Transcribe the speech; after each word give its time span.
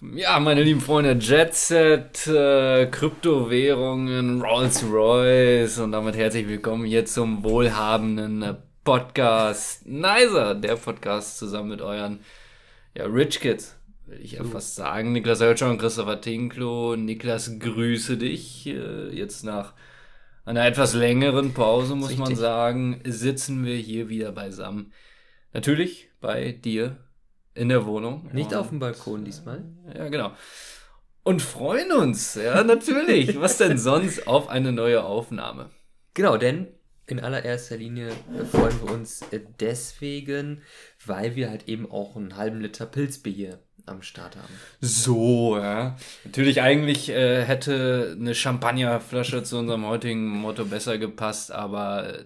Ja, 0.00 0.38
meine 0.38 0.62
lieben 0.62 0.80
Freunde, 0.80 1.18
Jetset, 1.20 2.28
äh, 2.28 2.86
Kryptowährungen, 2.86 4.40
Rolls-Royce 4.40 5.80
und 5.80 5.90
damit 5.90 6.14
herzlich 6.14 6.46
willkommen 6.46 6.84
hier 6.84 7.04
zum 7.04 7.42
wohlhabenden 7.42 8.42
äh, 8.42 8.54
Podcast 8.84 9.84
Nicer, 9.88 10.54
der 10.54 10.76
Podcast 10.76 11.36
zusammen 11.36 11.70
mit 11.70 11.82
euren 11.82 12.20
ja, 12.94 13.06
Rich 13.06 13.40
Kids, 13.40 13.76
will 14.06 14.20
ich 14.22 14.32
ja 14.32 14.44
fast 14.44 14.76
sagen. 14.76 15.10
Niklas 15.10 15.40
Hölscher 15.40 15.68
und 15.68 15.78
Christopher 15.78 16.20
Tinklo. 16.20 16.94
Niklas, 16.94 17.58
grüße 17.58 18.18
dich. 18.18 18.68
Äh, 18.68 19.08
jetzt 19.08 19.42
nach 19.42 19.74
einer 20.44 20.64
etwas 20.64 20.94
längeren 20.94 21.54
Pause, 21.54 21.96
muss 21.96 22.16
man 22.16 22.36
sagen, 22.36 23.00
sitzen 23.04 23.64
wir 23.64 23.74
hier 23.74 24.08
wieder 24.08 24.30
beisammen. 24.30 24.92
Natürlich 25.52 26.08
bei 26.20 26.52
dir 26.52 26.98
in 27.58 27.68
der 27.68 27.84
Wohnung. 27.86 28.28
Nicht 28.32 28.54
auf 28.54 28.68
dem 28.70 28.78
Balkon 28.78 29.24
diesmal. 29.24 29.64
ja, 29.94 30.08
genau. 30.08 30.32
Und 31.24 31.42
freuen 31.42 31.92
uns, 31.92 32.36
ja, 32.36 32.62
natürlich. 32.64 33.38
Was 33.38 33.58
denn 33.58 33.76
sonst 33.76 34.26
auf 34.26 34.48
eine 34.48 34.72
neue 34.72 35.04
Aufnahme? 35.04 35.68
Genau, 36.14 36.36
denn 36.38 36.68
in 37.06 37.20
allererster 37.20 37.76
Linie 37.76 38.08
äh, 38.08 38.44
freuen 38.44 38.80
wir 38.82 38.92
uns 38.92 39.22
äh, 39.30 39.40
deswegen, 39.60 40.62
weil 41.04 41.36
wir 41.36 41.50
halt 41.50 41.68
eben 41.68 41.90
auch 41.90 42.16
einen 42.16 42.36
halben 42.36 42.60
Liter 42.60 42.86
Pilzbier 42.86 43.58
am 43.86 44.02
Start 44.02 44.36
haben. 44.36 44.52
So, 44.80 45.56
ja. 45.56 45.96
Natürlich, 46.24 46.60
eigentlich 46.60 47.08
äh, 47.10 47.42
hätte 47.44 48.16
eine 48.18 48.34
Champagnerflasche 48.34 49.42
zu 49.42 49.58
unserem 49.58 49.86
heutigen 49.86 50.28
Motto 50.28 50.64
besser 50.66 50.98
gepasst, 50.98 51.52
aber 51.52 52.18
äh, 52.20 52.24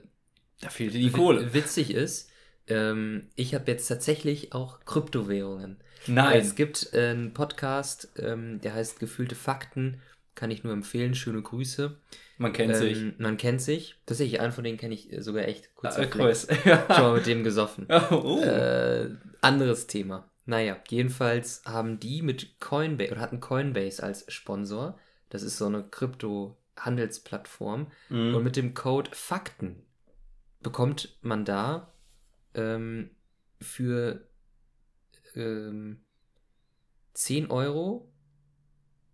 da 0.61 0.69
fehlte 0.69 0.99
die 0.99 1.11
Kohle. 1.11 1.53
W- 1.53 1.55
Witzig 1.59 1.93
ist, 1.93 2.31
ähm, 2.73 3.29
ich 3.37 3.55
habe 3.55 3.71
jetzt 3.71 3.87
tatsächlich 3.87 4.53
auch 4.53 4.81
Kryptowährungen. 4.85 5.77
Nein. 6.07 6.41
Es 6.41 6.55
gibt 6.55 6.93
äh, 6.95 7.11
einen 7.11 7.35
Podcast, 7.35 8.09
ähm, 8.19 8.61
der 8.61 8.75
heißt 8.75 8.99
Gefühlte 8.99 9.35
Fakten. 9.35 10.01
Kann 10.35 10.51
ich 10.51 10.65
nur 10.65 10.73
empfehlen. 10.73 11.15
Schöne 11.15 11.43
Grüße. 11.43 11.97
Man 12.39 12.53
kennt 12.53 12.75
sich. 12.75 12.99
Ähm, 12.99 13.15
man 13.19 13.37
kennt 13.37 13.61
sich. 13.61 13.97
Tatsächlich, 14.07 14.41
einen 14.41 14.53
von 14.53 14.65
denen 14.65 14.79
kenne 14.79 14.95
ich 14.95 15.13
äh, 15.13 15.23
sogar 15.23 15.47
echt. 15.47 15.75
Kurzer 15.75 16.03
Ah. 16.03 16.07
Kreuz. 16.07 16.49
Schon 16.65 16.79
mal 16.89 17.15
mit 17.15 17.27
dem 17.27 17.45
gesoffen. 17.45 17.87
oh. 18.11 18.41
Äh, 18.41 19.11
anderes 19.43 19.87
Thema. 19.87 20.29
Naja, 20.45 20.77
jedenfalls 20.89 21.63
haben 21.65 22.01
die 22.01 22.23
mit 22.23 22.59
Coinbase 22.59 23.13
oder 23.13 23.21
hatten 23.21 23.41
Coinbase 23.41 24.03
als 24.03 24.25
Sponsor. 24.33 24.99
Das 25.31 25.43
ist 25.43 25.59
so 25.59 25.67
eine 25.67 25.85
Krypto-Handelsplattform. 25.85 27.87
Mhm. 28.09 28.35
Und 28.35 28.43
mit 28.43 28.57
dem 28.57 28.75
Code 28.75 29.11
Fakten 29.13 29.83
bekommt 30.63 31.17
man 31.23 31.45
da 31.45 31.92
ähm, 32.55 33.11
für 33.61 34.29
ähm, 35.35 36.03
10 37.15 37.51
Euro 37.51 38.13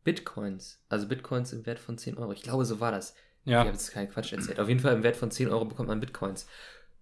Bitcoins. 0.05 0.83
Also 0.89 1.08
Bitcoins 1.08 1.53
im 1.53 1.66
Wert 1.66 1.78
von 1.78 1.98
10 1.98 2.16
Euro. 2.19 2.33
Ich 2.33 2.42
glaube, 2.42 2.64
so 2.64 2.81
war 2.81 2.92
das. 2.92 3.14
Ich 3.44 3.53
habe 3.55 3.69
ja. 3.69 3.72
jetzt 3.72 3.92
keinen 3.92 4.11
Quatsch 4.11 4.33
erzählt. 4.33 4.61
Auf 4.61 4.69
jeden 4.69 4.81
Fall 4.81 4.94
im 4.94 5.03
Wert 5.03 5.16
von 5.16 5.31
10 5.31 5.48
Euro 5.48 5.64
bekommt 5.64 5.89
man 5.89 6.00
Bitcoins. 6.00 6.47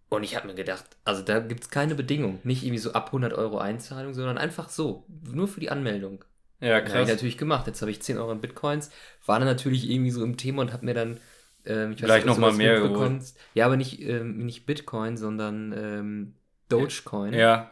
Und 0.09 0.23
ich 0.23 0.37
habe 0.37 0.47
mir 0.47 0.55
gedacht, 0.55 0.85
also 1.05 1.23
da 1.23 1.41
gibt 1.41 1.65
es 1.65 1.71
keine 1.71 1.95
Bedingung. 1.95 2.41
Nicht 2.45 2.63
irgendwie 2.63 2.79
so 2.79 2.93
ab 2.93 3.07
100 3.07 3.33
Euro 3.33 3.59
Einzahlung, 3.59 4.15
sondern 4.15 4.39
einfach 4.39 4.69
so. 4.69 5.05
Nur 5.33 5.49
für 5.49 5.61
die 5.61 5.71
Anmeldung. 5.71 6.25
Ja, 6.61 6.69
Ja, 6.69 6.75
habe 6.77 6.87
ich 6.87 6.93
krass. 6.93 7.09
natürlich 7.09 7.39
gemacht. 7.39 7.67
Jetzt 7.67 7.81
habe 7.81 7.91
ich 7.91 8.01
10 8.01 8.19
Euro 8.19 8.33
in 8.33 8.41
Bitcoins. 8.41 8.91
War 9.25 9.39
dann 9.39 9.49
natürlich 9.49 9.91
irgendwie 9.91 10.11
so 10.13 10.23
im 10.25 10.37
Thema 10.37 10.63
und 10.63 10.73
habe 10.73 10.85
mir 10.85 10.95
dann. 10.95 11.19
Ähm, 11.67 11.93
ich 11.93 11.99
Gleich 11.99 12.23
ob 12.23 12.27
noch 12.29 12.35
du 12.37 12.41
mal 12.41 12.47
sowas 12.49 12.59
mehr 12.59 12.81
mitbekommst. 12.81 13.39
Ja, 13.55 13.67
aber 13.67 13.77
nicht, 13.77 14.01
ähm, 14.01 14.39
nicht 14.39 14.67
Bitcoin, 14.67 15.17
sondern 15.17 15.73
ähm, 15.77 16.35
Dogecoin. 16.69 17.35
Ja. 17.35 17.71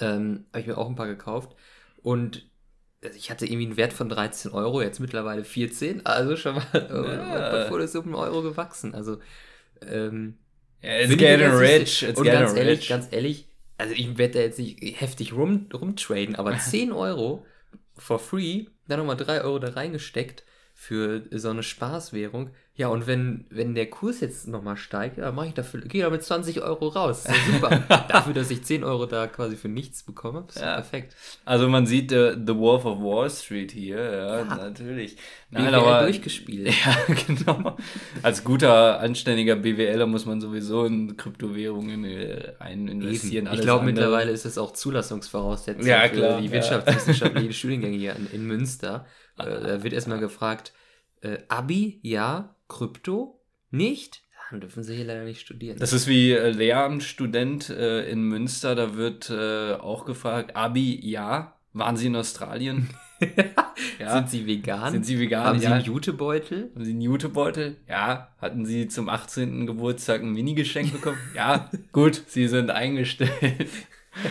Ähm, 0.00 0.46
habe 0.52 0.60
ich 0.60 0.66
mir 0.66 0.78
auch 0.78 0.88
ein 0.88 0.96
paar 0.96 1.06
gekauft. 1.08 1.54
Und 2.02 2.48
ich 3.14 3.30
hatte 3.30 3.46
irgendwie 3.46 3.66
einen 3.66 3.76
Wert 3.76 3.92
von 3.92 4.08
13 4.08 4.50
Euro, 4.52 4.82
jetzt 4.82 5.00
mittlerweile 5.00 5.44
14. 5.44 6.04
Also 6.06 6.36
schon 6.36 6.56
mal 6.56 6.66
Ja. 6.72 7.24
mein 7.28 7.50
Portfolio 7.50 7.84
ist 7.84 7.96
um 7.96 8.06
einen 8.06 8.14
Euro 8.14 8.42
gewachsen. 8.42 8.94
Also 8.94 9.18
ähm, 9.82 10.38
ja 10.82 10.98
it's 11.00 11.16
getting 11.16 11.46
ganz 11.48 11.60
rich. 11.60 12.02
It's 12.02 12.18
Und 12.18 12.24
getting 12.24 12.40
ganz 12.40 12.54
ehrlich, 12.54 12.78
rich. 12.80 12.88
ganz 12.88 13.08
ehrlich, 13.12 13.48
also 13.76 13.94
ich 13.94 14.18
werde 14.18 14.34
da 14.34 14.40
jetzt 14.40 14.58
nicht 14.58 15.00
heftig 15.00 15.32
rum, 15.32 15.68
rumtraden, 15.72 16.34
aber 16.36 16.56
10 16.58 16.92
Euro 16.92 17.46
for 17.96 18.18
free, 18.18 18.66
dann 18.88 18.98
nochmal 19.00 19.16
3 19.16 19.42
Euro 19.42 19.58
da 19.58 19.70
reingesteckt 19.70 20.44
für 20.80 21.22
so 21.32 21.50
eine 21.50 21.64
Spaßwährung. 21.64 22.50
Ja, 22.76 22.86
und 22.86 23.08
wenn, 23.08 23.46
wenn 23.50 23.74
der 23.74 23.90
Kurs 23.90 24.20
jetzt 24.20 24.46
nochmal 24.46 24.76
steigt, 24.76 25.18
ja, 25.18 25.32
mache 25.32 25.48
ich 25.48 25.54
dafür, 25.54 25.80
gehe 25.80 26.04
da 26.04 26.10
mit 26.10 26.22
20 26.22 26.62
Euro 26.62 26.86
raus. 26.86 27.24
Das 27.24 27.36
ja 27.36 27.52
super. 27.52 28.04
dafür, 28.08 28.32
dass 28.32 28.48
ich 28.52 28.62
10 28.62 28.84
Euro 28.84 29.06
da 29.06 29.26
quasi 29.26 29.56
für 29.56 29.68
nichts 29.68 30.04
bekomme, 30.04 30.44
ist 30.48 30.60
ja. 30.60 30.66
Ja. 30.66 30.74
perfekt. 30.76 31.16
Also 31.44 31.68
man 31.68 31.84
sieht 31.86 32.12
äh, 32.12 32.34
The 32.34 32.54
Wolf 32.54 32.84
of 32.84 33.00
Wall 33.00 33.28
Street 33.28 33.72
hier, 33.72 33.98
ja, 33.98 34.44
natürlich. 34.44 35.16
Nein, 35.50 35.64
BWL 35.64 35.74
aber 35.74 36.02
durchgespielt. 36.02 36.68
ja, 36.86 37.14
genau. 37.26 37.76
Als 38.22 38.44
guter, 38.44 39.00
anständiger 39.00 39.56
BWLer 39.56 40.06
muss 40.06 40.26
man 40.26 40.40
sowieso 40.40 40.84
in 40.84 41.16
Kryptowährungen 41.16 42.04
äh, 42.04 42.52
ein 42.60 42.86
investieren. 42.86 43.48
Ich 43.52 43.62
glaube, 43.62 43.84
mittlerweile 43.84 44.30
ist 44.30 44.46
es 44.46 44.56
auch 44.58 44.72
Zulassungsvoraussetzung 44.72 45.84
Ja, 45.84 46.02
für 46.02 46.14
klar, 46.14 46.40
die 46.40 46.46
ja. 46.46 46.52
wirtschaftswissenschaftlichen 46.52 47.52
Studiengänge 47.52 47.96
hier 47.96 48.14
in, 48.14 48.30
in 48.30 48.46
Münster. 48.46 49.06
Äh, 49.38 49.62
da 49.62 49.82
wird 49.82 49.92
erstmal 49.92 50.18
gefragt, 50.20 50.72
äh, 51.20 51.38
Abi, 51.48 52.00
ja, 52.02 52.54
Krypto, 52.68 53.40
nicht? 53.70 54.22
Dann 54.50 54.60
dürfen 54.60 54.82
sie 54.82 54.96
hier 54.96 55.04
leider 55.04 55.24
nicht 55.24 55.40
studieren. 55.40 55.78
Das 55.78 55.92
ist 55.92 56.06
wie 56.06 56.32
äh, 56.32 56.50
Lehramtsstudent 56.50 57.68
äh, 57.70 58.08
in 58.08 58.22
Münster, 58.22 58.74
da 58.74 58.96
wird 58.96 59.28
äh, 59.30 59.74
auch 59.74 60.04
gefragt, 60.04 60.56
Abi, 60.56 60.98
ja. 61.02 61.54
Waren 61.74 61.96
Sie 61.96 62.06
in 62.06 62.16
Australien? 62.16 62.88
ja. 63.98 64.12
Sind 64.12 64.30
sie 64.30 64.46
vegan? 64.46 64.90
Sind 64.90 65.04
Sie 65.04 65.18
vegan? 65.18 65.44
Haben 65.44 65.58
sie 65.58 65.66
ja. 65.66 65.72
einen 65.72 65.84
Jutebeutel? 65.84 66.70
Haben 66.74 66.84
Sie 66.84 66.92
einen 66.92 67.00
Jutebeutel? 67.00 67.76
Ja. 67.86 68.34
Hatten 68.40 68.64
Sie 68.64 68.88
zum 68.88 69.08
18. 69.08 69.66
Geburtstag 69.66 70.22
ein 70.22 70.32
Mini-Geschenk 70.32 70.92
bekommen? 70.92 71.18
ja. 71.34 71.70
Gut, 71.92 72.22
Sie 72.26 72.48
sind 72.48 72.70
eingestellt. 72.70 73.68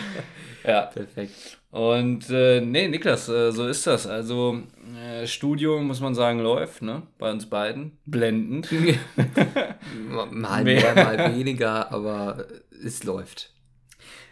ja. 0.64 0.82
Perfekt. 0.82 1.57
Und 1.70 2.30
äh, 2.30 2.60
nee, 2.62 2.88
Niklas, 2.88 3.28
äh, 3.28 3.52
so 3.52 3.66
ist 3.66 3.86
das. 3.86 4.06
Also 4.06 4.62
äh, 4.96 5.26
Studium, 5.26 5.86
muss 5.86 6.00
man 6.00 6.14
sagen, 6.14 6.40
läuft, 6.40 6.80
ne? 6.80 7.02
Bei 7.18 7.30
uns 7.30 7.46
beiden. 7.46 7.98
Blendend. 8.06 8.68
mal 10.10 10.64
Mehr. 10.64 10.94
mehr, 10.94 10.94
mal 10.94 11.36
weniger, 11.36 11.92
aber 11.92 12.46
es 12.82 13.04
läuft. 13.04 13.52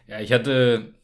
Ja, 0.06 0.20
ich 0.20 0.32
hatte, 0.32 0.94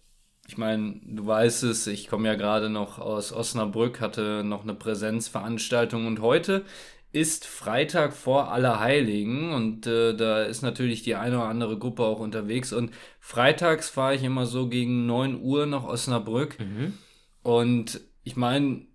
ich 0.48 0.56
meine, 0.56 1.00
du 1.04 1.26
weißt 1.26 1.64
es, 1.64 1.86
ich 1.86 2.08
komme 2.08 2.28
ja 2.28 2.34
gerade 2.34 2.70
noch 2.70 2.98
aus 2.98 3.32
Osnabrück, 3.32 4.00
hatte 4.00 4.42
noch 4.42 4.62
eine 4.62 4.74
Präsenzveranstaltung 4.74 6.06
und 6.06 6.20
heute 6.20 6.64
ist 7.12 7.46
Freitag 7.46 8.14
vor 8.14 8.50
Allerheiligen 8.52 9.52
und 9.52 9.86
äh, 9.86 10.14
da 10.16 10.42
ist 10.42 10.62
natürlich 10.62 11.02
die 11.02 11.14
eine 11.14 11.36
oder 11.36 11.46
andere 11.48 11.78
Gruppe 11.78 12.04
auch 12.04 12.20
unterwegs 12.20 12.72
und 12.72 12.90
freitags 13.20 13.90
fahre 13.90 14.14
ich 14.14 14.22
immer 14.24 14.46
so 14.46 14.68
gegen 14.68 15.06
9 15.06 15.40
Uhr 15.42 15.66
nach 15.66 15.84
Osnabrück 15.84 16.58
Mhm. 16.58 16.94
und 17.42 18.00
ich 18.24 18.36
meine, 18.36 18.86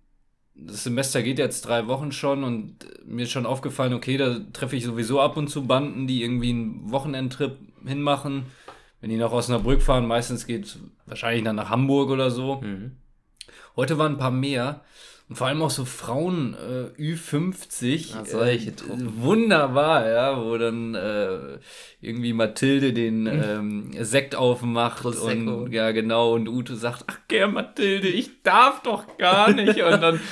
das 0.54 0.82
Semester 0.84 1.22
geht 1.22 1.38
jetzt 1.38 1.62
drei 1.66 1.86
Wochen 1.86 2.10
schon 2.10 2.42
und 2.42 2.76
mir 3.06 3.22
ist 3.22 3.30
schon 3.30 3.46
aufgefallen, 3.46 3.92
okay, 3.94 4.16
da 4.16 4.40
treffe 4.52 4.74
ich 4.74 4.84
sowieso 4.84 5.20
ab 5.20 5.36
und 5.36 5.48
zu 5.48 5.66
Banden, 5.66 6.06
die 6.08 6.22
irgendwie 6.22 6.50
einen 6.50 6.90
Wochenendtrip 6.90 7.56
hinmachen. 7.86 8.46
Wenn 9.00 9.10
die 9.10 9.16
nach 9.16 9.30
Osnabrück 9.30 9.80
fahren, 9.82 10.08
meistens 10.08 10.44
geht 10.46 10.76
wahrscheinlich 11.06 11.44
dann 11.44 11.54
nach 11.54 11.70
Hamburg 11.70 12.10
oder 12.10 12.32
so. 12.32 12.60
Mhm. 12.62 12.96
Heute 13.76 13.98
waren 13.98 14.12
ein 14.14 14.18
paar 14.18 14.32
mehr. 14.32 14.82
Und 15.28 15.36
vor 15.36 15.46
allem 15.46 15.60
auch 15.60 15.70
so 15.70 15.84
Frauen 15.84 16.54
äh, 16.54 17.00
Ü50. 17.00 18.16
Ah, 18.16 18.24
solche 18.24 18.70
äh. 18.70 18.74
Wunderbar, 19.16 20.08
ja, 20.08 20.42
wo 20.42 20.56
dann 20.56 20.94
äh, 20.94 21.58
irgendwie 22.00 22.32
Mathilde 22.32 22.94
den 22.94 23.26
ähm, 23.26 23.90
Sekt 24.00 24.34
aufmacht 24.34 25.02
Prosecco. 25.02 25.64
und 25.64 25.72
ja 25.72 25.90
genau 25.90 26.32
und 26.32 26.48
Ute 26.48 26.76
sagt, 26.76 27.04
ach 27.08 27.18
gell 27.28 27.48
Mathilde, 27.48 28.08
ich 28.08 28.42
darf 28.42 28.82
doch 28.82 29.18
gar 29.18 29.52
nicht 29.52 29.82
und 29.82 30.00
dann, 30.00 30.20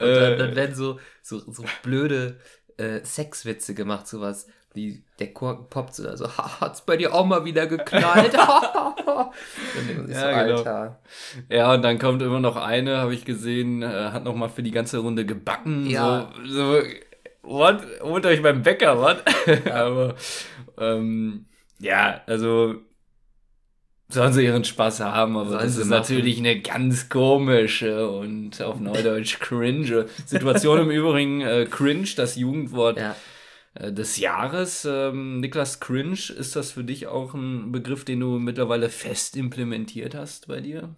Und 0.00 0.08
dann, 0.08 0.32
äh, 0.32 0.36
dann 0.36 0.56
werden 0.56 0.74
so, 0.74 1.00
so, 1.22 1.40
so 1.50 1.64
blöde 1.82 2.38
äh, 2.76 3.04
Sexwitze 3.04 3.74
gemacht, 3.74 4.06
sowas. 4.06 4.46
Die, 4.78 5.02
der 5.18 5.32
Korken 5.32 5.66
poppt 5.68 5.96
so, 5.96 6.08
also, 6.08 6.28
"Ha, 6.38 6.60
hat's 6.60 6.82
bei 6.86 6.96
dir 6.96 7.12
auch 7.12 7.26
mal 7.26 7.44
wieder 7.44 7.66
geknallt? 7.66 8.32
dann 8.34 10.06
sich 10.06 10.14
so, 10.16 10.20
Ja, 10.22 10.42
genau. 10.44 10.96
Ja, 11.48 11.74
und 11.74 11.82
dann 11.82 11.98
kommt 11.98 12.22
immer 12.22 12.38
noch 12.38 12.54
eine, 12.54 12.98
habe 12.98 13.12
ich 13.14 13.24
gesehen, 13.24 13.82
äh, 13.82 14.10
hat 14.12 14.22
noch 14.22 14.36
mal 14.36 14.48
für 14.48 14.62
die 14.62 14.70
ganze 14.70 14.98
Runde 14.98 15.26
gebacken. 15.26 15.86
Ja. 15.90 16.30
So, 16.44 16.52
so 16.52 16.82
what? 17.42 17.82
Holt 18.02 18.24
euch 18.26 18.40
beim 18.40 18.62
Bäcker, 18.62 19.00
was? 19.00 19.16
Aber, 19.72 20.14
ähm, 20.78 21.46
ja, 21.80 22.20
also, 22.26 22.76
sollen 24.08 24.32
sie 24.32 24.44
ihren 24.44 24.64
Spaß 24.64 25.00
haben, 25.00 25.36
aber 25.36 25.50
Sollen 25.50 25.62
das 25.64 25.76
ist 25.76 25.86
machen. 25.88 26.00
natürlich 26.00 26.38
eine 26.38 26.60
ganz 26.60 27.08
komische 27.08 28.08
und 28.08 28.62
auf 28.62 28.80
Neudeutsch 28.80 29.38
cringe 29.38 30.06
Situation. 30.24 30.78
Im 30.80 30.90
Übrigen 30.90 31.40
äh, 31.42 31.66
cringe, 31.66 32.08
das 32.16 32.36
Jugendwort 32.36 32.98
Ja. 32.98 33.14
Äh, 33.78 33.92
des 33.92 34.16
Jahres. 34.18 34.84
Ähm, 34.84 35.40
Niklas, 35.40 35.80
cringe, 35.80 36.32
ist 36.38 36.56
das 36.56 36.72
für 36.72 36.84
dich 36.84 37.06
auch 37.06 37.34
ein 37.34 37.72
Begriff, 37.72 38.04
den 38.04 38.20
du 38.20 38.38
mittlerweile 38.38 38.90
fest 38.90 39.36
implementiert 39.36 40.14
hast 40.14 40.48
bei 40.48 40.60
dir? 40.60 40.94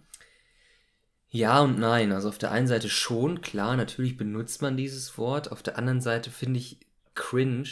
Ja 1.29 1.61
und 1.61 1.79
nein. 1.79 2.11
Also 2.11 2.29
auf 2.29 2.37
der 2.37 2.51
einen 2.51 2.67
Seite 2.67 2.89
schon, 2.89 3.41
klar, 3.41 3.77
natürlich 3.77 4.17
benutzt 4.17 4.61
man 4.61 4.77
dieses 4.77 5.17
Wort. 5.17 5.51
Auf 5.51 5.63
der 5.63 5.77
anderen 5.77 6.01
Seite 6.01 6.29
finde 6.29 6.59
ich 6.59 6.79
cringe. 7.15 7.67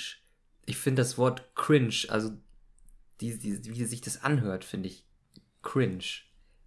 Ich 0.66 0.78
finde 0.78 1.02
das 1.02 1.18
Wort 1.18 1.56
cringe, 1.56 2.06
also 2.10 2.32
die, 3.22 3.38
die, 3.40 3.66
wie 3.66 3.86
sich 3.86 4.02
das 4.02 4.24
anhört, 4.24 4.66
finde 4.66 4.90
ich 4.90 5.06
cringe. 5.64 6.04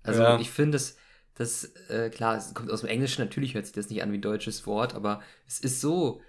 Also 0.02 0.22
Ja. 0.22 0.38
ich 0.38 0.50
finde 0.50 0.76
es, 0.76 0.96
das, 1.34 1.64
äh, 1.90 2.10
klar, 2.10 2.36
es 2.36 2.54
kommt 2.54 2.70
aus 2.70 2.82
dem 2.82 2.90
Englischen, 2.90 3.22
natürlich 3.22 3.54
hört 3.54 3.66
sich 3.66 3.74
das 3.74 3.90
nicht 3.90 4.02
an 4.02 4.12
wie 4.12 4.18
ein 4.18 4.22
deutsches 4.22 4.66
Wort, 4.66 4.94
aber 4.94 5.22
es 5.46 5.60
ist 5.60 5.80
so, 5.80 6.22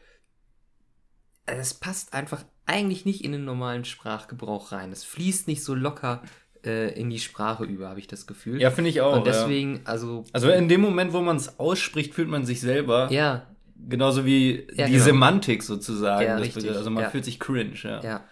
es 1.46 1.74
passt 1.74 2.14
einfach 2.14 2.44
eigentlich 2.66 3.06
nicht 3.06 3.24
in 3.24 3.32
den 3.34 3.46
normalen 3.46 3.86
Sprachgebrauch 3.86 4.72
rein. 4.72 4.92
Es 4.92 5.04
fließt 5.04 5.48
nicht 5.48 5.64
so 5.64 5.76
locker 5.76 6.22
äh, 6.66 6.98
in 7.00 7.10
die 7.10 7.20
Sprache 7.20 7.66
über, 7.66 7.90
habe 7.90 8.00
ich 8.00 8.08
das 8.08 8.26
Gefühl. 8.26 8.62
Ja, 8.62 8.72
finde 8.72 8.90
ich 8.90 9.02
auch. 9.02 9.18
Und 9.18 9.28
deswegen, 9.28 9.82
also, 9.86 10.24
ja. 10.26 10.30
Also 10.34 10.50
in 10.50 10.70
dem 10.70 10.82
Moment, 10.82 11.14
wo 11.14 11.22
man 11.22 11.36
es 11.38 11.60
ausspricht, 11.60 12.14
fühlt 12.14 12.30
man 12.30 12.46
sich 12.46 12.62
selber. 12.62 13.12
ja, 13.12 13.48
Genauso 13.86 14.24
wie 14.26 14.66
Ja, 14.76 14.86
die 14.86 14.94
genau. 14.94 15.04
Semantik 15.04 15.62
sozusagen. 15.62 16.26
Ja, 16.26 16.40
Das 16.40 16.56
also 16.56 16.90
man 16.90 17.10
fühlt 17.12 17.26
sich 17.26 17.38
cringe, 17.40 17.76
ja. 17.84 18.02
Ja. 18.02 18.24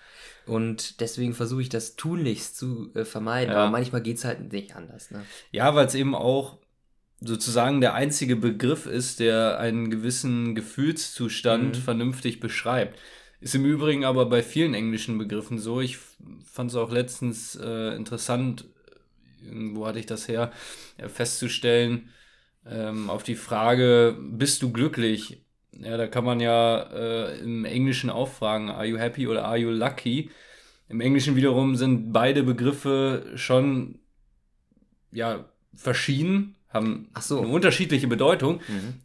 Und 0.45 1.01
deswegen 1.01 1.33
versuche 1.33 1.61
ich 1.61 1.69
das 1.69 1.95
tunlichst 1.97 2.57
zu 2.57 2.91
äh, 2.95 3.03
vermeiden. 3.03 3.53
Aber 3.53 3.69
manchmal 3.69 4.01
geht 4.01 4.17
es 4.17 4.25
halt 4.25 4.51
nicht 4.51 4.75
anders. 4.75 5.11
Ne? 5.11 5.23
Ja, 5.51 5.75
weil 5.75 5.87
es 5.87 5.95
eben 5.95 6.15
auch 6.15 6.57
sozusagen 7.21 7.81
der 7.81 7.93
einzige 7.93 8.35
Begriff 8.35 8.85
ist, 8.87 9.19
der 9.19 9.59
einen 9.59 9.89
gewissen 9.91 10.55
Gefühlszustand 10.55 11.77
Mhm. 11.77 11.81
vernünftig 11.81 12.39
beschreibt. 12.39 12.99
Ist 13.39 13.55
im 13.55 13.65
Übrigen 13.65 14.05
aber 14.05 14.25
bei 14.27 14.43
vielen 14.43 14.73
englischen 14.73 15.17
Begriffen 15.17 15.59
so. 15.59 15.81
Ich 15.81 15.97
fand 16.45 16.71
es 16.71 16.75
auch 16.77 16.91
letztens 16.91 17.55
äh, 17.55 17.95
interessant, 17.95 18.65
irgendwo 19.43 19.87
hatte 19.87 19.99
ich 19.99 20.05
das 20.05 20.27
her, 20.27 20.51
äh, 20.97 21.09
festzustellen, 21.09 22.09
ähm, 22.65 23.09
auf 23.09 23.23
die 23.23 23.35
Frage, 23.35 24.17
bist 24.19 24.61
du 24.61 24.71
glücklich? 24.71 25.43
Ja, 25.73 25.97
da 25.97 26.07
kann 26.07 26.25
man 26.25 26.39
ja 26.39 26.81
äh, 26.93 27.39
im 27.39 27.65
Englischen 27.65 28.09
auch 28.09 28.29
fragen, 28.29 28.69
are 28.69 28.85
you 28.85 28.97
happy 28.97 29.27
oder 29.27 29.45
are 29.45 29.57
you 29.57 29.69
lucky? 29.71 30.29
Im 30.89 31.01
Englischen 31.01 31.35
wiederum 31.35 31.75
sind 31.75 32.11
beide 32.11 32.43
Begriffe 32.43 33.31
schon 33.35 33.99
ja, 35.11 35.49
verschieden, 35.73 36.55
haben 36.73 37.09
so. 37.19 37.39
eine 37.39 37.47
unterschiedliche 37.49 38.07
Bedeutung. 38.07 38.61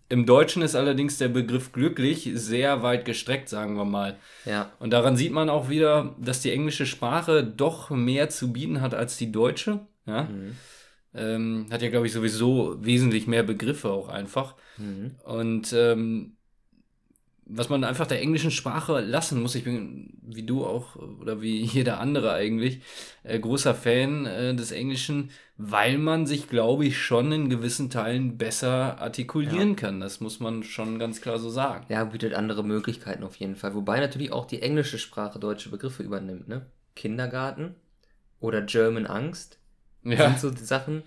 Im 0.08 0.24
Deutschen 0.26 0.62
ist 0.62 0.74
allerdings 0.74 1.18
der 1.18 1.28
Begriff 1.28 1.72
glücklich 1.72 2.30
sehr 2.34 2.82
weit 2.82 3.04
gestreckt, 3.04 3.48
sagen 3.48 3.76
wir 3.76 3.84
mal. 3.84 4.16
Ja. 4.44 4.70
Und 4.78 4.90
daran 4.92 5.16
sieht 5.16 5.32
man 5.32 5.50
auch 5.50 5.68
wieder, 5.68 6.14
dass 6.18 6.40
die 6.40 6.52
englische 6.52 6.86
Sprache 6.86 7.44
doch 7.44 7.90
mehr 7.90 8.28
zu 8.28 8.52
bieten 8.52 8.80
hat 8.80 8.94
als 8.94 9.16
die 9.16 9.32
deutsche. 9.32 9.80
Ja? 10.06 10.24
Mhm. 10.24 10.56
Ähm, 11.14 11.66
hat 11.70 11.82
ja, 11.82 11.88
glaube 11.88 12.06
ich, 12.06 12.12
sowieso 12.12 12.76
wesentlich 12.84 13.26
mehr 13.26 13.42
Begriffe 13.42 13.90
auch 13.90 14.08
einfach. 14.08 14.54
Mhm. 14.76 15.16
Und 15.24 15.72
ähm, 15.72 16.36
was 17.48 17.68
man 17.68 17.84
einfach 17.84 18.06
der 18.06 18.20
englischen 18.20 18.50
Sprache 18.50 19.00
lassen 19.00 19.40
muss, 19.40 19.54
ich 19.54 19.64
bin 19.64 20.18
wie 20.22 20.42
du 20.42 20.66
auch 20.66 20.96
oder 20.96 21.40
wie 21.40 21.62
jeder 21.62 22.00
andere 22.00 22.32
eigentlich 22.32 22.80
äh, 23.22 23.38
großer 23.38 23.74
Fan 23.74 24.26
äh, 24.26 24.54
des 24.54 24.72
Englischen, 24.72 25.30
weil 25.56 25.96
man 25.96 26.26
sich, 26.26 26.48
glaube 26.48 26.84
ich, 26.84 26.98
schon 26.98 27.30
in 27.30 27.48
gewissen 27.48 27.88
Teilen 27.88 28.36
besser 28.36 29.00
artikulieren 29.00 29.76
kann. 29.76 30.00
Das 30.00 30.20
muss 30.20 30.40
man 30.40 30.64
schon 30.64 30.98
ganz 30.98 31.20
klar 31.20 31.38
so 31.38 31.48
sagen. 31.48 31.86
Ja, 31.88 32.04
bietet 32.04 32.34
andere 32.34 32.64
Möglichkeiten 32.64 33.22
auf 33.22 33.36
jeden 33.36 33.54
Fall. 33.54 33.74
Wobei 33.74 34.00
natürlich 34.00 34.32
auch 34.32 34.46
die 34.46 34.62
englische 34.62 34.98
Sprache 34.98 35.38
deutsche 35.38 35.70
Begriffe 35.70 36.02
übernimmt. 36.02 36.48
Ne? 36.48 36.66
Kindergarten 36.96 37.76
oder 38.40 38.62
German 38.62 39.06
Angst 39.06 39.60
sind 40.02 40.40
so 40.40 40.50
die 40.50 40.64
Sachen, 40.64 41.04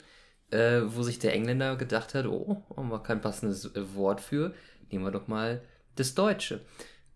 äh, 0.51 0.81
wo 0.86 1.03
sich 1.03 1.19
der 1.19 1.33
Engländer 1.33 1.75
gedacht 1.75 2.15
hat, 2.15 2.25
oh, 2.25 2.63
haben 2.75 2.89
wir 2.89 3.03
kein 3.03 3.21
passendes 3.21 3.71
Wort 3.95 4.21
für, 4.21 4.53
nehmen 4.89 5.03
wir 5.03 5.12
doch 5.12 5.27
mal 5.27 5.62
das 5.95 6.15
Deutsche. 6.15 6.62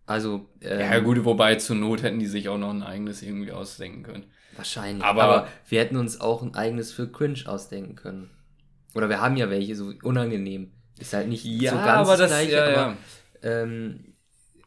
Also, 0.05 0.49
ähm, 0.61 0.79
Ja, 0.79 0.99
gut, 0.99 1.23
wobei 1.23 1.55
zur 1.55 1.75
Not 1.77 2.03
hätten 2.03 2.19
die 2.19 2.25
sich 2.27 2.49
auch 2.49 2.57
noch 2.57 2.71
ein 2.71 2.83
eigenes 2.83 3.21
irgendwie 3.21 3.51
ausdenken 3.51 4.03
können. 4.03 4.25
Wahrscheinlich. 4.55 5.03
Aber- 5.03 5.23
Aber, 5.23 5.47
wir 5.69 5.79
hätten 5.79 5.95
uns 5.97 6.19
auch 6.21 6.41
ein 6.43 6.55
eigenes 6.55 6.91
für 6.91 7.09
Cringe 7.11 7.39
ausdenken 7.45 7.95
können. 7.95 8.29
Oder 8.95 9.09
wir 9.09 9.21
haben 9.21 9.37
ja 9.37 9.49
welche, 9.49 9.75
so 9.75 9.91
unangenehm. 10.03 10.71
Ist 10.99 11.13
halt 11.13 11.27
nicht 11.27 11.43
so 11.43 11.75
ganz 11.75 12.07
das 12.07 12.29
gleiche, 12.29 12.63
aber 12.63 12.97
ähm, 13.41 14.13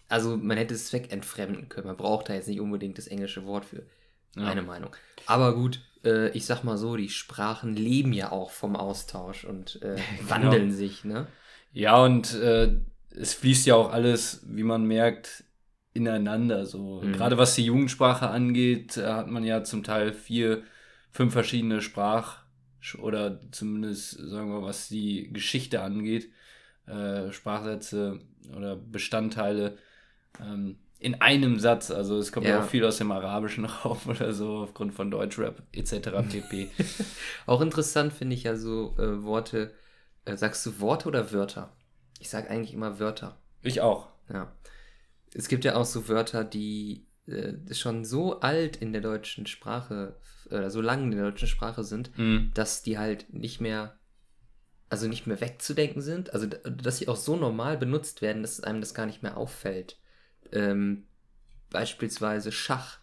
also 0.08 0.36
man 0.36 0.56
hätte 0.56 0.74
es 0.74 0.86
zweckentfremden 0.86 1.68
können. 1.68 1.86
Man 1.86 1.96
braucht 1.96 2.28
da 2.28 2.34
jetzt 2.34 2.48
nicht 2.48 2.60
unbedingt 2.60 2.98
das 2.98 3.06
englische 3.06 3.44
Wort 3.46 3.64
für. 3.64 3.82
Ja. 4.36 4.42
Meine 4.42 4.62
Meinung. 4.62 4.90
Aber 5.26 5.54
gut, 5.54 5.80
äh, 6.04 6.30
ich 6.30 6.44
sag 6.46 6.64
mal 6.64 6.76
so, 6.76 6.96
die 6.96 7.08
Sprachen 7.08 7.74
leben 7.76 8.12
ja 8.12 8.32
auch 8.32 8.50
vom 8.50 8.74
Austausch 8.74 9.44
und 9.44 9.80
äh, 9.82 9.96
wandeln 10.28 10.72
sich, 10.72 11.04
ne? 11.04 11.28
Ja, 11.72 11.96
und 12.02 12.34
äh, 12.34 12.80
es 13.16 13.34
fließt 13.34 13.66
ja 13.66 13.74
auch 13.74 13.92
alles, 13.92 14.42
wie 14.46 14.62
man 14.62 14.84
merkt, 14.84 15.44
ineinander. 15.94 16.66
So. 16.66 17.00
Mhm. 17.02 17.12
Gerade 17.12 17.38
was 17.38 17.54
die 17.54 17.64
Jugendsprache 17.64 18.28
angeht, 18.28 18.96
äh, 18.96 19.06
hat 19.06 19.28
man 19.28 19.44
ja 19.44 19.64
zum 19.64 19.82
Teil 19.82 20.12
vier, 20.12 20.62
fünf 21.10 21.32
verschiedene 21.32 21.80
Sprach- 21.80 22.44
oder 23.00 23.40
zumindest, 23.50 24.12
sagen 24.12 24.50
wir, 24.50 24.62
was 24.62 24.88
die 24.88 25.32
Geschichte 25.32 25.82
angeht, 25.82 26.30
äh, 26.86 27.32
Sprachsätze 27.32 28.20
oder 28.54 28.76
Bestandteile 28.76 29.76
ähm, 30.40 30.76
in 30.98 31.20
einem 31.20 31.58
Satz. 31.58 31.90
Also 31.90 32.18
es 32.18 32.30
kommt 32.30 32.46
ja 32.46 32.56
Ja. 32.56 32.62
auch 32.62 32.68
viel 32.68 32.84
aus 32.84 32.98
dem 32.98 33.10
arabischen 33.10 33.64
Raum 33.84 33.98
oder 34.06 34.32
so, 34.32 34.58
aufgrund 34.58 34.94
von 34.94 35.10
Deutschrap 35.10 35.62
etc. 35.72 36.22
pp. 36.30 36.68
Auch 37.46 37.60
interessant 37.60 38.12
finde 38.12 38.34
ich 38.36 38.44
ja 38.44 38.56
so 38.56 38.94
äh, 38.98 39.22
Worte. 39.24 39.74
Äh, 40.24 40.36
sagst 40.36 40.64
du 40.66 40.80
Worte 40.80 41.08
oder 41.08 41.32
Wörter? 41.32 41.72
Ich 42.20 42.28
sage 42.30 42.48
eigentlich 42.50 42.72
immer 42.74 42.98
Wörter. 42.98 43.38
ich 43.62 43.80
auch. 43.80 44.08
Ja. 44.32 44.52
Es 45.34 45.48
gibt 45.48 45.64
ja 45.64 45.74
auch 45.76 45.84
so 45.84 46.08
Wörter, 46.08 46.44
die 46.44 47.06
äh, 47.26 47.52
schon 47.74 48.04
so 48.04 48.40
alt 48.40 48.76
in 48.76 48.92
der 48.92 49.02
deutschen 49.02 49.46
Sprache 49.46 50.16
oder 50.46 50.70
so 50.70 50.80
lange 50.80 51.02
in 51.04 51.10
der 51.10 51.24
deutschen 51.30 51.48
Sprache 51.48 51.82
sind, 51.84 52.16
Mhm. 52.16 52.52
dass 52.54 52.82
die 52.82 52.98
halt 52.98 53.32
nicht 53.34 53.60
mehr, 53.60 53.98
also 54.88 55.08
nicht 55.08 55.26
mehr 55.26 55.40
wegzudenken 55.40 56.00
sind. 56.00 56.32
Also, 56.32 56.46
dass 56.46 56.98
sie 56.98 57.08
auch 57.08 57.16
so 57.16 57.36
normal 57.36 57.76
benutzt 57.76 58.22
werden, 58.22 58.42
dass 58.42 58.60
einem 58.60 58.80
das 58.80 58.94
gar 58.94 59.06
nicht 59.06 59.22
mehr 59.24 59.36
auffällt. 59.36 59.98
Ähm, 60.52 61.06
beispielsweise 61.70 62.52
Schach 62.52 62.98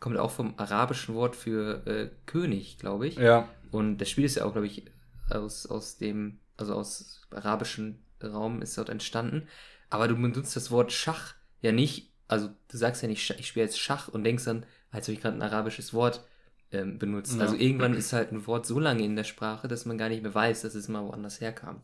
kommt 0.00 0.16
auch 0.16 0.30
vom 0.32 0.54
arabischen 0.58 1.14
Wort 1.14 1.36
für 1.36 1.86
äh, 1.86 2.10
König, 2.26 2.78
glaube 2.78 3.06
ich. 3.06 3.16
Ja. 3.16 3.48
Und 3.70 3.98
das 3.98 4.08
Spiel 4.10 4.24
ist 4.24 4.36
ja 4.36 4.44
auch, 4.44 4.52
glaube 4.52 4.66
ich, 4.66 4.86
aus, 5.30 5.66
aus 5.66 5.98
dem, 5.98 6.40
also 6.56 6.74
aus 6.74 7.22
arabischen 7.30 8.02
Raum 8.28 8.62
ist 8.62 8.76
dort 8.78 8.88
entstanden. 8.88 9.48
Aber 9.88 10.08
du 10.08 10.14
benutzt 10.14 10.54
das 10.56 10.70
Wort 10.70 10.92
Schach 10.92 11.34
ja 11.62 11.72
nicht, 11.72 12.10
also 12.28 12.50
du 12.68 12.76
sagst 12.76 13.02
ja 13.02 13.08
nicht, 13.08 13.28
ich 13.38 13.46
spiele 13.46 13.66
jetzt 13.66 13.78
Schach 13.78 14.08
und 14.08 14.24
denkst 14.24 14.44
dann, 14.44 14.64
als 14.90 15.06
habe 15.06 15.14
ich 15.14 15.20
gerade 15.20 15.36
ein 15.36 15.42
arabisches 15.42 15.92
Wort 15.92 16.24
ähm, 16.72 16.98
benutzt. 16.98 17.36
Ja. 17.36 17.42
Also 17.42 17.56
irgendwann 17.56 17.94
ist 17.94 18.12
halt 18.12 18.32
ein 18.32 18.46
Wort 18.46 18.66
so 18.66 18.78
lange 18.78 19.04
in 19.04 19.16
der 19.16 19.24
Sprache, 19.24 19.66
dass 19.66 19.86
man 19.86 19.98
gar 19.98 20.08
nicht 20.08 20.22
mehr 20.22 20.34
weiß, 20.34 20.62
dass 20.62 20.74
es 20.74 20.88
mal 20.88 21.02
woanders 21.02 21.40
herkam. 21.40 21.80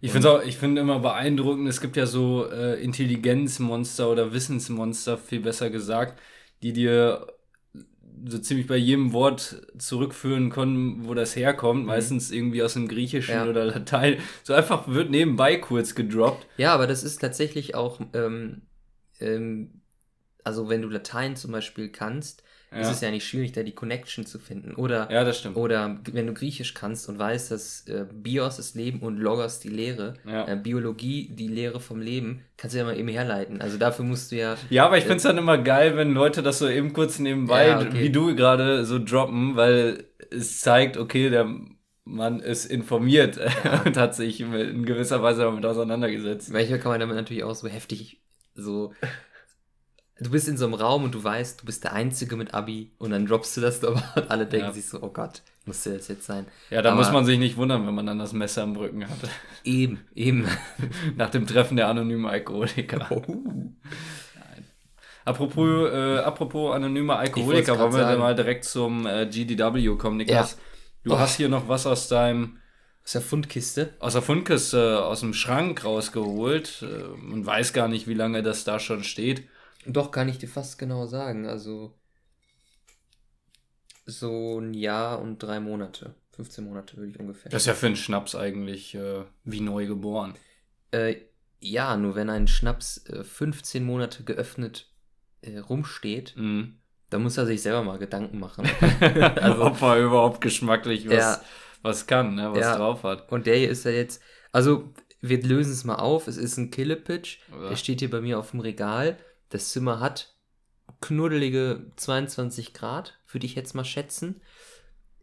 Ich 0.00 0.12
finde 0.12 0.30
auch, 0.30 0.42
ich 0.42 0.56
finde 0.56 0.80
immer 0.80 1.00
beeindruckend, 1.00 1.68
es 1.68 1.80
gibt 1.80 1.96
ja 1.96 2.06
so 2.06 2.50
äh, 2.50 2.82
Intelligenzmonster 2.82 4.10
oder 4.10 4.32
Wissensmonster, 4.32 5.18
viel 5.18 5.40
besser 5.40 5.70
gesagt, 5.70 6.18
die 6.62 6.72
dir 6.72 7.26
so 8.26 8.38
ziemlich 8.38 8.66
bei 8.66 8.76
jedem 8.76 9.12
Wort 9.12 9.62
zurückführen 9.78 10.50
können, 10.50 11.06
wo 11.06 11.14
das 11.14 11.34
herkommt, 11.36 11.86
meistens 11.86 12.30
irgendwie 12.30 12.62
aus 12.62 12.74
dem 12.74 12.88
Griechischen 12.88 13.34
Ja. 13.34 13.46
oder 13.48 13.64
Latein. 13.64 14.18
So 14.42 14.54
einfach 14.54 14.88
wird 14.88 15.10
nebenbei 15.10 15.56
kurz 15.56 15.94
gedroppt. 15.94 16.46
Ja, 16.56 16.74
aber 16.74 16.86
das 16.86 17.02
ist 17.02 17.20
tatsächlich 17.20 17.74
auch, 17.74 18.00
ähm, 18.12 18.62
ähm, 19.20 19.82
also 20.44 20.68
wenn 20.68 20.82
du 20.82 20.88
Latein 20.88 21.36
zum 21.36 21.52
Beispiel 21.52 21.88
kannst, 21.90 22.42
ist 22.80 22.86
Ja. 22.86 22.90
es 22.92 23.00
ja 23.02 23.10
nicht 23.10 23.26
schwierig, 23.26 23.52
da 23.52 23.62
die 23.62 23.72
Connection 23.72 24.24
zu 24.24 24.38
finden. 24.38 24.74
Oder 24.74 25.08
Ja, 25.10 25.24
das 25.24 25.38
stimmt. 25.38 25.56
Oder 25.56 25.98
wenn 26.12 26.26
du 26.26 26.32
Griechisch 26.34 26.74
kannst 26.74 27.08
und 27.08 27.18
weißt, 27.18 27.50
dass 27.50 27.86
äh, 27.88 28.06
Bios 28.12 28.56
das 28.56 28.74
Leben 28.74 29.00
und 29.00 29.18
Logos 29.18 29.60
die 29.60 29.68
Lehre, 29.68 30.14
Ja. 30.26 30.48
äh, 30.48 30.56
Biologie 30.56 31.28
die 31.30 31.48
Lehre 31.48 31.80
vom 31.80 32.00
Leben, 32.00 32.42
kannst 32.56 32.74
du 32.74 32.78
ja 32.78 32.84
mal 32.84 32.96
eben 32.98 33.08
herleiten. 33.08 33.60
Also 33.60 33.76
dafür 33.78 34.04
musst 34.04 34.32
du 34.32 34.36
ja. 34.36 34.56
Ja, 34.70 34.86
aber 34.86 34.96
ich 34.96 35.04
finde 35.04 35.16
es 35.18 35.22
dann 35.24 35.38
immer 35.38 35.58
geil, 35.58 35.96
wenn 35.96 36.12
Leute 36.14 36.42
das 36.42 36.58
so 36.58 36.68
eben 36.68 36.92
kurz 36.92 37.18
nebenbei, 37.18 37.68
Ja, 37.68 37.80
okay. 37.80 38.00
wie 38.00 38.10
du 38.10 38.34
gerade, 38.34 38.84
so 38.84 38.98
droppen, 38.98 39.56
weil 39.56 40.04
es 40.30 40.60
zeigt, 40.60 40.96
okay, 40.96 41.28
der 41.28 41.46
Mann 42.04 42.40
ist 42.40 42.64
informiert 42.64 43.38
und 43.84 43.96
hat 43.96 44.14
sich 44.14 44.40
in 44.40 44.84
gewisser 44.86 45.22
Weise 45.22 45.42
damit 45.42 45.64
auseinandergesetzt. 45.66 46.52
Manchmal 46.52 46.78
kann 46.78 46.90
man 46.92 47.00
damit 47.00 47.16
natürlich 47.16 47.44
auch 47.44 47.54
so 47.54 47.68
heftig 47.68 48.20
so. 48.54 48.92
Du 50.20 50.30
bist 50.30 50.46
in 50.46 50.56
so 50.56 50.66
einem 50.66 50.74
Raum 50.74 51.04
und 51.04 51.14
du 51.14 51.24
weißt, 51.24 51.62
du 51.62 51.66
bist 51.66 51.82
der 51.84 51.94
Einzige 51.94 52.36
mit 52.36 52.54
Abi 52.54 52.92
und 52.98 53.10
dann 53.10 53.26
droppst 53.26 53.56
du 53.56 53.60
das 53.60 53.80
da 53.80 53.88
und 53.88 54.30
alle 54.30 54.46
denken 54.46 54.66
Ja. 54.68 54.72
sich 54.72 54.86
so, 54.86 55.02
oh 55.02 55.08
Gott, 55.08 55.42
musste 55.64 55.94
das 55.96 56.08
jetzt 56.08 56.26
sein. 56.26 56.46
Ja, 56.70 56.80
da 56.82 56.90
Aber- 56.90 56.98
muss 56.98 57.10
man 57.12 57.24
sich 57.24 57.38
nicht 57.38 57.56
wundern, 57.56 57.86
wenn 57.86 57.94
man 57.94 58.06
dann 58.06 58.18
das 58.18 58.32
Messer 58.32 58.62
im 58.62 58.76
Rücken 58.76 59.08
hat. 59.08 59.18
Eben, 59.64 60.00
eben. 60.14 60.46
Nach 61.16 61.30
dem 61.30 61.46
Treffen 61.46 61.76
der 61.76 61.88
anonymen 61.88 62.26
Alkoholiker. 62.26 63.06
Oh. 63.10 63.22
Nein. 63.54 64.64
Apropos, 65.24 65.90
äh, 65.90 66.18
apropos 66.18 66.74
anonyme 66.74 67.14
Alkoholiker, 67.16 67.78
wollen 67.78 67.92
wir 67.92 68.00
dann 68.00 68.08
sagen. 68.10 68.20
mal 68.20 68.34
direkt 68.34 68.64
zum 68.64 69.06
äh, 69.06 69.26
GDW 69.26 69.96
kommen, 69.96 70.16
Niklas. 70.18 70.58
Du 71.04 71.14
Oh. 71.14 71.18
hast 71.18 71.36
hier 71.36 71.48
noch 71.48 71.68
was 71.68 71.86
aus 71.86 72.08
deinem 72.08 72.58
Aus 73.04 73.12
der 73.12 73.20
Fundkiste? 73.22 73.94
Aus 73.98 74.12
der 74.12 74.22
Fundkiste, 74.22 75.04
aus 75.04 75.20
dem 75.20 75.32
Schrank 75.34 75.84
rausgeholt 75.84 76.82
äh, 76.82 77.04
und 77.32 77.44
weiß 77.46 77.72
gar 77.72 77.88
nicht, 77.88 78.06
wie 78.06 78.14
lange 78.14 78.42
das 78.42 78.62
da 78.64 78.78
schon 78.78 79.02
steht. 79.04 79.48
Doch, 79.86 80.10
kann 80.10 80.28
ich 80.28 80.38
dir 80.38 80.48
fast 80.48 80.78
genau 80.78 81.06
sagen. 81.06 81.46
Also 81.46 81.94
so 84.06 84.58
ein 84.58 84.74
Jahr 84.74 85.20
und 85.20 85.38
drei 85.42 85.60
Monate. 85.60 86.14
15 86.32 86.64
Monate 86.64 86.96
würde 86.96 87.10
ich 87.10 87.20
ungefähr. 87.20 87.50
Das 87.50 87.62
ist 87.62 87.66
ja 87.66 87.74
für 87.74 87.86
einen 87.86 87.96
Schnaps 87.96 88.34
eigentlich 88.34 88.94
äh, 88.94 89.24
wie 89.44 89.60
neu 89.60 89.86
geboren. 89.86 90.34
Äh, 90.90 91.16
ja, 91.60 91.96
nur 91.96 92.14
wenn 92.14 92.30
ein 92.30 92.48
Schnaps 92.48 93.04
äh, 93.08 93.22
15 93.22 93.84
Monate 93.84 94.24
geöffnet 94.24 94.90
äh, 95.42 95.58
rumsteht, 95.58 96.34
Mhm. 96.36 96.78
dann 97.10 97.22
muss 97.22 97.36
er 97.36 97.46
sich 97.46 97.62
selber 97.62 97.82
mal 97.84 97.98
Gedanken 97.98 98.38
machen. 98.40 98.68
also, 99.00 99.64
Ob 99.64 99.82
er 99.82 99.98
überhaupt 100.00 100.40
geschmacklich 100.40 101.06
was, 101.08 101.14
Ja. 101.16 101.40
was 101.82 102.06
kann, 102.06 102.34
ne? 102.34 102.50
was 102.52 102.60
Ja. 102.60 102.76
drauf 102.76 103.02
hat. 103.04 103.30
Und 103.30 103.46
der 103.46 103.56
hier 103.56 103.70
ist 103.70 103.84
ja 103.84 103.90
jetzt, 103.90 104.22
also 104.52 104.92
wir 105.20 105.40
lösen 105.42 105.72
es 105.72 105.84
mal 105.84 105.96
auf. 105.96 106.26
Es 106.26 106.36
ist 106.38 106.56
ein 106.56 106.70
Killepitch. 106.70 107.40
Der 107.70 107.76
steht 107.76 108.00
hier 108.00 108.10
bei 108.10 108.20
mir 108.20 108.38
auf 108.38 108.50
dem 108.52 108.60
Regal. 108.60 109.18
Das 109.52 109.68
Zimmer 109.70 110.00
hat 110.00 110.34
knuddelige 111.00 111.86
22 111.96 112.74
Grad, 112.74 113.18
würde 113.30 113.46
ich 113.46 113.54
jetzt 113.54 113.74
mal 113.74 113.84
schätzen. 113.84 114.40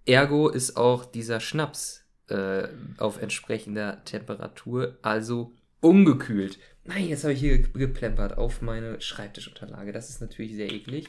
Ergo 0.05 0.49
ist 0.49 0.77
auch 0.77 1.05
dieser 1.05 1.39
Schnaps 1.39 2.03
äh, 2.29 2.67
auf 2.97 3.21
entsprechender 3.21 4.03
Temperatur, 4.05 4.97
also 5.01 5.53
ungekühlt. 5.81 6.59
Nein, 6.83 7.07
jetzt 7.07 7.23
habe 7.23 7.33
ich 7.33 7.39
hier 7.39 7.59
ge- 7.59 7.71
geplempert 7.73 8.37
auf 8.37 8.61
meine 8.61 8.99
Schreibtischunterlage. 9.01 9.91
Das 9.91 10.09
ist 10.09 10.21
natürlich 10.21 10.55
sehr 10.55 10.71
eklig. 10.71 11.07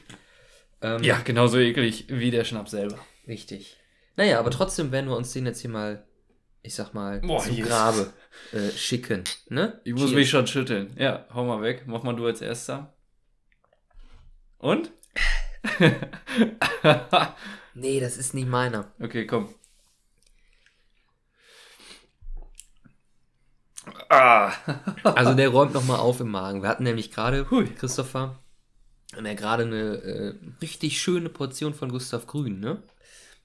Ähm, 0.81 1.03
Ja, 1.03 1.19
genauso 1.23 1.57
eklig 1.59 2.05
wie 2.09 2.31
der 2.31 2.43
Schnaps 2.43 2.71
selber. 2.71 2.97
Richtig. 3.27 3.77
Naja, 4.15 4.39
aber 4.39 4.51
trotzdem 4.51 4.91
werden 4.91 5.09
wir 5.09 5.17
uns 5.17 5.31
den 5.33 5.45
jetzt 5.45 5.61
hier 5.61 5.69
mal, 5.69 6.05
ich 6.61 6.75
sag 6.75 6.93
mal, 6.93 7.19
Boah, 7.21 7.39
zu 7.39 7.49
Jesus. 7.51 7.69
Grabe 7.69 8.13
äh, 8.51 8.69
schicken. 8.71 9.23
Ne? 9.49 9.79
Ich 9.83 9.93
muss 9.93 10.03
Cheers. 10.03 10.13
mich 10.15 10.29
schon 10.29 10.47
schütteln. 10.47 10.93
Ja, 10.97 11.25
hau 11.33 11.43
mal 11.45 11.61
weg. 11.61 11.83
Mach 11.87 12.03
mal 12.03 12.15
du 12.15 12.25
als 12.25 12.41
erster. 12.41 12.93
Und? 14.61 14.91
Nee, 17.73 18.01
das 18.01 18.17
ist 18.17 18.33
nicht 18.33 18.49
meiner. 18.49 18.91
okay, 18.99 19.25
komm. 19.25 19.47
Ah. 24.09 24.51
Also 25.03 25.33
der 25.33 25.47
räumt 25.47 25.73
nochmal 25.73 25.99
auf 25.99 26.19
im 26.19 26.29
Magen. 26.29 26.61
Wir 26.61 26.69
hatten 26.69 26.83
nämlich 26.83 27.11
gerade, 27.11 27.45
Christopher, 27.77 28.39
und 29.17 29.25
er 29.25 29.35
gerade 29.35 29.63
eine 29.63 29.79
äh, 29.79 30.33
richtig 30.61 31.01
schöne 31.01 31.29
Portion 31.29 31.73
von 31.73 31.89
Gustav 31.89 32.27
Grün, 32.27 32.59
ne? 32.59 32.83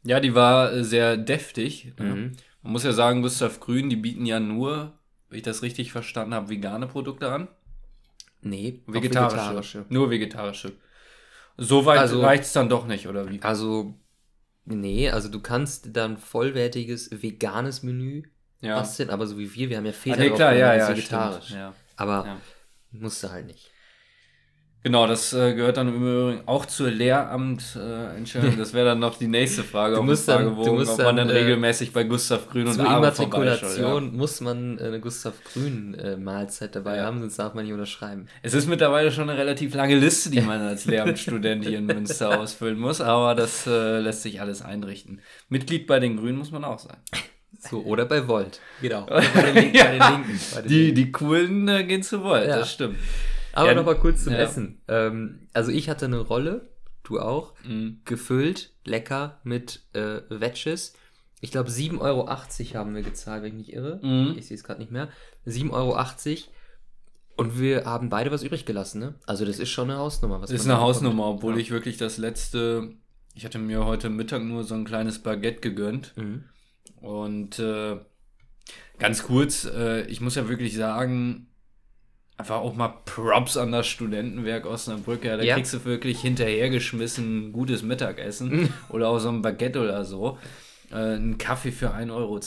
Ja, 0.03 0.19
die 0.19 0.35
war 0.35 0.73
äh, 0.73 0.85
sehr 0.85 1.17
deftig. 1.17 1.93
Mhm. 1.99 2.33
Man 2.63 2.73
muss 2.73 2.83
ja 2.83 2.93
sagen, 2.93 3.23
Gustav 3.23 3.61
Grün, 3.61 3.89
die 3.89 3.97
bieten 3.97 4.27
ja 4.27 4.41
nur, 4.41 4.99
wenn 5.29 5.39
ich 5.39 5.45
das 5.45 5.63
richtig 5.63 5.93
verstanden 5.93 6.35
habe, 6.35 6.49
vegane 6.49 6.89
Produkte 6.89 7.31
an. 7.31 7.49
Nee, 8.43 8.83
auch 8.89 8.95
Vegetarische. 8.95 9.87
Nur 9.89 10.11
vegetarische. 10.11 10.73
Soweit 11.57 11.99
Also- 11.99 12.21
reicht 12.21 12.45
es 12.45 12.53
dann 12.53 12.69
doch 12.69 12.87
nicht, 12.87 13.09
oder 13.09 13.31
wie? 13.31 13.41
Also, 13.43 13.95
nee, 14.65 15.11
also 15.11 15.29
du 15.29 15.41
kannst 15.41 15.97
dann 15.97 16.19
vollwertiges 16.19 17.11
veganes 17.23 17.83
Menü 17.83 18.25
Ja. 18.61 18.77
basteln, 18.79 19.11
aber 19.11 19.27
so 19.27 19.39
wie 19.39 19.53
wir, 19.55 19.71
wir 19.71 19.77
haben 19.79 19.87
ja 19.87 19.93
Ah, 19.93 19.95
Feta 19.95 20.17
nee, 20.19 20.31
klar, 20.31 20.55
ja, 20.55 20.75
ja, 20.75 20.89
vegetarisch. 20.89 21.45
stimmt. 21.47 21.61
Ja. 21.61 21.75
Aber 21.97 22.27
Ja. 22.27 22.37
musst 22.91 23.23
du 23.23 23.31
halt 23.31 23.47
nicht. 23.47 23.71
Genau, 24.83 25.09
das 25.09 25.33
äh, 25.33 25.53
gehört 25.55 25.79
dann 25.79 25.89
im 25.89 25.97
Übrigen 25.97 26.43
auch 26.47 26.65
zur 26.65 26.89
Lehramt-Entscheidung. 26.91 28.57
das 28.59 28.73
wäre 28.73 28.87
dann 28.87 29.01
noch 29.01 29.19
die 29.19 29.27
nächste 29.27 29.65
Frage 29.65 29.97
Du 29.97 30.03
musst 30.05 30.29
dann- 30.29 30.45
Fragebogen, 30.45 30.65
du 30.73 30.79
musst 30.79 30.93
ob 30.93 30.99
man 30.99 31.17
dann, 31.17 31.27
dann 31.29 31.37
äh, 31.37 31.41
regelmäßig 31.41 31.93
bei 31.93 32.05
Gustav 32.05 32.49
Grün 32.49 32.69
und 32.69 32.75
vorbeischaut. 32.75 32.99
Immatrikulation 32.99 34.17
muss 34.17 34.41
man 34.41 34.79
äh, 34.79 34.85
eine 34.85 35.01
Gustav 35.01 35.35
Grün 35.53 35.95
äh, 35.95 36.17
Mahlzeit 36.17 36.77
dabei 36.77 36.99
Ja. 36.99 37.05
haben, 37.05 37.19
sonst 37.21 37.37
darf 37.37 37.55
man 37.55 37.65
nicht 37.65 37.73
unterschreiben. 37.73 38.27
Es 38.43 38.55
ist 38.55 38.69
mittlerweile 38.69 39.11
schon 39.11 39.29
eine 39.29 39.37
relativ 39.39 39.75
lange 39.75 39.97
Liste, 39.97 40.31
die 40.31 40.41
man 40.43 40.61
als 40.61 40.85
Lehramtsstudent 40.85 41.65
hier 41.65 41.79
in 41.79 41.87
Münster 41.87 42.39
ausfüllen 42.41 42.79
muss, 42.79 43.01
aber 43.01 43.35
das 43.35 43.67
äh, 43.67 43.99
lässt 43.99 44.23
sich 44.23 44.41
alles 44.41 44.63
einrichten. 44.63 45.21
Mitglied 45.49 45.89
bei 45.89 45.99
den 45.99 46.17
Grünen 46.17 46.39
muss 46.39 46.53
man 46.53 46.63
auch 46.65 46.79
sein. 46.79 46.97
So, 47.59 47.83
oder 47.83 48.05
bei 48.05 48.29
Volt. 48.29 48.61
Genau. 48.83 49.05
Oder 49.07 49.23
bei 49.35 49.43
den, 49.43 49.55
Link, 49.55 49.73
bei 49.73 49.91
den 49.91 49.99
Ja. 50.01 50.11
Linken. 50.11 50.41
Bei 50.55 50.61
den 50.61 50.69
Die, 50.69 50.79
Linken. 50.79 50.95
die 50.95 51.11
coolen 51.13 51.67
äh, 51.69 51.83
gehen 51.83 52.05
zu 52.05 52.23
Volt, 52.23 52.47
Ja. 52.47 52.59
das 52.59 52.73
stimmt. 52.73 52.97
Aber 53.57 53.69
Ja, 53.69 53.75
noch 53.75 53.87
mal 53.87 53.99
kurz 53.99 54.25
zum 54.25 54.35
ja. 54.35 54.41
Essen. 54.41 54.83
Ähm, 54.87 55.49
also 55.55 55.71
ich 55.71 55.89
hatte 55.89 56.05
eine 56.05 56.19
Rolle, 56.19 56.69
du 57.05 57.19
auch, 57.21 57.55
Mhm. 57.65 58.01
gefüllt, 58.05 58.73
lecker 58.85 59.41
mit 59.45 59.83
äh, 59.95 60.21
Wedges. 60.29 60.93
Ich 61.41 61.51
glaube 61.53 61.71
7,80 61.71 62.01
Euro 62.01 62.29
haben 62.29 62.95
wir 62.95 63.03
gezahlt, 63.03 63.43
wenn 63.43 63.49
ich 63.49 63.55
mich 63.55 63.67
nicht 63.69 63.77
irre. 63.77 64.01
Mhm. 64.03 64.37
Ich 64.39 64.47
sehe 64.47 64.57
es 64.57 64.65
gerade 64.65 64.81
nicht 64.81 64.93
mehr. 64.93 65.09
7,80 65.47 65.71
Euro. 65.73 65.97
Und 67.37 67.61
wir 67.61 67.85
haben 67.85 68.09
beide 68.09 68.31
was 68.31 68.43
übrig 68.43 68.65
gelassen, 68.65 68.99
ne? 68.99 69.15
Also 69.27 69.45
das 69.45 69.59
ist 69.59 69.71
schon 69.71 69.91
eine 69.91 69.99
Hausnummer. 69.99 70.41
Was 70.41 70.51
Ist 70.51 70.65
eine 70.67 70.81
Hausnummer, 70.81 71.25
bekommt. 71.25 71.37
obwohl 71.39 71.55
ja. 71.55 71.61
ich 71.61 71.71
wirklich 71.71 71.97
das 71.99 72.17
letzte, 72.19 72.93
ich 73.35 73.45
hatte 73.45 73.59
mir 73.59 73.85
heute 73.85 74.09
Mittag 74.11 74.43
nur 74.43 74.65
so 74.65 74.75
ein 74.75 74.85
kleines 74.85 75.19
Baguette 75.23 75.61
gegönnt. 75.61 76.15
Mhm. 76.17 76.45
Und 77.01 77.59
äh, 77.59 77.99
ganz 78.99 79.23
kurz, 79.23 79.65
äh, 79.67 80.03
ich 80.07 80.21
muss 80.21 80.35
ja 80.35 80.49
wirklich 80.49 80.75
sagen, 80.77 81.49
einfach 82.39 82.57
auch 82.57 82.75
mal 82.77 82.89
Props 83.07 83.57
an 83.57 83.73
das 83.73 83.87
Studentenwerk 83.87 84.67
Osnabrück. 84.67 85.25
Ja, 85.25 85.37
da 85.37 85.43
Ja. 85.43 85.55
kriegst 85.55 85.73
du 85.75 85.85
wirklich 85.85 86.21
hinterhergeschmissen 86.21 87.53
gutes 87.53 87.83
Mittagessen 87.83 88.69
oder 88.91 89.09
auch 89.09 89.19
so 89.19 89.29
ein 89.31 89.43
Baguette 89.43 89.81
oder 89.81 90.05
so. 90.05 90.39
Äh, 90.93 91.17
ein 91.17 91.39
Kaffee 91.39 91.73
für 91.73 91.93
1,10 91.95 92.13
Euro. 92.13 92.41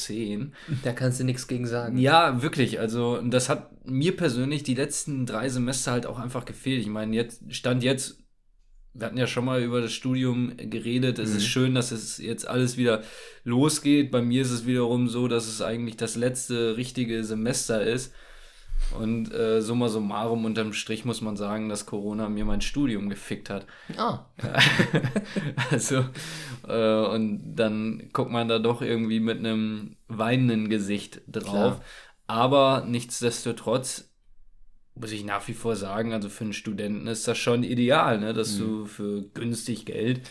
Da 0.84 0.94
kannst 0.94 1.20
du 1.20 1.24
nichts 1.26 1.48
gegen 1.48 1.68
sagen. 1.68 1.98
Ja, 1.98 2.42
wirklich. 2.42 2.80
Also, 2.80 3.20
das 3.22 3.50
hat 3.50 3.86
mir 3.86 4.16
persönlich 4.16 4.64
die 4.64 4.76
letzten 4.76 5.26
drei 5.26 5.50
Semester 5.50 5.92
halt 5.92 6.06
auch 6.06 6.20
einfach 6.20 6.46
gefehlt. 6.46 6.80
Ich 6.82 6.88
meine, 6.88 7.16
jetzt 7.16 7.42
stand 7.54 7.84
jetzt, 7.84 8.20
wir 8.94 9.08
hatten 9.08 9.18
ja 9.18 9.28
schon 9.28 9.44
mal 9.46 9.62
über 9.62 9.82
das 9.82 9.92
Studium 9.92 10.54
geredet. 10.56 11.20
Es 11.20 11.32
Mhm. 11.32 11.38
ist 11.38 11.48
schön, 11.48 11.76
dass 11.76 11.92
es 11.92 12.18
jetzt 12.18 12.48
alles 12.48 12.78
wieder 12.78 13.02
losgeht. 13.44 14.10
Bei 14.12 14.22
mir 14.22 14.42
ist 14.44 14.52
es 14.52 14.66
wiederum 14.66 15.10
so, 15.10 15.28
dass 15.28 15.48
es 15.48 15.62
eigentlich 15.62 15.98
das 15.98 16.16
letzte 16.16 16.78
richtige 16.78 17.24
Semester 17.26 17.82
ist. 17.84 18.14
Und 18.98 19.32
äh, 19.34 19.62
summa 19.62 19.88
summarum 19.88 20.46
unterm 20.46 20.74
Strich 20.74 21.06
muss 21.06 21.22
man 21.22 21.38
sagen, 21.38 21.70
dass 21.70 21.86
Corona 21.86 22.28
mir 22.28 22.44
mein 22.46 22.62
Studium 22.62 23.08
gefickt 23.10 23.50
hat. 23.50 23.68
Ah, 23.98 24.26
Also, 25.72 26.06
äh, 26.68 27.06
und 27.08 27.56
dann 27.56 28.10
guckt 28.14 28.32
man 28.32 28.48
da 28.48 28.60
doch 28.60 28.82
irgendwie 28.82 29.20
mit 29.20 29.40
einem 29.40 29.96
weinenden 30.08 30.70
Gesicht 30.70 31.22
drauf. 31.28 31.76
Klar. 31.78 31.82
Aber 32.28 32.86
nichtsdestotrotz 32.88 34.10
muss 34.96 35.12
ich 35.12 35.24
nach 35.24 35.48
wie 35.48 35.54
vor 35.54 35.76
sagen, 35.76 36.14
also 36.14 36.30
für 36.30 36.44
einen 36.44 36.54
Studenten 36.54 37.08
ist 37.08 37.28
das 37.28 37.38
schon 37.38 37.64
ideal, 37.64 38.20
ne, 38.20 38.34
dass 38.34 38.58
du 38.58 38.86
für 38.86 39.24
günstig 39.34 39.86
Geld 39.86 40.22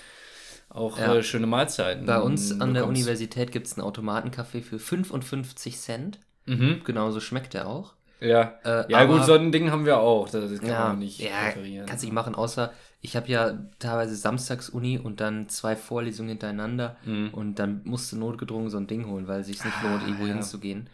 auch 0.68 0.96
Mhm. 0.98 1.02
Ja. 1.02 1.14
äh, 1.16 1.22
schöne 1.22 1.46
Mahlzeiten 1.46 2.04
bei 2.06 2.20
uns 2.20 2.52
an 2.52 2.74
der 2.74 2.82
bekommst. 2.82 3.00
Universität 3.00 3.50
gibt 3.52 3.66
es 3.66 3.74
einen 3.78 3.86
Automatenkaffee 3.86 4.60
für 4.60 4.78
55 4.78 5.78
Cent. 5.78 6.18
Mhm. 6.44 6.82
Genauso 6.84 7.20
schmeckt 7.20 7.54
er 7.54 7.66
auch. 7.68 7.94
Ja. 8.20 8.54
Äh, 8.64 8.90
ja, 8.90 9.04
gut, 9.04 9.16
aber- 9.16 9.24
so 9.24 9.34
ein 9.34 9.52
Ding 9.52 9.70
haben 9.70 9.84
wir 9.86 9.98
auch. 9.98 10.28
Das 10.28 10.58
kann 10.60 10.68
ja, 10.68 10.88
man 10.88 10.98
nicht 10.98 11.20
ja, 11.20 11.30
präferieren. 11.52 11.86
kannst 11.86 12.02
du 12.02 12.06
nicht 12.06 12.14
machen, 12.14 12.34
außer 12.34 12.72
ich 13.00 13.14
habe 13.16 13.28
ja 13.28 13.56
teilweise 13.78 14.16
Samstagsuni 14.16 14.98
und 14.98 15.20
dann 15.20 15.48
zwei 15.48 15.76
Vorlesungen 15.76 16.30
hintereinander 16.30 16.96
Mhm. 17.04 17.28
und 17.32 17.54
dann 17.60 17.82
musste 17.84 18.18
notgedrungen 18.18 18.70
so 18.70 18.76
ein 18.76 18.88
Ding 18.88 19.06
holen, 19.06 19.28
weil 19.28 19.40
es 19.42 19.46
sich 19.46 19.64
nicht 19.64 19.82
lohnt, 19.84 20.02
irgendwo 20.02 20.26
ja. 20.26 20.32
hinzugehen. 20.34 20.90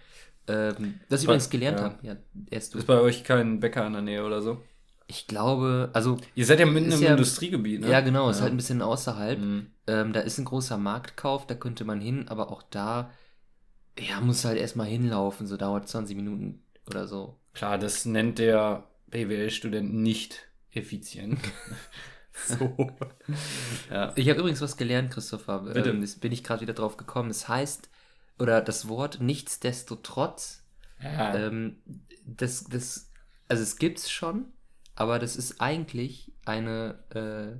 Ähm, 0.46 1.00
was 1.08 1.20
ich 1.20 1.24
übrigens 1.24 1.48
gelernt 1.48 1.78
ja. 1.78 1.84
habe, 1.86 1.94
ja, 2.02 2.16
erst 2.50 2.74
du. 2.74 2.78
Ist 2.78 2.86
bei 2.86 3.00
euch 3.00 3.24
kein 3.24 3.60
Bäcker 3.60 3.86
in 3.86 3.94
der 3.94 4.02
Nähe 4.02 4.22
oder 4.24 4.42
so? 4.42 4.60
Ich 5.06 5.26
glaube, 5.26 5.88
also 5.94 6.18
Ihr 6.34 6.44
seid 6.44 6.60
ja 6.60 6.66
mitten 6.66 6.92
im 6.92 7.00
ja- 7.02 7.10
Industriegebiet, 7.12 7.80
ne? 7.80 7.88
ja 7.90 8.00
genau, 8.00 8.28
ist 8.28 8.42
halt 8.42 8.52
ein 8.52 8.56
bisschen 8.58 8.82
außerhalb. 8.82 9.38
Mhm. 9.38 9.66
Ähm, 9.86 10.12
da 10.12 10.20
ist 10.20 10.38
ein 10.38 10.44
großer 10.44 10.76
Marktkauf, 10.76 11.46
da 11.46 11.54
könnte 11.54 11.84
man 11.86 12.00
hin, 12.02 12.26
aber 12.28 12.50
auch 12.50 12.62
da, 12.70 13.10
ja, 13.98 14.20
muss 14.20 14.44
halt 14.44 14.58
erstmal 14.58 14.86
hinlaufen, 14.86 15.46
so 15.46 15.56
dauert 15.56 15.88
20 15.88 16.16
Minuten 16.16 16.60
oder 16.86 17.06
so. 17.06 17.38
Klar, 17.52 17.78
das 17.78 18.04
nennt 18.04 18.38
der 18.38 18.84
BWL-Student 19.08 19.94
nicht 19.94 20.48
effizient. 20.72 21.38
So. 22.46 22.90
ja. 23.90 24.12
Ich 24.16 24.28
habe 24.28 24.40
übrigens 24.40 24.60
was 24.60 24.76
gelernt, 24.76 25.12
Christopher. 25.12 25.60
Bitte. 25.60 25.90
Ähm, 25.90 26.00
das 26.00 26.16
bin 26.16 26.32
ich 26.32 26.42
gerade 26.42 26.62
wieder 26.62 26.72
drauf 26.72 26.96
gekommen. 26.96 27.30
Es 27.30 27.48
heißt, 27.48 27.88
oder 28.40 28.60
das 28.60 28.88
Wort 28.88 29.20
nichtsdestotrotz, 29.20 30.64
ja. 31.00 31.34
ähm, 31.36 31.76
das, 32.26 32.64
das, 32.64 33.12
also 33.46 33.62
es 33.62 33.76
gibt's 33.76 34.10
schon, 34.10 34.46
aber 34.96 35.20
das 35.20 35.36
ist 35.36 35.60
eigentlich 35.60 36.32
eine 36.44 36.98
äh, 37.10 37.56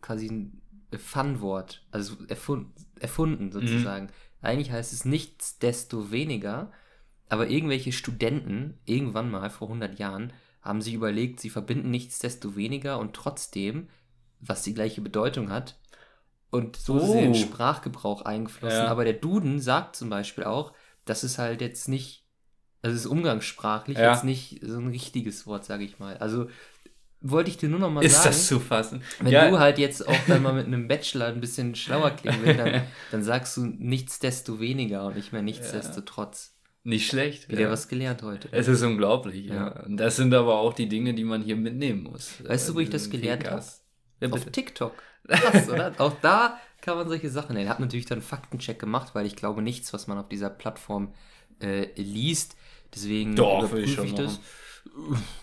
quasi 0.00 0.28
ein 0.28 0.62
Fun-Wort, 0.96 1.84
also 1.90 2.16
erfund, 2.28 2.68
erfunden 2.98 3.52
sozusagen. 3.52 4.08
Eigentlich 4.40 4.70
heißt 4.70 4.92
es 4.92 5.04
nichtsdestoweniger, 5.04 6.72
aber 7.28 7.48
irgendwelche 7.48 7.92
Studenten, 7.92 8.78
irgendwann 8.84 9.30
mal 9.30 9.50
vor 9.50 9.68
100 9.68 9.98
Jahren, 9.98 10.32
haben 10.62 10.80
sich 10.82 10.94
überlegt, 10.94 11.40
sie 11.40 11.50
verbinden 11.50 11.90
nichtsdestoweniger 11.90 12.98
und 12.98 13.14
trotzdem, 13.14 13.88
was 14.40 14.62
die 14.62 14.74
gleiche 14.74 15.00
Bedeutung 15.00 15.50
hat. 15.50 15.76
Und 16.50 16.76
so 16.76 16.96
ist 16.98 17.04
es 17.04 17.14
in 17.14 17.30
Oh. 17.30 17.34
Sprachgebrauch 17.34 18.22
eingeflossen. 18.22 18.78
Ja. 18.84 18.88
Aber 18.88 19.04
der 19.04 19.12
Duden 19.14 19.60
sagt 19.60 19.96
zum 19.96 20.10
Beispiel 20.10 20.44
auch, 20.44 20.72
das 21.04 21.24
ist 21.24 21.38
halt 21.38 21.60
jetzt 21.60 21.88
nicht, 21.88 22.24
also 22.82 22.94
es 22.94 23.00
ist 23.04 23.10
umgangssprachlich 23.10 23.98
Ja. 23.98 24.12
jetzt 24.12 24.24
nicht 24.24 24.60
so 24.62 24.78
ein 24.78 24.88
richtiges 24.88 25.46
Wort, 25.46 25.64
sage 25.64 25.84
ich 25.84 25.98
mal. 25.98 26.16
Also 26.18 26.48
wollte 27.20 27.50
ich 27.50 27.56
dir 27.56 27.68
nur 27.68 27.80
noch 27.80 27.90
mal 27.90 28.04
Ist 28.04 28.14
sagen, 28.16 28.26
das 28.28 28.46
zu 28.46 28.60
fassen? 28.60 29.02
wenn 29.20 29.32
ja, 29.32 29.50
du 29.50 29.58
halt 29.58 29.78
jetzt 29.78 30.06
auch 30.06 30.18
dann 30.28 30.42
mal 30.42 30.52
mit 30.52 30.66
einem 30.66 30.86
Bachelor 30.86 31.26
ein 31.26 31.40
bisschen 31.40 31.74
schlauer 31.74 32.10
klingen 32.10 32.40
willst, 32.42 32.60
dann, 32.60 32.82
dann 33.10 33.22
sagst 33.22 33.56
du 33.56 33.66
nichtsdestoweniger 33.66 35.06
und 35.06 35.16
nicht 35.16 35.32
mehr 35.32 35.42
nichtsdestotrotz. 35.42 36.54
Nicht 36.86 37.08
schlecht. 37.08 37.48
Wieder 37.48 37.62
ja. 37.62 37.70
was 37.70 37.88
gelernt 37.88 38.22
heute. 38.22 38.48
Es 38.52 38.68
ist 38.68 38.82
unglaublich, 38.82 39.46
ja. 39.46 39.54
Ja. 39.54 39.82
Und 39.84 39.96
das 39.96 40.16
sind 40.16 40.32
aber 40.32 40.58
auch 40.58 40.72
die 40.72 40.88
Dinge, 40.88 41.14
die 41.14 41.24
man 41.24 41.42
hier 41.42 41.56
mitnehmen 41.56 42.04
muss. 42.04 42.44
Weißt 42.44 42.68
du, 42.68 42.74
wo 42.76 42.80
ich 42.80 42.90
das 42.90 43.04
Diesen 43.04 43.20
gelernt 43.20 43.42
Podcast. 43.44 43.82
Ja, 44.20 44.28
Ja, 44.28 44.34
auf. 44.34 44.44
TikTok. 44.46 44.94
Krass, 45.28 45.68
oder? 45.68 45.92
Auch 45.98 46.14
da 46.22 46.58
kann 46.80 46.96
man 46.96 47.08
solche 47.08 47.28
Sachen. 47.28 47.56
Er 47.56 47.68
hat 47.68 47.80
natürlich 47.80 48.06
dann 48.06 48.18
einen 48.18 48.26
Faktencheck 48.26 48.78
gemacht, 48.78 49.14
weil 49.14 49.26
ich 49.26 49.34
glaube 49.34 49.62
nichts, 49.62 49.92
was 49.92 50.06
man 50.06 50.18
auf 50.18 50.28
dieser 50.28 50.48
Plattform 50.48 51.12
äh, 51.60 51.88
liest. 52.00 52.56
Deswegen 52.94 53.34
Doch, 53.34 53.58
überprüfe 53.58 54.04
ich 54.04 54.12
ich 54.12 54.14
das. 54.14 54.40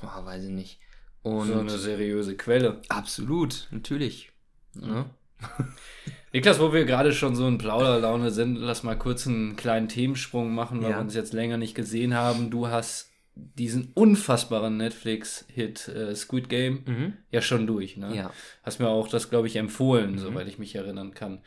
Ah, 0.01 0.23
weiß 0.23 0.45
ich 0.45 0.51
nicht. 0.51 0.79
Und 1.21 1.47
So 1.47 1.59
eine 1.59 1.77
seriöse 1.77 2.37
Quelle. 2.37 2.81
absolut, 2.87 3.67
natürlich. 3.71 4.31
Ne? 4.75 5.05
Niklas, 6.33 6.59
wo 6.59 6.73
wir 6.73 6.85
gerade 6.85 7.13
schon 7.13 7.35
so 7.35 7.47
in 7.47 7.57
Plauderlaune 7.59 8.31
sind, 8.31 8.55
lass 8.55 8.83
mal 8.83 8.97
kurz 8.97 9.27
einen 9.27 9.55
kleinen 9.55 9.87
Themensprung 9.87 10.53
machen, 10.53 10.81
weil 10.81 10.91
Ja. 10.91 10.97
wir 10.97 11.01
uns 11.01 11.13
jetzt 11.13 11.33
länger 11.33 11.57
nicht 11.57 11.75
gesehen 11.75 12.15
haben. 12.15 12.49
Du 12.49 12.67
hast 12.67 13.11
diesen 13.35 13.91
unfassbaren 13.93 14.77
Netflix-Hit 14.77 15.87
äh, 15.87 16.15
Squid 16.15 16.49
Game 16.49 16.83
Mhm. 16.85 17.13
ja 17.31 17.41
schon 17.41 17.65
durch, 17.67 17.97
ne? 17.97 18.15
Ja. 18.15 18.31
Hast 18.63 18.79
mir 18.79 18.87
auch 18.89 19.07
das, 19.07 19.29
glaube 19.29 19.47
ich, 19.47 19.55
empfohlen, 19.55 20.13
Mhm. 20.13 20.17
soweit 20.19 20.47
ich 20.47 20.59
mich 20.59 20.75
erinnern 20.75 21.13
kann. 21.13 21.41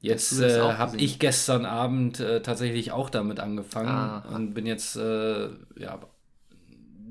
Jetzt 0.00 0.38
äh, 0.40 0.60
habe 0.60 0.96
ich 0.98 1.18
gestern 1.18 1.64
Abend 1.64 2.20
äh, 2.20 2.42
tatsächlich 2.42 2.92
auch 2.92 3.08
damit 3.10 3.40
angefangen 3.40 3.88
Aha. 3.88 4.34
und 4.34 4.54
bin 4.54 4.66
jetzt 4.66 4.94
äh, 4.96 5.48
ja 5.78 6.00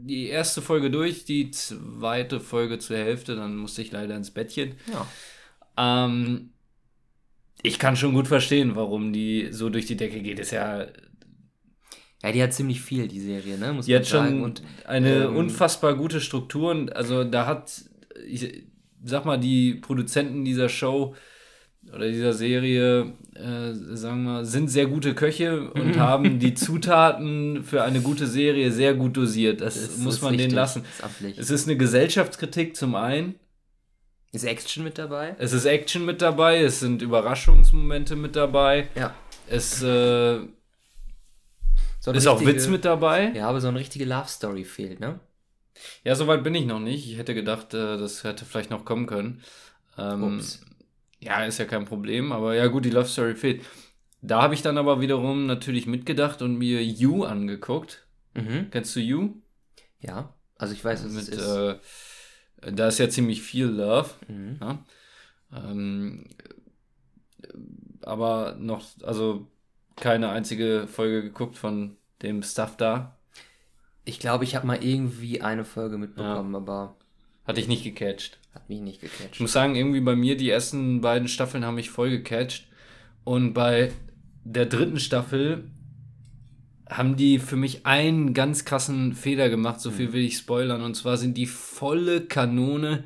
die 0.07 0.27
erste 0.27 0.61
Folge 0.61 0.91
durch, 0.91 1.25
die 1.25 1.49
zweite 1.51 2.39
Folge 2.39 2.77
zur 2.79 2.97
Hälfte, 2.97 3.35
dann 3.35 3.57
musste 3.57 3.81
ich 3.81 3.91
leider 3.91 4.15
ins 4.15 4.29
Bettchen. 4.31 4.75
Ja. 4.93 5.07
Ähm, 5.77 6.51
ich 7.61 7.79
kann 7.79 7.95
schon 7.95 8.13
gut 8.13 8.27
verstehen, 8.27 8.75
warum 8.75 9.11
die 9.11 9.47
so 9.51 9.69
durch 9.69 9.85
die 9.85 9.97
Decke 9.97 10.21
geht. 10.21 10.39
Ist 10.39 10.51
ja 10.51 10.85
ja, 12.25 12.31
die 12.31 12.41
hat 12.41 12.53
ziemlich 12.53 12.81
viel, 12.81 13.07
die 13.07 13.19
Serie, 13.19 13.57
ne? 13.59 13.73
Muss 13.73 13.85
die 13.85 13.91
man 13.91 13.99
hat 13.99 14.07
sagen. 14.07 14.29
schon 14.29 14.41
Und 14.41 14.63
eine 14.85 15.25
ähm, 15.25 15.35
unfassbar 15.35 15.95
gute 15.95 16.19
Struktur. 16.19 16.71
Und 16.71 16.95
Also 16.95 17.23
da 17.23 17.45
hat, 17.45 17.83
ich 18.27 18.63
sag 19.03 19.25
mal, 19.25 19.37
die 19.37 19.75
Produzenten 19.75 20.43
dieser 20.43 20.67
Show 20.67 21.13
oder 21.93 22.09
dieser 22.09 22.33
Serie, 22.33 23.13
äh, 23.35 23.73
sagen 23.73 24.23
wir, 24.23 24.43
sind 24.43 24.69
sehr 24.69 24.87
gute 24.87 25.13
Köche 25.13 25.69
und 25.69 25.99
haben 25.99 26.39
die 26.39 26.53
Zutaten 26.55 27.63
für 27.63 27.83
eine 27.83 28.01
gute 28.01 28.25
Serie 28.25 28.71
sehr 28.71 28.95
gut 28.95 29.15
dosiert. 29.15 29.61
Das, 29.61 29.75
das 29.75 29.97
muss 29.99 30.23
man 30.23 30.35
denen 30.35 30.55
lassen. 30.55 30.81
Ist. 31.21 31.37
Es 31.37 31.51
ist 31.51 31.67
eine 31.67 31.77
Gesellschaftskritik 31.77 32.75
zum 32.75 32.95
einen. 32.95 33.35
Ist 34.35 34.43
Action 34.43 34.83
mit 34.83 34.97
dabei? 34.97 35.35
Es 35.39 35.53
ist 35.53 35.65
Action 35.65 36.05
mit 36.05 36.21
dabei, 36.21 36.61
es 36.61 36.81
sind 36.81 37.01
Überraschungsmomente 37.01 38.15
mit 38.17 38.35
dabei. 38.35 38.89
Ja. 38.95 39.15
Es 39.47 39.81
äh, 39.81 40.39
So 41.99 42.11
ist 42.11 42.27
auch 42.27 42.39
richtige- 42.39 42.57
Witz 42.57 42.67
mit 42.67 42.83
dabei. 42.85 43.31
Ja, 43.33 43.47
aber 43.47 43.61
so 43.61 43.67
eine 43.69 43.79
richtige 43.79 44.05
Love 44.05 44.27
Story 44.27 44.63
fehlt, 44.65 44.99
ne? 44.99 45.19
Ja, 46.03 46.15
soweit 46.15 46.43
bin 46.43 46.55
ich 46.55 46.65
noch 46.65 46.79
nicht. 46.79 47.09
Ich 47.09 47.17
hätte 47.17 47.33
gedacht, 47.33 47.73
äh, 47.73 47.97
das 47.97 48.23
hätte 48.23 48.45
vielleicht 48.45 48.69
noch 48.71 48.85
kommen 48.85 49.07
können. 49.07 49.41
Ähm, 49.97 50.37
Ups. 50.37 50.61
ja, 51.19 51.43
ist 51.45 51.57
ja 51.59 51.65
kein 51.65 51.85
Problem, 51.85 52.31
aber 52.31 52.55
ja 52.55 52.67
gut, 52.67 52.85
die 52.85 52.89
Love 52.89 53.07
Story 53.07 53.35
fehlt. 53.35 53.63
Da 54.21 54.41
habe 54.41 54.53
ich 54.53 54.61
dann 54.61 54.77
aber 54.77 55.01
wiederum 55.01 55.45
natürlich 55.45 55.85
mitgedacht 55.87 56.41
und 56.41 56.57
mir 56.57 56.83
You 56.83 57.23
angeguckt. 57.23 58.05
Mhm. 58.33 58.67
Kennst 58.71 58.95
du 58.95 58.99
You? 58.99 59.29
Ja. 59.99 60.33
Also 60.57 60.73
ich 60.73 60.83
weiß, 60.83 61.05
was 61.05 61.11
Mit, 61.11 61.23
es 61.23 61.29
ist. 61.29 61.47
äh, 61.47 61.75
da 62.61 62.87
ist 62.87 62.99
ja 62.99 63.09
ziemlich 63.09 63.41
viel 63.41 63.65
Love. 63.67 64.09
mhm. 64.27 64.57
Ja? 64.61 64.85
Ähm, 65.53 66.25
aber 68.01 68.55
noch, 68.59 68.85
also 69.03 69.47
keine 69.95 70.29
einzige 70.29 70.87
Folge 70.87 71.23
geguckt 71.23 71.57
von 71.57 71.95
dem 72.21 72.43
Stuff 72.43 72.75
da. 72.77 73.17
Ich 74.03 74.19
glaube, 74.19 74.43
ich 74.43 74.55
habe 74.55 74.67
mal 74.67 74.83
irgendwie 74.83 75.41
eine 75.41 75.65
Folge 75.65 75.97
mitbekommen, 75.97 76.55
aber 76.55 76.95
Hatte 77.45 77.59
ich 77.59 77.67
nicht 77.67 77.83
gecatcht. 77.83 78.37
hat 78.53 78.69
mich 78.69 78.81
nicht 78.81 79.01
Ich 79.03 79.11
gecatcht. 79.17 79.39
muss 79.39 79.51
sagen, 79.53 79.75
irgendwie 79.75 80.01
bei 80.01 80.15
mir 80.15 80.37
die 80.37 80.49
ersten 80.49 81.01
beiden 81.01 81.27
Staffeln 81.27 81.65
haben 81.65 81.75
mich 81.75 81.89
voll 81.89 82.09
gecatcht. 82.09 82.67
Und 83.23 83.53
bei 83.53 83.91
der 84.43 84.67
dritten 84.67 84.99
Staffel 84.99 85.71
haben 86.89 87.15
die 87.15 87.39
für 87.39 87.55
mich 87.55 87.85
einen 87.85 88.33
ganz 88.33 88.65
krassen 88.65 89.13
Fehler 89.13 89.49
gemacht, 89.49 89.79
so 89.81 89.91
viel 89.91 90.13
will 90.13 90.23
ich 90.23 90.37
spoilern. 90.37 90.83
Und 90.83 90.95
zwar 90.95 91.17
sind 91.17 91.35
die 91.35 91.47
volle 91.47 92.21
Kanone 92.21 93.05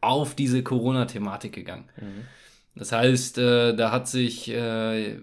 auf 0.00 0.34
diese 0.34 0.62
Corona-Thematik 0.62 1.52
gegangen. 1.52 1.88
Mhm. 1.96 2.24
Das 2.74 2.92
heißt, 2.92 3.38
äh, 3.38 3.74
da 3.74 3.92
hat 3.92 4.08
sich, 4.08 4.48
äh, 4.50 5.20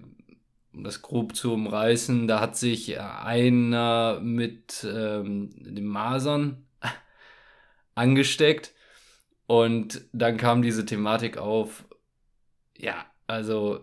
um 0.73 0.83
das 0.83 1.01
grob 1.01 1.35
zu 1.35 1.53
umreißen, 1.53 2.27
da 2.27 2.39
hat 2.39 2.55
sich 2.55 2.91
äh, 2.91 2.97
einer 2.99 4.19
mit 4.21 4.85
ähm, 4.89 5.49
den 5.55 5.85
Masern 5.85 6.65
angesteckt 7.95 8.73
und 9.47 10.01
dann 10.11 10.37
kam 10.37 10.61
diese 10.61 10.85
Thematik 10.85 11.37
auf, 11.37 11.85
ja, 12.77 13.05
also 13.25 13.81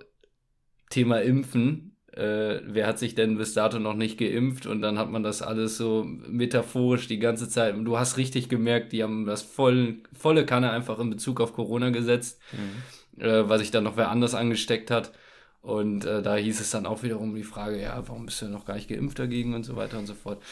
Thema 0.90 1.22
Impfen. 1.22 1.93
Äh, 2.16 2.60
wer 2.66 2.86
hat 2.86 2.98
sich 2.98 3.14
denn 3.14 3.36
bis 3.38 3.54
dato 3.54 3.78
noch 3.78 3.94
nicht 3.94 4.18
geimpft? 4.18 4.66
Und 4.66 4.82
dann 4.82 4.98
hat 4.98 5.10
man 5.10 5.22
das 5.22 5.42
alles 5.42 5.76
so 5.76 6.04
metaphorisch 6.04 7.08
die 7.08 7.18
ganze 7.18 7.48
Zeit. 7.48 7.74
Und 7.74 7.84
du 7.84 7.98
hast 7.98 8.16
richtig 8.16 8.48
gemerkt, 8.48 8.92
die 8.92 9.02
haben 9.02 9.26
das 9.26 9.42
voll, 9.42 9.96
volle 10.16 10.46
Kanne 10.46 10.70
einfach 10.70 10.98
in 11.00 11.10
Bezug 11.10 11.40
auf 11.40 11.52
Corona 11.54 11.90
gesetzt 11.90 12.38
Mhm. 12.52 13.22
äh, 13.22 13.48
weil 13.48 13.58
sich 13.58 13.70
dann 13.70 13.84
noch 13.84 13.96
wer 13.96 14.10
anders 14.10 14.34
angesteckt 14.34 14.90
hat. 14.90 15.12
Und 15.60 16.04
äh, 16.04 16.20
da 16.22 16.36
hieß 16.36 16.60
es 16.60 16.70
dann 16.70 16.84
auch 16.86 17.02
wiederum 17.02 17.34
die 17.34 17.42
Frage, 17.42 17.80
ja, 17.80 18.02
warum 18.06 18.26
bist 18.26 18.42
du 18.42 18.46
noch 18.46 18.66
gar 18.66 18.74
nicht 18.74 18.88
geimpft 18.88 19.18
dagegen 19.18 19.54
und 19.54 19.64
so 19.64 19.76
weiter 19.76 19.98
und 19.98 20.06
so 20.06 20.14
fort. 20.14 20.42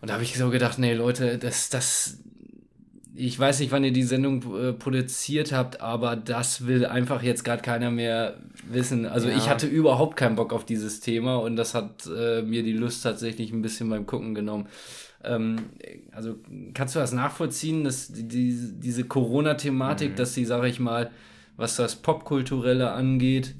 Und 0.00 0.08
da 0.08 0.14
habe 0.14 0.24
ich 0.24 0.36
so 0.36 0.50
gedacht, 0.50 0.78
nee, 0.78 0.94
Leute, 0.94 1.38
das, 1.38 1.68
das, 1.70 2.18
ich 3.14 3.38
weiß 3.38 3.60
nicht, 3.60 3.70
wann 3.72 3.84
ihr 3.84 3.92
die 3.92 4.02
Sendung 4.04 4.42
äh, 4.58 4.72
produziert 4.72 5.52
habt, 5.52 5.80
aber 5.80 6.16
das 6.16 6.66
will 6.66 6.86
einfach 6.86 7.22
jetzt 7.22 7.44
gerade 7.44 7.60
keiner 7.62 7.90
mehr 7.90 8.38
wissen. 8.70 9.04
Also 9.06 9.28
Ja. 9.28 9.36
ich 9.36 9.48
hatte 9.50 9.66
überhaupt 9.66 10.16
keinen 10.16 10.36
Bock 10.36 10.52
auf 10.52 10.64
dieses 10.64 11.00
Thema 11.00 11.36
und 11.36 11.56
das 11.56 11.74
hat 11.74 12.06
äh, 12.06 12.42
mir 12.42 12.62
die 12.62 12.72
Lust 12.72 13.02
tatsächlich 13.02 13.52
ein 13.52 13.60
bisschen 13.62 13.90
beim 13.90 14.06
Gucken 14.06 14.34
genommen. 14.34 14.66
Ähm, 15.24 15.56
also 16.10 16.36
kannst 16.74 16.94
du 16.94 17.00
das 17.00 17.12
nachvollziehen, 17.12 17.84
dass 17.84 18.08
die, 18.08 18.26
die, 18.26 18.56
diese 18.80 19.04
Corona-Thematik, 19.04 20.12
Mhm. 20.12 20.16
dass 20.16 20.34
sie, 20.34 20.44
sage 20.44 20.68
ich 20.68 20.80
mal, 20.80 21.10
was 21.56 21.76
das 21.76 21.96
Popkulturelle 21.96 22.92
angeht, 22.92 23.54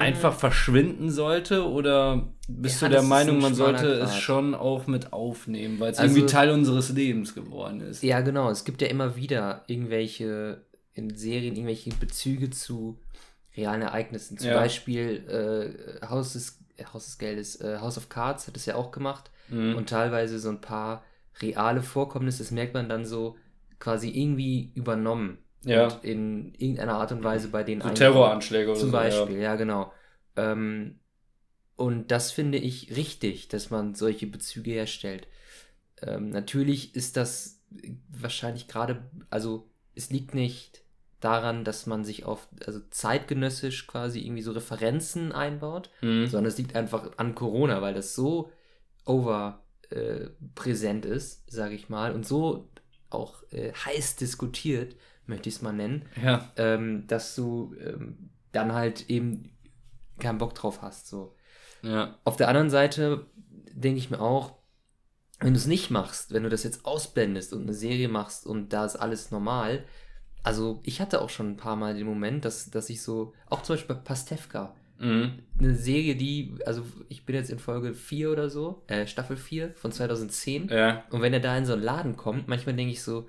einfach 0.00 0.34
verschwinden 0.34 1.10
sollte? 1.10 1.68
Oder 1.68 2.28
bist 2.48 2.82
Ja, 2.82 2.88
du 2.88 2.94
der 2.94 3.02
Meinung, 3.02 3.36
ein 3.36 3.42
man 3.42 3.54
sollte 3.54 3.86
es 3.86 4.10
Grat. 4.10 4.20
schon 4.20 4.54
auch 4.54 4.86
mit 4.86 5.12
aufnehmen, 5.12 5.80
weil 5.80 5.92
es 5.92 5.98
Also- 5.98 6.14
irgendwie 6.16 6.30
Teil 6.32 6.50
unseres 6.50 6.90
Lebens 6.90 7.34
geworden 7.34 7.80
ist? 7.80 8.02
Ja, 8.02 8.20
genau. 8.20 8.50
Es 8.50 8.64
gibt 8.64 8.82
ja 8.82 8.88
immer 8.88 9.16
wieder 9.16 9.64
irgendwelche 9.66 10.62
in 10.94 11.14
Serien, 11.16 11.54
irgendwelche 11.56 11.90
Bezüge 11.90 12.50
zu 12.50 12.98
realen 13.56 13.82
Ereignissen. 13.82 14.38
Zum 14.38 14.50
Ja. 14.50 14.56
Beispiel 14.56 15.98
äh, 16.02 16.06
Haus, 16.06 16.34
des, 16.34 16.60
äh, 16.76 16.84
Haus 16.92 17.06
des 17.06 17.18
Geldes, 17.18 17.60
äh, 17.60 17.78
House 17.80 17.98
of 17.98 18.08
Cards 18.08 18.46
hat 18.46 18.56
es 18.56 18.66
ja 18.66 18.74
auch 18.76 18.90
gemacht. 18.92 19.30
Mhm. 19.48 19.74
Und 19.76 19.88
teilweise 19.88 20.38
so 20.38 20.48
ein 20.50 20.60
paar 20.60 21.04
reale 21.40 21.82
Vorkommnisse, 21.82 22.42
das 22.44 22.50
merkt 22.52 22.74
man 22.74 22.88
dann 22.88 23.04
so 23.04 23.36
quasi 23.80 24.08
irgendwie 24.08 24.70
übernommen. 24.74 25.38
Ja. 25.64 25.84
Und 25.86 26.04
in 26.04 26.54
irgendeiner 26.54 26.94
Art 26.94 27.12
und 27.12 27.22
Weise 27.24 27.48
bei 27.48 27.62
den 27.62 27.80
so. 27.80 27.88
Terroranschläge 27.90 28.70
oder 28.70 28.78
Zum 28.78 28.90
so. 28.90 28.92
Beispiel, 28.92 29.38
ja, 29.38 29.56
genau. 29.56 29.92
Ähm, 30.36 30.98
und 31.76 32.10
das 32.10 32.30
finde 32.32 32.58
ich 32.58 32.94
richtig, 32.96 33.48
dass 33.48 33.70
man 33.70 33.94
solche 33.94 34.26
Bezüge 34.26 34.70
herstellt. 34.72 35.26
Ähm, 36.02 36.30
natürlich 36.30 36.94
ist 36.94 37.16
das 37.16 37.62
wahrscheinlich 38.08 38.68
gerade, 38.68 39.02
also 39.30 39.68
es 39.94 40.10
liegt 40.10 40.34
nicht 40.34 40.82
daran, 41.20 41.64
dass 41.64 41.86
man 41.86 42.04
sich 42.04 42.24
auf, 42.24 42.48
also 42.66 42.80
zeitgenössisch 42.90 43.86
quasi 43.86 44.20
irgendwie 44.20 44.42
so 44.42 44.52
Referenzen 44.52 45.32
einbaut, 45.32 45.90
Ja. 46.02 46.08
Mhm. 46.08 46.26
sondern 46.26 46.46
es 46.46 46.58
liegt 46.58 46.76
einfach 46.76 47.12
an 47.16 47.34
Corona, 47.34 47.80
weil 47.80 47.94
das 47.94 48.14
so 48.14 48.52
over 49.06 49.64
äh, 49.90 50.28
präsent 50.54 51.06
ist, 51.06 51.50
sage 51.50 51.74
ich 51.74 51.88
mal, 51.88 52.12
und 52.12 52.26
so 52.26 52.68
auch 53.10 53.42
äh, 53.50 53.72
heiß 53.72 54.16
diskutiert, 54.16 54.96
möchte 55.26 55.48
ich 55.48 55.56
es 55.56 55.62
mal 55.62 55.72
nennen, 55.72 56.04
ja. 56.22 56.50
ähm, 56.56 57.06
dass 57.06 57.34
du 57.34 57.74
ähm, 57.80 58.30
dann 58.52 58.72
halt 58.72 59.08
eben 59.10 59.50
keinen 60.18 60.38
Bock 60.38 60.54
drauf 60.54 60.82
hast. 60.82 61.08
So. 61.08 61.34
Ja. 61.82 62.18
Auf 62.24 62.36
der 62.36 62.48
anderen 62.48 62.70
Seite 62.70 63.26
denke 63.72 63.98
ich 63.98 64.10
mir 64.10 64.20
auch, 64.20 64.54
wenn 65.40 65.52
du 65.52 65.58
es 65.58 65.66
nicht 65.66 65.90
machst, 65.90 66.32
wenn 66.32 66.44
du 66.44 66.48
das 66.48 66.62
jetzt 66.62 66.86
ausblendest 66.86 67.52
und 67.52 67.62
eine 67.62 67.74
Serie 67.74 68.08
machst 68.08 68.46
und 68.46 68.72
da 68.72 68.84
ist 68.84 68.96
alles 68.96 69.30
normal, 69.30 69.84
also 70.42 70.80
ich 70.84 71.00
hatte 71.00 71.20
auch 71.20 71.30
schon 71.30 71.52
ein 71.52 71.56
paar 71.56 71.76
Mal 71.76 71.94
den 71.94 72.06
Moment, 72.06 72.44
dass, 72.44 72.70
dass 72.70 72.90
ich 72.90 73.02
so, 73.02 73.34
auch 73.48 73.62
zum 73.62 73.74
Beispiel 73.74 73.96
bei 73.96 74.02
Pastewka, 74.02 74.74
Mhm. 74.98 75.32
Eine 75.58 75.74
Serie, 75.74 76.16
die, 76.16 76.54
also 76.66 76.84
ich 77.08 77.26
bin 77.26 77.34
jetzt 77.34 77.50
in 77.50 77.58
Folge 77.58 77.94
4 77.94 78.30
oder 78.30 78.48
so, 78.48 78.82
äh, 78.86 79.06
Staffel 79.06 79.36
4 79.36 79.72
von 79.74 79.92
2010. 79.92 80.68
Ja. 80.68 81.04
Und 81.10 81.22
wenn 81.22 81.32
er 81.32 81.40
da 81.40 81.56
in 81.56 81.66
so 81.66 81.72
einen 81.72 81.82
Laden 81.82 82.16
kommt, 82.16 82.48
manchmal 82.48 82.76
denke 82.76 82.92
ich 82.92 83.02
so, 83.02 83.28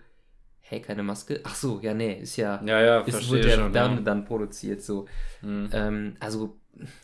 hey, 0.68 0.82
keine 0.82 1.04
Maske? 1.04 1.42
Ach 1.44 1.56
so, 1.56 1.80
ja, 1.82 1.94
nee, 1.94 2.20
ist 2.22 2.38
ja, 2.38 2.62
ja, 2.66 2.82
ja 2.82 3.00
ist, 3.02 3.30
wurde 3.30 3.50
ja 3.50 3.70
dann, 3.70 3.98
ja. 3.98 4.02
dann 4.02 4.26
produziert 4.26 4.82
so. 4.82 5.08
Mhm. 5.42 5.70
Ähm, 5.72 6.16
also, 6.20 6.58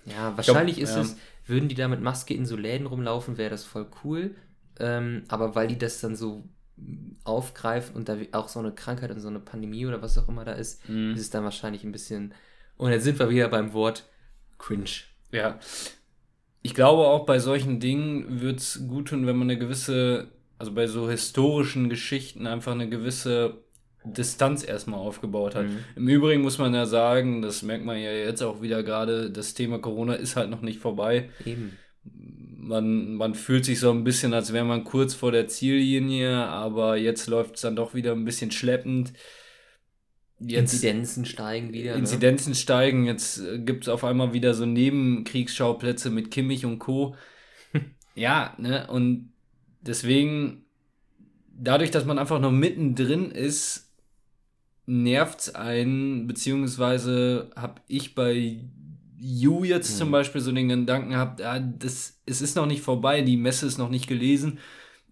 ja, 0.06 0.36
wahrscheinlich 0.36 0.78
glaub, 0.78 0.90
ist 0.90 0.96
ja. 0.96 1.02
es, 1.02 1.18
würden 1.46 1.70
die 1.70 1.76
da 1.76 1.88
mit 1.88 2.02
Maske 2.02 2.34
in 2.34 2.46
so 2.46 2.56
Läden 2.56 2.88
rumlaufen, 2.88 3.38
wäre 3.38 3.52
das 3.52 3.64
voll 3.64 3.88
cool. 4.04 4.36
Ähm, 4.80 5.24
aber 5.28 5.54
weil 5.54 5.68
die 5.68 5.78
das 5.78 6.02
dann 6.02 6.16
so 6.16 6.44
aufgreifen 7.24 7.96
und 7.96 8.10
da 8.10 8.18
auch 8.32 8.48
so 8.48 8.60
eine 8.60 8.72
Krankheit 8.72 9.12
und 9.12 9.20
so 9.20 9.28
eine 9.28 9.40
Pandemie 9.40 9.86
oder 9.86 10.02
was 10.02 10.18
auch 10.18 10.28
immer 10.28 10.44
da 10.44 10.54
ist, 10.54 10.90
mhm. 10.90 11.14
ist 11.14 11.22
es 11.22 11.30
dann 11.30 11.44
wahrscheinlich 11.44 11.84
ein 11.84 11.92
bisschen. 11.92 12.34
Und 12.78 12.92
jetzt 12.92 13.04
sind 13.04 13.20
wir 13.20 13.30
wieder 13.30 13.48
beim 13.48 13.74
Wort 13.74 14.10
cringe. 14.58 14.90
Ja. 15.32 15.60
Ich 16.64 16.74
glaube 16.74 17.06
auch 17.06 17.26
bei 17.26 17.38
solchen 17.38 17.80
Dingen 17.80 18.42
wird 18.42 18.60
es 18.60 18.88
gut 18.88 19.10
tun, 19.10 19.28
wenn 19.28 19.36
man 19.36 19.50
eine 19.50 19.60
gewisse, 19.60 20.32
also 20.62 20.74
bei 20.74 20.86
so 20.86 21.10
historischen 21.10 21.90
Geschichten 21.90 22.46
einfach 22.46 22.74
eine 22.74 22.88
gewisse 22.88 23.64
Distanz 24.04 24.64
erstmal 24.64 25.00
aufgebaut 25.00 25.56
hat. 25.56 25.66
Mhm. 25.66 25.78
Im 25.96 26.08
Übrigen 26.08 26.42
muss 26.42 26.60
man 26.60 26.74
ja 26.74 26.86
sagen, 26.86 27.42
das 27.42 27.64
merkt 27.64 27.84
man 27.84 27.98
ja 27.98 28.12
jetzt 28.12 28.44
auch 28.44 28.62
wieder 28.62 28.84
gerade, 28.84 29.32
das 29.32 29.56
Thema 29.56 29.80
Corona 29.80 30.14
ist 30.14 30.36
halt 30.36 30.50
noch 30.50 30.62
nicht 30.62 30.80
vorbei. 30.80 31.30
Eben 31.46 31.78
man, 32.04 33.16
man 33.16 33.36
fühlt 33.36 33.66
sich 33.66 33.80
so 33.80 33.92
ein 33.92 34.04
bisschen, 34.04 34.34
als 34.34 34.54
wäre 34.54 34.66
man 34.66 34.84
kurz 34.84 35.14
vor 35.14 35.32
der 35.32 35.48
Ziellinie, 35.48 36.36
aber 36.36 36.96
jetzt 36.96 37.28
läuft 37.28 37.56
es 37.56 37.62
dann 37.62 37.76
doch 37.76 37.94
wieder 37.94 38.12
ein 38.12 38.24
bisschen 38.26 38.52
schleppend. 38.52 39.14
Jetzt, 40.40 40.74
Inzidenzen 40.74 41.26
steigen 41.26 41.74
wieder. 41.74 41.94
Ne? 41.94 42.00
Inzidenzen 42.00 42.52
ne? 42.52 42.56
steigen, 42.56 43.06
jetzt 43.06 43.40
äh, 43.40 43.60
gibt 43.60 43.84
es 43.84 43.90
auf 43.90 44.04
einmal 44.04 44.34
wieder 44.34 44.54
so 44.54 44.66
Nebenkriegsschauplätze 44.66 46.10
mit 46.10 46.32
Kimmich 46.32 46.66
und 46.66 46.80
Co. 46.80 47.16
ja, 48.16 48.56
ne, 48.58 48.88
und 48.88 49.34
deswegen, 49.82 50.66
dadurch, 51.54 51.92
dass 51.92 52.06
man 52.06 52.20
einfach 52.20 52.40
noch 52.40 52.52
mittendrin 52.52 53.32
ist, 53.32 53.92
nervt 54.86 55.40
es 55.40 55.56
einen, 55.56 56.28
beziehungsweise 56.28 57.52
habe 57.56 57.82
ich 57.88 58.16
bei 58.16 58.60
You 59.18 59.64
jetzt 59.64 59.94
mhm. 59.94 59.98
zum 59.98 60.12
Beispiel 60.12 60.42
so 60.42 60.52
den 60.52 60.70
Gedanken 60.70 61.16
habt, 61.16 61.42
ah, 61.42 61.60
das, 61.60 62.20
es 62.26 62.42
ist 62.42 62.56
noch 62.56 62.66
nicht 62.66 62.82
vorbei, 62.82 63.22
die 63.22 63.38
Messe 63.38 63.68
ist 63.68 63.78
noch 63.78 63.90
nicht 63.90 64.08
gelesen. 64.08 64.60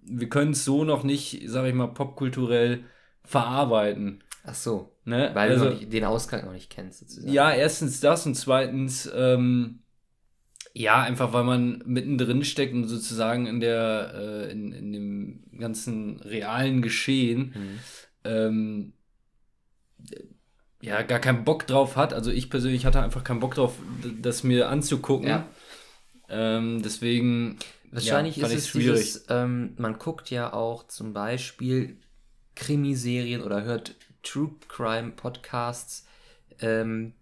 Wir 0.02 0.28
können 0.30 0.52
es 0.52 0.66
so 0.66 0.84
noch 0.84 1.04
nicht, 1.04 1.44
sag 1.46 1.68
ich 1.68 1.76
mal, 1.76 1.88
popkulturell 1.88 2.86
verarbeiten. 3.24 4.24
Ach 4.44 4.56
so. 4.56 4.96
Ne? 5.06 5.30
Weil 5.34 5.52
also, 5.52 5.66
du 5.66 5.76
nicht, 5.76 5.94
den 5.94 6.06
Ausgang 6.06 6.46
noch 6.46 6.54
nicht 6.54 6.72
kennst, 6.72 7.00
sozusagen. 7.00 7.32
Ja, 7.32 7.52
erstens 7.52 8.00
das 8.00 8.26
und 8.26 8.36
zweitens, 8.36 9.10
ähm, 9.14 9.84
ja, 10.80 11.02
einfach 11.02 11.34
weil 11.34 11.44
man 11.44 11.84
mittendrin 11.86 12.46
steckt 12.46 12.74
und 12.74 12.88
sozusagen 12.88 13.48
in 13.48 13.60
der, 13.60 14.14
äh, 14.16 14.52
in, 14.52 14.72
in 14.72 14.94
dem 14.94 15.44
ganzen 15.60 16.22
realen 16.22 16.82
Geschehen. 16.82 17.54
Mhm. 17.54 17.80
Ähm, 18.24 18.94
ja, 20.82 21.02
gar 21.02 21.20
keinen 21.20 21.44
Bock 21.44 21.68
drauf 21.68 21.98
hat. 21.98 22.14
Also 22.14 22.32
ich 22.32 22.50
persönlich 22.50 22.86
hatte 22.86 23.02
einfach 23.02 23.26
keinen 23.26 23.42
Bock 23.42 23.56
drauf, 23.56 23.76
das 24.22 24.46
mir 24.46 24.70
anzugucken. 24.70 25.28
Ja. 25.28 25.50
Ähm, 26.30 26.82
deswegen. 26.82 27.58
Wahrscheinlich 27.92 28.38
ja, 28.38 28.48
ist 28.48 28.54
es 28.54 28.70
schwierig. 28.70 29.02
Dieses, 29.02 29.26
ähm, 29.28 29.74
man 29.78 30.00
guckt 30.00 30.30
ja 30.30 30.54
auch 30.54 30.88
zum 30.88 31.12
Beispiel 31.12 31.98
Krimiserien 32.56 33.42
oder 33.42 33.64
hört 33.64 33.96
True 34.24 34.56
Crime 34.70 35.12
Podcasts, 35.12 36.08
ähm, 36.62 37.16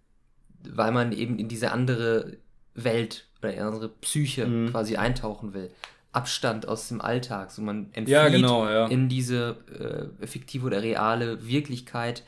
weil 0.59 0.91
man 0.91 1.11
eben 1.11 1.39
in 1.39 1.47
diese 1.47 1.71
andere 1.71 2.37
Welt 2.75 3.26
oder 3.39 3.53
in 3.53 3.61
andere 3.61 3.89
Psyche 3.89 4.45
mhm. 4.45 4.71
quasi 4.71 4.97
eintauchen 4.97 5.53
will. 5.53 5.71
Abstand 6.11 6.67
aus 6.67 6.87
dem 6.87 7.01
Alltag. 7.01 7.51
So 7.51 7.61
man 7.61 7.85
entflieht 7.93 8.07
ja, 8.09 8.29
genau, 8.29 8.67
ja. 8.67 8.87
in 8.87 9.09
diese 9.09 10.11
äh, 10.21 10.25
fiktive 10.27 10.65
oder 10.65 10.81
reale 10.81 11.47
Wirklichkeit. 11.47 12.23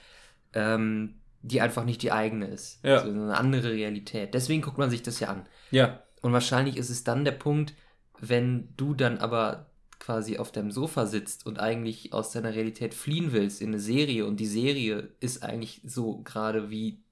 Ähm, 0.54 1.16
die 1.42 1.62
einfach 1.62 1.86
nicht 1.86 2.02
die 2.02 2.12
eigene 2.12 2.48
ist. 2.48 2.84
Ja. 2.84 2.98
Also 2.98 3.10
eine 3.10 3.38
andere 3.38 3.72
Realität. 3.72 4.34
Deswegen 4.34 4.62
guckt 4.62 4.78
man 4.78 4.90
sich 4.90 5.04
das 5.04 5.20
ja 5.20 5.30
an. 5.30 5.46
Ja. 5.72 6.04
Und 6.22 6.34
wahrscheinlich 6.34 6.78
ist 6.78 6.90
es 6.90 7.04
dann 7.04 7.24
der 7.24 7.32
Punkt, 7.32 7.74
wenn 8.20 8.74
du 8.76 8.94
dann 8.94 9.18
aber 9.20 9.68
quasi 10.00 10.38
auf 10.38 10.52
deinem 10.52 10.72
Sofa 10.72 11.06
sitzt 11.06 11.46
und 11.46 11.60
eigentlich 11.60 12.14
aus 12.14 12.32
deiner 12.32 12.54
Realität 12.54 12.94
fliehen 12.94 13.32
willst 13.32 13.62
in 13.62 13.70
eine 13.70 13.80
Serie 13.80 14.26
und 14.26 14.40
die 14.40 14.46
Serie 14.46 15.10
ist 15.20 15.44
eigentlich 15.44 15.82
so 15.86 16.22
gerade 16.24 16.70
wie, 16.70 17.04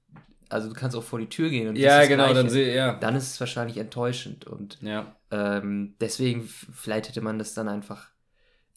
also 0.48 0.68
du 0.68 0.74
kannst 0.74 0.96
auch 0.96 1.02
vor 1.02 1.18
die 1.18 1.28
Tür 1.28 1.50
gehen 1.50 1.68
und 1.68 1.76
ja, 1.76 2.04
genau, 2.06 2.24
Gleiche, 2.24 2.34
dann, 2.34 2.50
seh, 2.50 2.74
ja. 2.74 2.94
dann 2.94 3.16
ist 3.16 3.32
es 3.32 3.40
wahrscheinlich 3.40 3.76
enttäuschend 3.76 4.46
und 4.46 4.78
ja. 4.80 5.16
ähm, 5.30 5.94
deswegen 6.00 6.42
vielleicht 6.42 7.08
hätte 7.08 7.20
man 7.20 7.38
das 7.38 7.54
dann 7.54 7.68
einfach 7.68 8.08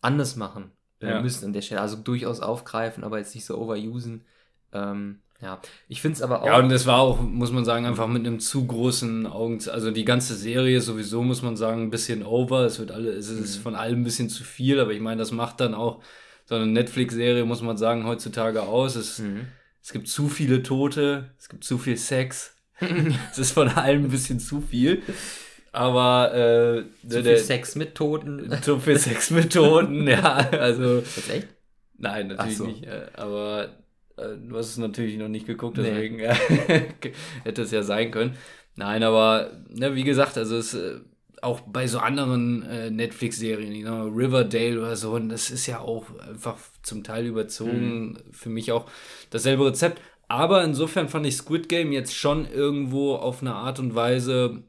anders 0.02 0.36
machen 0.36 0.72
äh, 1.02 1.10
ja. 1.10 1.22
müssen 1.22 1.46
an 1.46 1.54
der 1.54 1.62
Stelle, 1.62 1.82
also 1.82 1.98
durchaus 1.98 2.40
aufgreifen, 2.40 3.04
aber 3.04 3.18
jetzt 3.18 3.36
nicht 3.36 3.46
so 3.46 3.58
overusen. 3.58 4.24
Ähm, 4.74 5.20
ja, 5.42 5.60
ich 5.88 6.02
finde 6.02 6.18
es 6.18 6.22
aber 6.22 6.44
auch. 6.44 6.46
Ja, 6.46 6.60
und 6.60 6.72
es 6.72 6.86
war 6.86 7.00
auch, 7.00 7.20
muss 7.20 7.52
man 7.52 7.66
sagen, 7.66 7.86
einfach 7.86 8.08
mit 8.08 8.26
einem 8.26 8.40
zu 8.40 8.68
großen 8.68 9.26
Augen. 9.26 9.60
Also 9.70 9.90
die 9.90 10.06
ganze 10.06 10.36
Serie 10.36 10.82
sowieso, 10.82 11.24
muss 11.24 11.42
man 11.42 11.58
sagen, 11.58 11.84
ein 11.84 11.90
bisschen 11.90 12.24
over. 12.24 12.66
Es 12.66 12.80
wird 12.80 12.92
alle, 12.92 13.12
es 13.12 13.30
ist 13.30 13.58
mhm. 13.58 13.62
von 13.64 13.76
allem 13.76 14.02
ein 14.02 14.04
bisschen 14.04 14.30
zu 14.30 14.44
viel, 14.44 14.80
aber 14.80 14.92
ich 14.92 15.02
meine, 15.02 15.18
das 15.18 15.32
macht 15.32 15.60
dann 15.60 15.74
auch 15.74 16.04
so 16.46 16.56
eine 16.56 16.68
Netflix-Serie, 16.68 17.46
muss 17.46 17.62
man 17.62 17.78
sagen, 17.78 18.06
heutzutage 18.06 18.62
aus. 18.62 18.96
Es, 18.96 19.20
mhm. 19.20 19.48
Es 19.82 19.92
gibt 19.92 20.08
zu 20.08 20.30
viele 20.30 20.64
Tote, 20.64 21.32
es 21.40 21.50
gibt 21.50 21.64
zu 21.64 21.78
viel 21.78 21.98
Sex. 21.98 22.56
es 23.32 23.38
ist 23.38 23.52
von 23.52 23.70
allem 23.70 24.06
ein 24.06 24.12
bisschen 24.12 24.40
zu 24.40 24.62
viel. 24.62 25.04
Aber 25.72 26.34
äh, 26.34 27.08
zu 27.08 27.24
viel 27.24 27.38
Sex 27.38 27.76
mit 27.76 27.96
Toten. 27.96 28.52
Zu 28.62 28.80
viel 28.80 28.98
Sex 28.98 29.32
mit 29.32 29.54
Toten, 29.54 30.08
ja. 30.08 30.36
Also. 30.52 31.00
Ist 31.00 31.30
echt? 31.30 31.48
Nein, 31.98 32.28
natürlich 32.28 32.58
so. 32.58 32.66
nicht. 32.66 32.84
Äh, 32.84 33.08
aber 33.14 33.70
äh, 34.18 34.36
du 34.38 34.58
hast 34.58 34.70
es 34.70 34.78
natürlich 34.78 35.18
noch 35.18 35.30
nicht 35.30 35.46
geguckt, 35.46 35.78
deswegen 35.78 36.18
nee. 36.18 36.28
hätte 37.44 37.62
es 37.62 37.72
ja 37.72 37.84
sein 37.84 38.12
können. 38.12 38.36
Nein, 38.76 39.04
aber 39.04 39.52
ne, 39.70 39.96
wie 39.96 40.04
gesagt, 40.04 40.38
also 40.38 40.58
es 40.58 40.74
äh, 40.74 41.00
auch 41.42 41.62
bei 41.62 41.88
so 41.88 42.00
anderen 42.00 42.64
äh, 42.64 42.90
Netflix-Serien, 42.92 43.74
you 43.74 43.88
know, 43.88 44.08
Riverdale 44.08 44.80
oder 44.80 44.96
so, 44.96 45.14
und 45.14 45.30
das 45.30 45.50
ist 45.50 45.68
ja 45.68 45.80
auch 45.80 46.06
einfach 46.20 46.58
zum 46.84 47.04
Teil 47.04 47.26
überzogen. 47.26 48.12
Mhm. 48.12 48.18
Für 48.32 48.50
mich 48.50 48.72
auch 48.72 48.90
dasselbe 49.30 49.66
Rezept. 49.66 50.02
Aber 50.28 50.64
insofern 50.64 51.10
fand 51.10 51.26
ich 51.26 51.36
Squid 51.36 51.68
Game 51.68 51.92
jetzt 51.92 52.16
schon 52.16 52.50
irgendwo 52.50 53.16
auf 53.16 53.42
eine 53.42 53.54
Art 53.54 53.80
und 53.80 53.96
Weise 53.96 54.64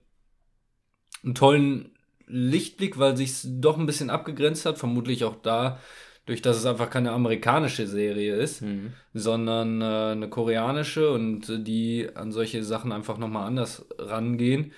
einen 1.22 1.34
tollen 1.34 1.90
Lichtblick, 2.26 2.98
weil 2.98 3.16
sich 3.16 3.32
doch 3.44 3.78
ein 3.78 3.86
bisschen 3.86 4.10
abgegrenzt 4.10 4.66
hat. 4.66 4.78
Vermutlich 4.78 5.24
auch 5.24 5.36
da 5.36 5.78
durch 6.26 6.42
dass 6.42 6.56
es 6.56 6.66
einfach 6.66 6.88
keine 6.88 7.10
amerikanische 7.12 7.86
Serie 7.86 8.36
ist, 8.36 8.62
mhm. 8.62 8.92
sondern 9.12 9.82
äh, 9.82 10.12
eine 10.12 10.28
koreanische 10.28 11.10
und 11.10 11.66
die 11.66 12.08
an 12.14 12.30
solche 12.30 12.62
Sachen 12.62 12.92
einfach 12.92 13.18
nochmal 13.18 13.46
anders 13.46 13.86
rangehen. 13.98 14.72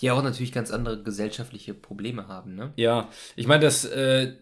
Die 0.00 0.10
auch 0.10 0.22
natürlich 0.22 0.52
ganz 0.52 0.70
andere 0.70 1.02
gesellschaftliche 1.02 1.74
Probleme 1.74 2.28
haben, 2.28 2.54
ne? 2.54 2.72
Ja, 2.76 3.08
ich 3.36 3.46
meine, 3.46 3.62
das, 3.62 3.84
äh, 3.84 4.34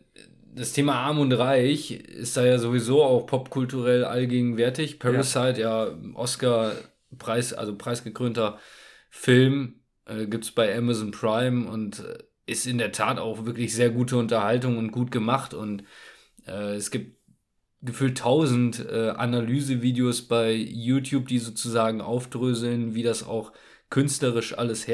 das 0.54 0.72
Thema 0.72 0.94
Arm 0.94 1.18
und 1.18 1.32
Reich 1.32 1.90
ist 1.90 2.36
da 2.36 2.44
ja 2.44 2.58
sowieso 2.58 3.02
auch 3.02 3.26
popkulturell 3.26 4.04
allgegenwärtig. 4.04 4.98
Parasite, 4.98 5.60
ja, 5.60 5.86
ja 5.86 5.94
Oscar-Preis, 6.14 7.52
also 7.52 7.76
preisgekrönter 7.76 8.58
Film, 9.10 9.80
äh, 10.06 10.26
gibt 10.26 10.44
es 10.44 10.52
bei 10.52 10.76
Amazon 10.76 11.10
Prime 11.10 11.68
und 11.68 12.00
äh, 12.00 12.18
ist 12.46 12.66
in 12.66 12.78
der 12.78 12.92
Tat 12.92 13.18
auch 13.18 13.44
wirklich 13.44 13.74
sehr 13.74 13.90
gute 13.90 14.16
Unterhaltung 14.16 14.78
und 14.78 14.90
gut 14.90 15.10
gemacht 15.10 15.54
und 15.54 15.84
äh, 16.46 16.74
es 16.74 16.90
gibt 16.90 17.18
gefühlt 17.82 18.18
tausend 18.18 18.84
äh, 18.90 19.10
Analysevideos 19.10 20.22
bei 20.22 20.52
YouTube, 20.52 21.28
die 21.28 21.38
sozusagen 21.38 22.00
aufdröseln, 22.00 22.94
wie 22.94 23.02
das 23.02 23.22
auch 23.22 23.52
künstlerisch 23.90 24.56
alles 24.58 24.86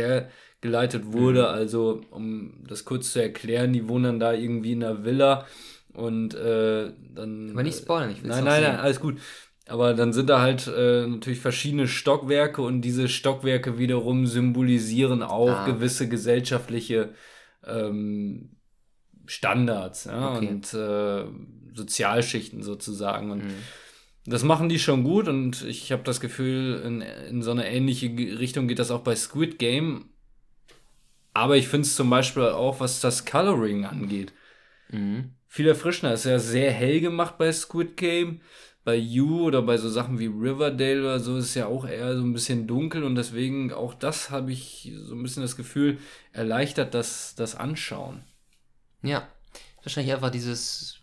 hergeleitet 0.64 1.12
wurde. 1.12 1.42
Mhm. 1.42 1.46
Also, 1.46 2.00
um 2.10 2.64
das 2.66 2.84
kurz 2.84 3.12
zu 3.12 3.22
erklären, 3.22 3.72
die 3.72 3.88
wohnen 3.88 4.04
dann 4.04 4.20
da 4.20 4.32
irgendwie 4.32 4.72
in 4.72 4.82
einer 4.82 5.04
Villa 5.04 5.46
und 5.92 6.34
äh, 6.34 6.90
dann. 7.14 7.50
Aber 7.50 7.62
nicht 7.62 7.78
spoilern, 7.78 8.10
ich 8.10 8.22
will 8.22 8.30
Nein, 8.30 8.44
nein, 8.44 8.62
nein, 8.62 8.76
alles 8.76 9.00
gut. 9.00 9.20
Aber 9.66 9.94
dann 9.94 10.12
sind 10.12 10.28
da 10.28 10.40
halt 10.40 10.66
äh, 10.66 11.06
natürlich 11.06 11.40
verschiedene 11.40 11.88
Stockwerke 11.88 12.60
und 12.60 12.82
diese 12.82 13.08
Stockwerke 13.08 13.78
wiederum 13.78 14.26
symbolisieren 14.26 15.22
auch 15.22 15.48
ah. 15.48 15.64
gewisse 15.64 16.06
gesellschaftliche 16.06 17.14
ähm, 17.66 18.56
Standards 19.24 20.04
ja, 20.04 20.34
okay. 20.34 20.48
und 20.48 20.74
äh, 20.74 21.24
Sozialschichten 21.74 22.62
sozusagen. 22.62 23.30
Und 23.30 23.44
mhm. 23.44 23.54
das 24.26 24.44
machen 24.44 24.68
die 24.68 24.78
schon 24.78 25.02
gut 25.02 25.28
und 25.28 25.64
ich 25.64 25.92
habe 25.92 26.02
das 26.02 26.20
Gefühl, 26.20 26.82
in, 26.84 27.00
in 27.00 27.40
so 27.40 27.52
eine 27.52 27.66
ähnliche 27.66 28.08
Richtung 28.38 28.68
geht 28.68 28.78
das 28.78 28.90
auch 28.90 29.00
bei 29.00 29.16
Squid 29.16 29.58
Game. 29.58 30.10
Aber 31.34 31.56
ich 31.56 31.68
finde 31.68 31.86
es 31.86 31.96
zum 31.96 32.08
Beispiel 32.08 32.44
auch, 32.44 32.80
was 32.80 33.00
das 33.00 33.26
Coloring 33.26 33.84
angeht. 33.84 34.32
Mhm. 34.88 35.34
Viel 35.46 35.68
erfrischender. 35.68 36.14
Ist 36.14 36.24
ja 36.24 36.38
sehr 36.38 36.72
hell 36.72 37.00
gemacht 37.00 37.36
bei 37.38 37.52
Squid 37.52 37.96
Game. 37.96 38.40
bei 38.84 38.96
You 38.96 39.46
oder 39.46 39.62
bei 39.62 39.78
so 39.78 39.88
Sachen 39.88 40.18
wie 40.18 40.26
Riverdale 40.26 41.00
oder 41.00 41.18
so 41.18 41.38
ist 41.38 41.46
es 41.46 41.54
ja 41.54 41.66
auch 41.66 41.86
eher 41.86 42.16
so 42.16 42.22
ein 42.22 42.34
bisschen 42.34 42.66
dunkel 42.66 43.02
und 43.02 43.14
deswegen 43.14 43.72
auch 43.72 43.94
das 43.94 44.30
habe 44.30 44.52
ich 44.52 44.92
so 44.94 45.14
ein 45.14 45.22
bisschen 45.22 45.42
das 45.42 45.56
Gefühl, 45.56 45.98
erleichtert 46.32 46.92
das, 46.92 47.34
das 47.34 47.54
Anschauen. 47.54 48.24
Ja, 49.02 49.26
wahrscheinlich 49.82 50.12
einfach 50.12 50.30
dieses 50.30 51.00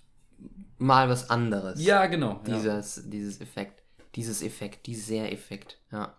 mal 0.77 1.09
was 1.09 1.29
anderes. 1.29 1.83
Ja, 1.83 2.05
genau. 2.05 2.41
Dieses, 2.45 2.97
ja. 2.97 3.03
dieses 3.07 3.41
Effekt. 3.41 3.81
Dieses 4.15 4.41
Effekt, 4.41 4.87
dieser 4.87 5.31
Effekt, 5.31 5.79
ja. 5.91 6.17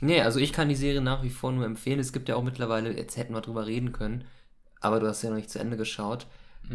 Nee, 0.00 0.20
also 0.20 0.38
ich 0.40 0.52
kann 0.52 0.68
die 0.68 0.74
Serie 0.74 1.00
nach 1.00 1.22
wie 1.22 1.30
vor 1.30 1.52
nur 1.52 1.64
empfehlen. 1.64 1.98
Es 1.98 2.12
gibt 2.12 2.28
ja 2.28 2.36
auch 2.36 2.42
mittlerweile, 2.42 2.96
jetzt 2.96 3.16
hätten 3.16 3.34
wir 3.34 3.40
drüber 3.40 3.66
reden 3.66 3.92
können, 3.92 4.24
aber 4.80 5.00
du 5.00 5.06
hast 5.06 5.22
ja 5.22 5.30
noch 5.30 5.36
nicht 5.36 5.50
zu 5.50 5.58
Ende 5.58 5.76
geschaut. 5.76 6.26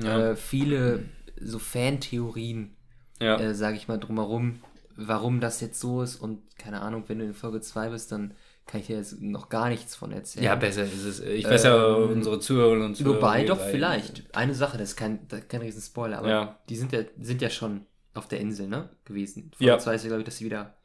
Ja. 0.01 0.31
Äh, 0.31 0.35
viele 0.35 1.05
so 1.39 1.59
Fantheorien, 1.59 2.75
ja. 3.19 3.39
äh, 3.39 3.53
sage 3.53 3.77
ich 3.77 3.87
mal, 3.87 3.97
drumherum, 3.97 4.61
warum 4.95 5.39
das 5.39 5.61
jetzt 5.61 5.79
so 5.79 6.01
ist 6.01 6.15
und 6.17 6.41
keine 6.57 6.81
Ahnung, 6.81 7.05
wenn 7.07 7.19
du 7.19 7.25
in 7.25 7.33
Folge 7.33 7.61
2 7.61 7.89
bist, 7.89 8.11
dann 8.11 8.33
kann 8.65 8.79
ich 8.81 8.87
dir 8.87 8.97
jetzt 8.97 9.21
noch 9.21 9.49
gar 9.49 9.69
nichts 9.69 9.95
von 9.95 10.11
erzählen. 10.11 10.45
Ja, 10.45 10.55
besser 10.55 10.83
ist 10.83 11.03
es. 11.03 11.19
Ich 11.19 11.45
weiß 11.45 11.63
ja, 11.63 11.97
ähm, 11.97 12.11
unsere 12.11 12.39
Zuhörer 12.39 12.85
und 12.85 12.95
Zuhörer. 12.95 13.17
Wobei, 13.17 13.43
doch, 13.43 13.59
vielleicht. 13.59 14.35
Eine 14.35 14.55
Sache, 14.55 14.77
das 14.77 14.91
ist 14.91 14.95
kein, 14.95 15.27
das 15.27 15.41
ist 15.41 15.49
kein 15.49 15.61
riesen 15.61 15.81
Spoiler, 15.81 16.19
aber 16.19 16.29
ja. 16.29 16.59
die 16.69 16.75
sind 16.75 16.93
ja, 16.93 17.01
sind 17.19 17.41
ja 17.41 17.49
schon 17.49 17.85
auf 18.13 18.27
der 18.27 18.39
Insel, 18.39 18.67
ne, 18.67 18.89
gewesen. 19.05 19.51
Folge 19.57 19.71
ja. 19.71 19.79
2 19.79 19.95
ist 19.95 20.03
ja, 20.03 20.07
glaube 20.07 20.21
ich, 20.21 20.25
dass 20.25 20.37
sie 20.37 20.45
wieder 20.45 20.77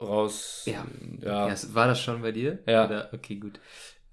raus. 0.00 0.62
Ja. 0.66 0.86
ja. 1.20 1.48
ja. 1.48 1.74
War 1.74 1.86
das 1.86 2.00
schon 2.00 2.22
bei 2.22 2.32
dir? 2.32 2.58
Ja. 2.66 2.86
Oder? 2.86 3.10
Okay, 3.12 3.36
gut. 3.36 3.60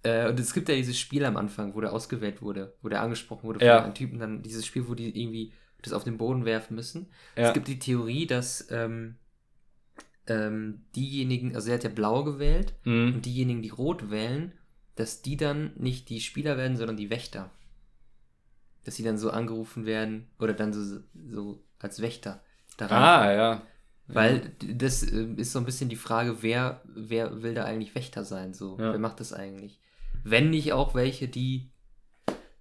Äh, 0.04 0.30
und 0.30 0.40
es 0.40 0.54
gibt 0.54 0.70
ja 0.70 0.76
dieses 0.76 1.00
Spiel 1.00 1.24
am 1.26 1.38
Anfang, 1.38 1.76
wo 1.76 1.82
der 1.82 1.94
ausgewählt 1.94 2.42
wurde, 2.42 2.76
wo 2.82 2.90
der 2.90 3.02
angesprochen 3.02 3.44
wurde 3.44 3.60
von 3.60 3.68
ja. 3.68 3.84
einem 3.84 3.94
Typen, 3.94 4.20
dann 4.20 4.42
dieses 4.42 4.66
Spiel, 4.66 4.88
wo 4.88 4.96
die 4.96 5.18
irgendwie 5.20 5.54
das 5.82 5.94
auf 5.94 6.04
den 6.04 6.18
Boden 6.18 6.46
werfen 6.46 6.76
müssen. 6.76 7.08
Ja. 7.36 7.48
Es 7.48 7.54
gibt 7.54 7.68
die 7.68 7.80
Theorie, 7.80 8.26
dass 8.28 8.68
ähm, 8.72 9.16
ähm, 10.28 10.86
diejenigen, 10.96 11.56
also 11.56 11.70
er 11.70 11.76
hat 11.76 11.84
ja 11.84 11.90
blau 11.90 12.24
gewählt, 12.24 12.74
mhm. 12.84 13.16
und 13.16 13.26
diejenigen, 13.26 13.62
die 13.62 13.70
rot 13.70 14.10
wählen, 14.10 14.54
dass 14.96 15.22
die 15.22 15.38
dann 15.38 15.72
nicht 15.76 16.10
die 16.10 16.22
Spieler 16.22 16.58
werden, 16.58 16.78
sondern 16.78 16.98
die 16.98 17.10
Wächter. 17.10 17.50
Dass 18.86 18.96
sie 18.96 19.04
dann 19.04 19.18
so 19.18 19.32
angerufen 19.32 19.86
werden 19.86 20.28
oder 20.40 20.54
dann 20.54 20.74
so, 20.74 21.00
so 21.30 21.64
als 21.80 22.02
Wächter 22.02 22.44
daran. 22.78 23.02
Ah, 23.02 23.34
ja. 23.34 23.62
Weil 24.08 24.52
das 24.60 25.04
äh, 25.04 25.28
ist 25.38 25.54
so 25.54 25.60
ein 25.60 25.66
bisschen 25.66 25.90
die 25.90 25.96
Frage, 25.96 26.42
wer, 26.42 26.82
wer 26.86 27.42
will 27.42 27.54
da 27.54 27.64
eigentlich 27.64 27.96
Wächter 27.96 28.26
sein? 28.26 28.54
So, 28.54 28.78
ja. 28.80 28.92
wer 28.92 29.00
macht 29.00 29.20
das 29.20 29.34
eigentlich? 29.34 29.80
Wenn 30.24 30.50
nicht 30.50 30.74
auch 30.74 30.94
welche, 30.94 31.28
die 31.28 31.70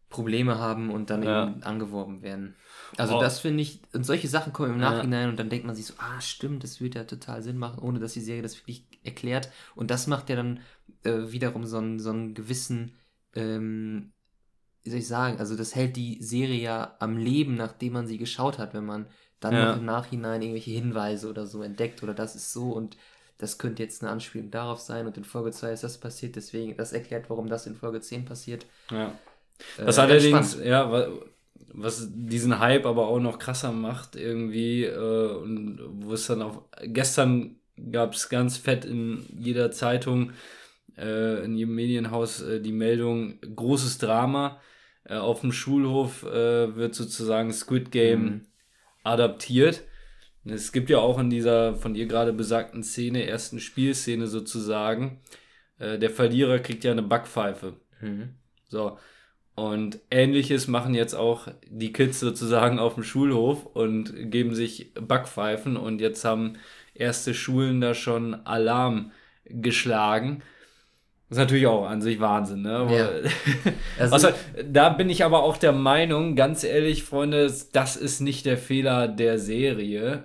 Probleme 0.09 0.59
haben 0.59 0.90
und 0.90 1.11
dann 1.11 1.22
ja. 1.24 1.48
eben 1.48 1.62
angeworben 1.64 2.22
werden. 2.22 2.55
Also 2.96 3.16
oh. 3.16 3.20
das 3.20 3.40
finde 3.40 3.62
ich, 3.62 3.81
und 3.92 4.05
solche 4.05 4.28
Sachen 4.28 4.52
kommen 4.52 4.74
im 4.74 4.78
Nachhinein 4.78 5.24
ja. 5.24 5.28
und 5.31 5.38
dann 5.38 5.48
denkt 5.48 5.66
man 5.66 5.74
sich 5.74 5.87
so, 5.87 5.94
ah 5.98 6.20
stimmt, 6.20 6.62
das 6.62 6.81
würde 6.81 7.00
ja 7.00 7.05
total 7.05 7.42
Sinn 7.42 7.57
machen, 7.57 7.81
ohne 7.81 7.98
dass 7.98 8.12
die 8.12 8.20
Serie 8.20 8.42
das 8.42 8.57
wirklich 8.59 8.85
erklärt. 9.02 9.50
Und 9.74 9.90
das 9.90 10.07
macht 10.07 10.28
ja 10.28 10.37
dann 10.37 10.61
äh, 11.02 11.33
wiederum 11.33 11.64
so 11.64 11.78
einen, 11.78 11.98
so 11.98 12.11
einen 12.11 12.35
gewissen, 12.35 12.92
ähm, 13.35 14.12
wie 14.85 14.90
soll 14.90 14.98
ich 15.00 15.09
sagen, 15.09 15.38
also 15.38 15.57
das 15.57 15.74
hält 15.74 15.96
die 15.96 16.22
Serie 16.22 16.61
ja 16.61 16.96
am 17.00 17.16
Leben, 17.16 17.55
nachdem 17.57 17.94
man 17.94 18.07
sie 18.07 18.18
geschaut 18.18 18.59
hat, 18.59 18.74
wenn 18.74 18.85
man 18.85 19.07
dann 19.44 19.55
ja. 19.55 19.70
noch 19.70 19.78
im 19.78 19.85
Nachhinein 19.85 20.42
irgendwelche 20.42 20.70
Hinweise 20.70 21.28
oder 21.28 21.46
so 21.46 21.62
entdeckt 21.62 22.02
oder 22.02 22.14
das 22.14 22.35
ist 22.35 22.52
so 22.52 22.72
und 22.72 22.96
das 23.38 23.59
könnte 23.59 23.83
jetzt 23.83 24.02
eine 24.02 24.12
Anspielung 24.12 24.50
darauf 24.50 24.78
sein 24.78 25.07
und 25.07 25.16
in 25.16 25.24
Folge 25.24 25.50
2 25.50 25.72
ist 25.72 25.85
das 25.85 25.98
passiert, 25.98 26.37
deswegen, 26.37 26.76
das 26.76 26.92
erklärt, 26.92 27.28
warum 27.28 27.48
das 27.48 27.66
in 27.66 27.74
Folge 27.74 28.00
10 28.00 28.24
passiert. 28.24 28.66
Ja. 28.90 29.12
Was 29.78 29.98
äh, 29.98 30.00
allerdings, 30.00 30.59
ja, 30.62 31.09
was 31.74 32.09
diesen 32.11 32.59
Hype 32.61 32.87
aber 32.87 33.09
auch 33.09 33.20
noch 33.20 33.38
krasser 33.38 33.72
macht 33.72 34.16
irgendwie 34.16 34.85
äh, 34.85 35.33
und 35.37 35.81
wo 36.02 36.12
es 36.12 36.26
dann 36.26 36.42
auch 36.42 36.62
gestern 36.83 37.57
gab 37.90 38.14
es 38.14 38.28
ganz 38.28 38.59
fett 38.59 38.85
in 38.85 39.24
jeder 39.38 39.70
Zeitung 39.70 40.33
äh, 40.96 41.44
in 41.44 41.57
jedem 41.57 41.74
Medienhaus 41.74 42.42
äh, 42.42 42.61
die 42.61 42.72
Meldung 42.72 43.40
großes 43.40 43.98
Drama 43.98 44.61
äh, 45.05 45.16
auf 45.16 45.40
dem 45.40 45.52
Schulhof 45.52 46.24
äh, 46.24 46.76
wird 46.76 46.94
sozusagen 46.94 47.52
Squid 47.52 47.90
Game 47.90 48.24
mhm. 48.24 48.46
Adaptiert 49.02 49.82
es 50.44 50.72
gibt 50.72 50.90
ja 50.90 50.98
auch 50.98 51.18
in 51.18 51.30
dieser 51.30 51.76
von 51.76 51.94
ihr 51.94 52.06
gerade 52.06 52.32
besagten 52.32 52.82
Szene 52.82 53.26
ersten 53.26 53.60
Spielszene 53.60 54.26
sozusagen 54.26 55.20
äh, 55.78 55.98
der 55.98 56.10
Verlierer 56.10 56.58
kriegt 56.58 56.84
ja 56.84 56.92
eine 56.92 57.02
Backpfeife 57.02 57.74
mhm. 58.00 58.34
so 58.68 58.98
und 59.54 60.00
ähnliches 60.10 60.66
machen 60.66 60.94
jetzt 60.94 61.14
auch 61.14 61.48
die 61.68 61.92
Kids 61.92 62.20
sozusagen 62.20 62.78
auf 62.78 62.94
dem 62.94 63.04
Schulhof 63.04 63.66
und 63.66 64.30
geben 64.30 64.54
sich 64.54 64.94
Backpfeifen 64.94 65.76
und 65.76 66.00
jetzt 66.00 66.24
haben 66.24 66.54
erste 66.94 67.34
Schulen 67.34 67.80
da 67.80 67.94
schon 67.94 68.34
Alarm 68.46 69.12
geschlagen. 69.44 70.42
Das 71.33 71.38
ist 71.38 71.45
natürlich 71.45 71.66
auch 71.66 71.87
an 71.87 72.03
sich 72.03 72.21
Wahnsinn, 72.21 72.61
ne? 72.61 72.87
Ja. 72.95 73.73
Also, 73.99 74.14
also, 74.14 74.29
da 74.71 74.90
bin 74.90 75.09
ich 75.09 75.25
aber 75.25 75.42
auch 75.42 75.57
der 75.57 75.73
Meinung, 75.73 76.37
ganz 76.37 76.62
ehrlich, 76.62 77.05
Freunde, 77.05 77.51
das 77.73 77.97
ist 77.97 78.21
nicht 78.21 78.45
der 78.45 78.59
Fehler 78.59 79.09
der 79.09 79.38
Serie. 79.38 80.25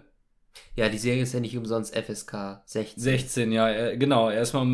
Ja, 0.75 0.89
die 0.89 0.97
Serie 0.97 1.23
ist 1.23 1.33
ja 1.33 1.39
nicht 1.39 1.55
umsonst 1.55 1.95
FSK 1.95 2.61
16. 2.65 3.01
16, 3.01 3.51
ja, 3.53 3.95
genau. 3.95 4.29
Erstmal 4.29 4.67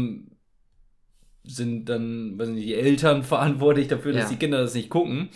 sind 1.43 1.85
dann 1.85 2.39
weiß 2.39 2.49
nicht, 2.49 2.65
die 2.65 2.73
Eltern 2.73 3.21
verantwortlich 3.23 3.87
dafür, 3.87 4.13
dass 4.13 4.23
ja. 4.23 4.29
die 4.29 4.37
Kinder 4.37 4.61
das 4.61 4.73
nicht 4.73 4.89
gucken. 4.89 5.29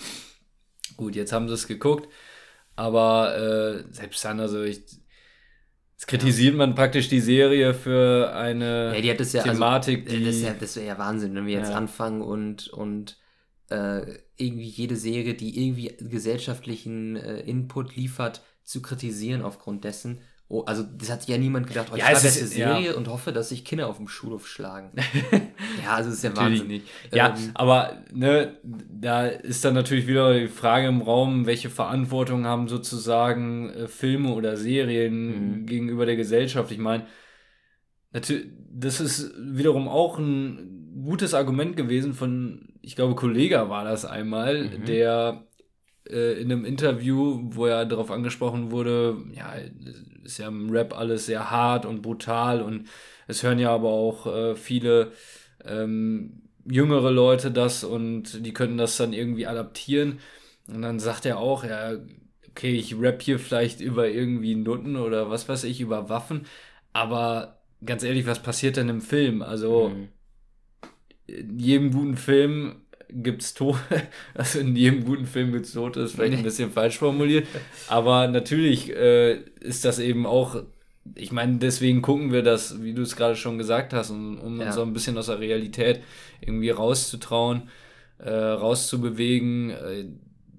Gut, 0.95 1.15
jetzt 1.15 1.31
haben 1.31 1.47
sie 1.47 1.53
es 1.53 1.67
geguckt, 1.67 2.11
aber 2.75 3.37
äh, 3.37 3.93
selbst 3.93 4.25
dann, 4.25 4.39
also 4.39 4.63
ich, 4.63 4.81
Jetzt 5.97 6.07
kritisiert 6.07 6.53
ja. 6.53 6.57
man 6.59 6.75
praktisch 6.75 7.09
die 7.09 7.19
Serie 7.19 7.73
für 7.73 8.31
eine 8.35 8.93
ja, 8.93 9.01
die 9.01 9.07
ja, 9.07 9.15
also, 9.15 9.41
Thematik, 9.41 10.05
also, 10.05 10.15
die... 10.15 10.25
Das, 10.25 10.41
ja, 10.41 10.53
das 10.53 10.75
wäre 10.75 10.85
ja 10.85 10.97
Wahnsinn, 10.99 11.33
wenn 11.33 11.47
wir 11.47 11.57
jetzt 11.57 11.71
anfangen 11.71 12.21
und, 12.21 12.67
und 12.67 13.17
äh, 13.69 14.01
irgendwie 14.37 14.67
jede 14.67 14.95
Serie, 14.95 15.33
die 15.33 15.59
irgendwie 15.59 15.95
gesellschaftlichen 15.99 17.15
äh, 17.15 17.39
Input 17.39 17.95
liefert, 17.95 18.43
zu 18.63 18.83
kritisieren 18.83 19.41
aufgrund 19.41 19.85
dessen. 19.85 20.19
Oh, 20.49 20.61
also 20.61 20.83
das 20.83 21.11
hat 21.11 21.27
ja 21.27 21.37
niemand 21.37 21.67
gedacht, 21.67 21.89
oh, 21.91 21.95
ich 21.95 22.01
ja, 22.01 22.11
schreibe 22.11 22.25
jetzt 22.25 22.37
eine 22.37 22.47
Serie 22.47 22.91
ja. 22.91 22.93
und 22.95 23.09
hoffe, 23.09 23.33
dass 23.33 23.49
sich 23.49 23.65
Kinder 23.65 23.87
auf 23.87 23.97
dem 23.97 24.07
Schulhof 24.07 24.47
schlagen. 24.47 24.91
ja, 25.83 25.95
also 25.95 26.09
ist 26.09 26.23
ja 26.23 26.29
natürlich 26.29 26.61
Wahnsinn. 26.61 26.67
nicht. 26.67 26.87
Ja, 27.13 27.35
ähm, 27.37 27.51
aber 27.53 27.97
ne, 28.13 28.57
da 28.63 29.25
ist 29.25 29.65
dann 29.65 29.73
natürlich 29.73 30.07
wieder 30.07 30.39
die 30.39 30.47
Frage 30.47 30.87
im 30.87 31.01
Raum, 31.01 31.47
welche 31.47 31.69
Verantwortung 31.69 32.45
haben 32.45 32.69
sozusagen 32.69 33.71
äh, 33.71 33.87
Filme 33.89 34.33
oder 34.33 34.55
Serien 34.55 35.63
mhm. 35.63 35.65
gegenüber 35.65 36.05
der 36.05 36.15
Gesellschaft. 36.15 36.71
Ich 36.71 36.77
meine, 36.77 37.07
natürlich, 38.13 38.47
das 38.71 39.01
ist 39.01 39.33
wiederum 39.37 39.89
auch 39.89 40.17
ein 40.17 41.01
gutes 41.03 41.33
Argument 41.33 41.75
gewesen 41.75 42.13
von, 42.13 42.69
ich 42.81 42.95
glaube, 42.95 43.15
Kollege 43.15 43.69
war 43.69 43.83
das 43.83 44.05
einmal, 44.05 44.63
mhm. 44.63 44.85
der 44.85 45.46
äh, 46.09 46.39
in 46.39 46.51
einem 46.51 46.65
Interview, 46.65 47.41
wo 47.43 47.65
er 47.65 47.85
darauf 47.85 48.11
angesprochen 48.11 48.71
wurde, 48.71 49.17
ja, 49.33 49.53
ist 50.23 50.37
ja 50.37 50.47
im 50.47 50.69
Rap 50.69 50.97
alles 50.97 51.25
sehr 51.25 51.51
hart 51.51 51.85
und 51.85 52.01
brutal 52.01 52.61
und 52.61 52.87
es 53.27 53.43
hören 53.43 53.59
ja 53.59 53.73
aber 53.73 53.89
auch 53.89 54.27
äh, 54.27 54.55
viele 54.55 55.11
ähm, 55.65 56.43
jüngere 56.65 57.11
Leute 57.11 57.51
das 57.51 57.83
und 57.83 58.45
die 58.45 58.53
können 58.53 58.77
das 58.77 58.97
dann 58.97 59.13
irgendwie 59.13 59.47
adaptieren. 59.47 60.19
Und 60.67 60.81
dann 60.81 60.99
sagt 60.99 61.25
er 61.25 61.37
auch, 61.37 61.63
ja, 61.63 61.93
okay, 62.49 62.73
ich 62.73 62.99
rap 62.99 63.21
hier 63.21 63.39
vielleicht 63.39 63.79
über 63.81 64.09
irgendwie 64.09 64.55
Nutten 64.55 64.95
oder 64.97 65.29
was 65.29 65.47
weiß 65.47 65.63
ich, 65.63 65.79
über 65.79 66.09
Waffen, 66.09 66.45
aber 66.93 67.61
ganz 67.85 68.03
ehrlich, 68.03 68.25
was 68.25 68.41
passiert 68.41 68.77
denn 68.77 68.89
im 68.89 69.01
Film? 69.01 69.41
Also, 69.41 69.89
mhm. 69.89 70.09
in 71.27 71.59
jedem 71.59 71.91
guten 71.91 72.17
Film 72.17 72.81
gibt's 73.09 73.53
Tote, 73.53 73.79
also 74.33 74.59
in 74.59 74.75
jedem 74.75 75.05
guten 75.05 75.25
Film 75.25 75.51
gibt's 75.51 75.73
Tote, 75.73 76.01
ist 76.01 76.15
vielleicht 76.15 76.37
ein 76.37 76.43
bisschen 76.43 76.71
falsch 76.71 76.97
formuliert, 76.97 77.47
aber 77.87 78.27
natürlich 78.27 78.95
äh, 78.95 79.39
ist 79.59 79.85
das 79.85 79.99
eben 79.99 80.25
auch, 80.25 80.63
ich 81.15 81.31
meine, 81.31 81.57
deswegen 81.57 82.01
gucken 82.01 82.31
wir 82.31 82.43
das, 82.43 82.81
wie 82.83 82.93
du 82.93 83.01
es 83.01 83.15
gerade 83.15 83.35
schon 83.35 83.57
gesagt 83.57 83.93
hast, 83.93 84.09
um, 84.09 84.39
um 84.39 84.59
ja. 84.59 84.67
uns 84.67 84.75
so 84.75 84.81
ein 84.81 84.93
bisschen 84.93 85.17
aus 85.17 85.27
der 85.27 85.39
Realität 85.39 86.01
irgendwie 86.41 86.69
rauszutrauen, 86.69 87.69
äh, 88.19 88.29
rauszubewegen, 88.29 89.69
äh, 89.69 90.05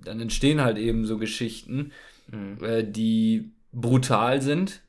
dann 0.04 0.20
entstehen 0.20 0.62
halt 0.62 0.78
eben 0.78 1.04
so 1.04 1.18
Geschichten, 1.18 1.92
mhm. 2.30 2.64
äh, 2.64 2.82
die 2.82 3.52
brutal 3.72 4.40
sind, 4.40 4.80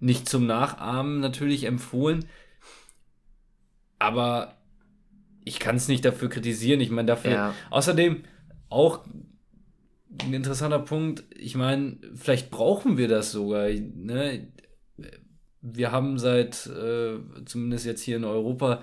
nicht 0.00 0.28
zum 0.28 0.46
Nachahmen 0.46 1.20
natürlich 1.20 1.64
empfohlen, 1.64 2.24
aber 3.98 4.56
ich 5.44 5.58
kann 5.58 5.76
es 5.76 5.88
nicht 5.88 6.04
dafür 6.04 6.28
kritisieren. 6.28 6.80
Ich 6.80 6.90
meine, 6.90 7.06
dafür. 7.06 7.30
Ja. 7.30 7.54
Außerdem 7.70 8.24
auch 8.68 9.00
ein 10.22 10.32
interessanter 10.32 10.78
Punkt. 10.78 11.24
Ich 11.36 11.54
meine, 11.54 11.98
vielleicht 12.14 12.50
brauchen 12.50 12.96
wir 12.96 13.08
das 13.08 13.32
sogar. 13.32 13.68
Ne? 13.68 14.48
Wir 15.60 15.92
haben 15.92 16.18
seit, 16.18 16.66
äh, 16.66 17.18
zumindest 17.44 17.86
jetzt 17.86 18.02
hier 18.02 18.16
in 18.16 18.24
Europa, 18.24 18.82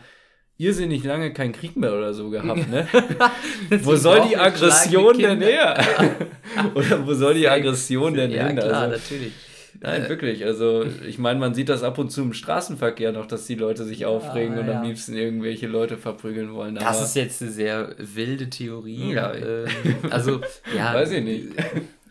irrsinnig 0.57 1.03
lange 1.03 1.33
keinen 1.33 1.53
Krieg 1.53 1.75
mehr 1.75 1.93
oder 1.93 2.13
so 2.13 2.29
gehabt, 2.29 2.69
ne? 2.69 2.87
wo 3.83 3.95
soll 3.95 4.27
die 4.29 4.37
Aggression 4.37 5.17
denn 5.17 5.41
her? 5.41 5.83
oder 6.75 7.05
wo 7.05 7.13
soll 7.13 7.33
die 7.33 7.49
Aggression 7.49 8.13
denn 8.13 8.29
ja, 8.29 8.47
hin? 8.47 8.57
Klar, 8.57 8.83
also, 8.83 8.97
natürlich. 8.97 9.33
Nein, 9.79 10.09
wirklich. 10.09 10.45
Also, 10.45 10.83
ich 10.83 11.17
meine, 11.17 11.39
man 11.39 11.53
sieht 11.53 11.69
das 11.69 11.83
ab 11.83 11.97
und 11.97 12.11
zu 12.11 12.21
im 12.21 12.33
Straßenverkehr 12.33 13.11
noch, 13.11 13.25
dass 13.25 13.47
die 13.47 13.55
Leute 13.55 13.85
sich 13.85 14.05
aufregen 14.05 14.55
ah, 14.55 14.59
und 14.59 14.67
ja. 14.67 14.79
am 14.79 14.85
liebsten 14.85 15.15
irgendwelche 15.15 15.67
Leute 15.67 15.97
verprügeln 15.97 16.53
wollen. 16.53 16.75
das 16.75 17.01
ist 17.01 17.15
jetzt 17.15 17.41
eine 17.41 17.51
sehr 17.51 17.95
wilde 17.97 18.49
Theorie. 18.49 19.13
Ja. 19.13 19.33
Ähm, 19.33 19.67
also, 20.09 20.41
ja. 20.75 20.93
Weiß 20.93 21.11
ich 21.11 21.23
nicht. 21.23 21.47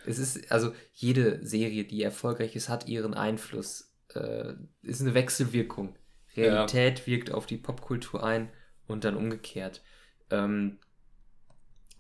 Es 0.07 0.19
ist, 0.19 0.51
also, 0.51 0.73
jede 0.95 1.45
Serie, 1.45 1.85
die 1.85 2.03
erfolgreich 2.03 2.57
ist, 2.57 2.69
hat 2.69 2.89
ihren 2.89 3.15
Einfluss. 3.15 3.93
Äh, 4.15 4.55
ist 4.83 5.01
eine 5.01 5.15
Wechselwirkung. 5.15 5.95
Realität 6.37 7.01
ja. 7.01 7.07
wirkt 7.07 7.33
auf 7.33 7.47
die 7.47 7.57
Popkultur 7.57 8.25
ein 8.25 8.51
und 8.87 9.05
dann 9.05 9.17
umgekehrt. 9.17 9.83
Ähm, 10.31 10.79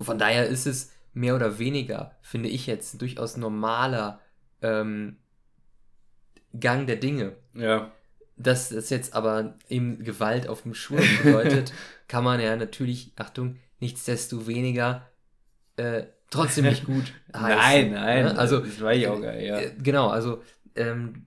von 0.01 0.18
daher 0.18 0.46
ist 0.46 0.66
es 0.66 0.92
mehr 1.12 1.35
oder 1.35 1.59
weniger, 1.59 2.16
finde 2.23 2.49
ich 2.49 2.66
jetzt, 2.66 3.01
durchaus 3.01 3.37
normaler 3.37 4.20
ähm, 4.62 5.16
Gang 6.58 6.86
der 6.86 6.96
Dinge. 6.96 7.32
Ja. 7.54 7.92
Dass 8.36 8.70
das 8.70 8.90
jetzt 8.90 9.14
aber 9.14 9.54
eben 9.68 10.02
Gewalt 10.02 10.48
auf 10.48 10.62
dem 10.62 10.74
Schul 10.74 11.02
bedeutet, 11.22 11.72
kann 12.08 12.24
man 12.24 12.40
ja 12.40 12.56
natürlich, 12.56 13.12
Achtung, 13.16 13.56
nichtsdestoweniger 13.80 15.06
äh, 15.76 16.04
trotzdem 16.30 16.64
nicht 16.64 16.86
gut 16.86 17.12
heißen. 17.34 17.92
Nein, 17.92 17.92
nein. 17.92 18.24
Ne? 18.24 18.38
Also, 18.38 18.60
das 18.60 18.80
war 18.80 18.94
ich 18.94 19.06
auch 19.06 19.20
geil, 19.20 19.44
ja. 19.44 19.58
Äh, 19.60 19.74
genau, 19.82 20.08
also 20.08 20.42
ähm, 20.74 21.26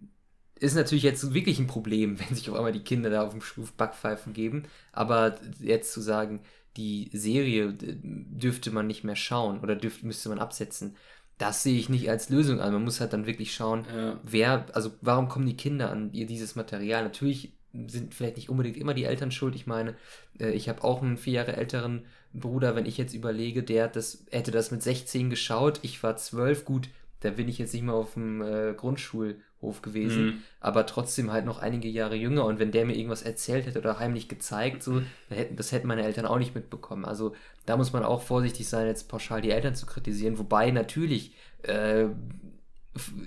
ist 0.56 0.76
natürlich 0.76 1.04
jetzt 1.04 1.34
wirklich 1.34 1.60
ein 1.60 1.68
Problem, 1.68 2.20
wenn 2.28 2.36
sich 2.36 2.50
auf 2.50 2.56
einmal 2.56 2.72
die 2.72 2.84
Kinder 2.84 3.10
da 3.10 3.26
auf 3.26 3.32
dem 3.32 3.42
Schuf 3.42 3.74
Backpfeifen 3.74 4.34
geben. 4.34 4.64
Aber 4.92 5.36
jetzt 5.60 5.94
zu 5.94 6.02
sagen, 6.02 6.42
die 6.78 7.10
Serie 7.14 7.74
dürfte 7.74 8.72
man 8.72 8.88
nicht 8.88 9.04
mehr 9.04 9.16
schauen 9.16 9.60
oder 9.60 9.76
dürfte, 9.76 10.08
müsste 10.08 10.30
man 10.30 10.40
absetzen, 10.40 10.96
das 11.38 11.64
sehe 11.64 11.78
ich 11.78 11.90
nicht 11.90 12.10
als 12.10 12.30
Lösung 12.30 12.60
an. 12.60 12.74
Man 12.74 12.84
muss 12.84 13.00
halt 13.00 13.14
dann 13.14 13.26
wirklich 13.26 13.54
schauen, 13.54 13.86
ja. 13.94 14.20
wer, 14.24 14.66
also 14.74 14.92
warum 15.02 15.28
kommen 15.28 15.46
die 15.46 15.58
Kinder 15.58 15.92
an 15.92 16.12
ihr 16.14 16.26
dieses 16.26 16.56
Material? 16.56 17.04
Natürlich 17.04 17.54
sind 17.88 18.14
vielleicht 18.14 18.38
nicht 18.38 18.50
unbedingt 18.50 18.78
immer 18.78 18.94
die 18.94 19.06
Eltern 19.06 19.32
schuld. 19.32 19.56
Ich 19.56 19.66
meine, 19.66 19.96
äh, 20.40 20.52
ich 20.52 20.70
habe 20.70 20.84
auch 20.84 21.02
einen 21.02 21.18
vier 21.18 21.34
Jahre 21.34 21.56
älteren 21.56 22.06
Bruder, 22.34 22.76
wenn 22.76 22.86
ich 22.86 22.98
jetzt 22.98 23.14
überlege, 23.14 23.64
der 23.64 23.88
das, 23.88 24.26
hätte 24.32 24.52
das 24.52 24.72
mit 24.72 24.84
16 24.84 25.30
geschaut, 25.30 25.80
ich 25.82 26.02
war 26.04 26.16
12, 26.16 26.66
gut, 26.66 26.90
da 27.24 27.32
bin 27.32 27.48
ich 27.48 27.58
jetzt 27.58 27.74
nicht 27.74 27.84
mehr 27.84 27.94
auf 27.94 28.16
dem 28.16 28.42
äh, 28.42 28.74
Grundschulhof 28.74 29.82
gewesen, 29.82 30.26
mhm. 30.26 30.44
aber 30.60 30.86
trotzdem 30.86 31.32
halt 31.32 31.46
noch 31.46 31.60
einige 31.60 31.88
Jahre 31.88 32.16
jünger 32.16 32.46
und 32.46 32.60
wenn 32.60 32.72
der 32.72 32.86
mir 32.86 32.96
irgendwas 32.96 33.22
erzählt 33.22 33.66
hätte 33.66 33.80
oder 33.80 33.98
heimlich 33.98 34.28
gezeigt, 34.28 34.84
so, 34.84 35.02
hätten, 35.30 35.56
das 35.56 35.72
hätten 35.72 35.88
meine 35.88 36.04
Eltern 36.04 36.26
auch 36.26 36.38
nicht 36.38 36.54
mitbekommen. 36.54 37.06
Also 37.06 37.34
da 37.66 37.78
muss 37.78 37.94
man 37.94 38.04
auch 38.04 38.22
vorsichtig 38.22 38.68
sein, 38.68 38.88
jetzt 38.88 39.08
pauschal 39.08 39.42
die 39.42 39.52
Eltern 39.52 39.74
zu 39.74 39.86
kritisieren, 39.86 40.38
wobei 40.38 40.70
natürlich 40.72 41.34
äh, 41.62 42.08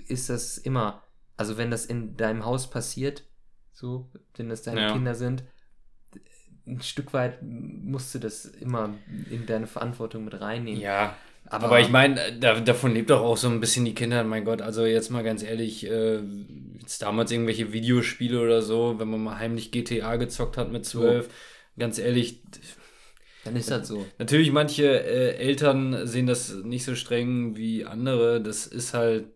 ist 0.07 0.29
das 0.29 0.59
immer, 0.59 1.01
also 1.37 1.57
wenn 1.57 1.71
das 1.71 1.85
in 1.87 2.17
deinem 2.17 2.45
Haus 2.45 2.69
passiert, 2.69 3.23
so, 3.73 4.11
wenn 4.35 4.49
das 4.49 4.61
deine 4.61 4.81
ja. 4.81 4.93
Kinder 4.93 5.15
sind, 5.15 5.43
ein 6.67 6.81
Stück 6.81 7.13
weit 7.13 7.41
musst 7.41 8.13
du 8.13 8.19
das 8.19 8.45
immer 8.45 8.93
in 9.31 9.45
deine 9.45 9.67
Verantwortung 9.67 10.25
mit 10.25 10.39
reinnehmen. 10.39 10.81
Ja, 10.81 11.15
aber, 11.49 11.67
aber 11.67 11.79
ich 11.79 11.89
meine, 11.89 12.37
da, 12.39 12.59
davon 12.59 12.93
lebt 12.93 13.09
doch 13.09 13.21
auch 13.21 13.37
so 13.37 13.47
ein 13.47 13.59
bisschen 13.59 13.85
die 13.85 13.95
Kinder. 13.95 14.23
Mein 14.23 14.43
Gott, 14.43 14.61
also 14.61 14.85
jetzt 14.85 15.09
mal 15.09 15.23
ganz 15.23 15.43
ehrlich, 15.43 15.89
äh, 15.89 16.19
jetzt 16.79 17.01
damals 17.01 17.31
irgendwelche 17.31 17.71
Videospiele 17.71 18.41
oder 18.41 18.61
so, 18.61 18.99
wenn 18.99 19.09
man 19.09 19.23
mal 19.23 19.39
heimlich 19.39 19.71
GTA 19.71 20.17
gezockt 20.17 20.57
hat 20.57 20.71
mit 20.71 20.85
zwölf, 20.85 21.25
so. 21.25 21.31
ganz 21.79 21.99
ehrlich. 21.99 22.41
Dann 23.45 23.55
ist 23.55 23.71
das 23.71 23.87
so. 23.87 24.05
Natürlich, 24.19 24.51
manche 24.51 24.85
äh, 24.85 25.37
Eltern 25.37 26.05
sehen 26.05 26.27
das 26.27 26.53
nicht 26.53 26.83
so 26.83 26.95
streng 26.95 27.55
wie 27.55 27.85
andere. 27.85 28.41
Das 28.41 28.67
ist 28.67 28.93
halt 28.93 29.27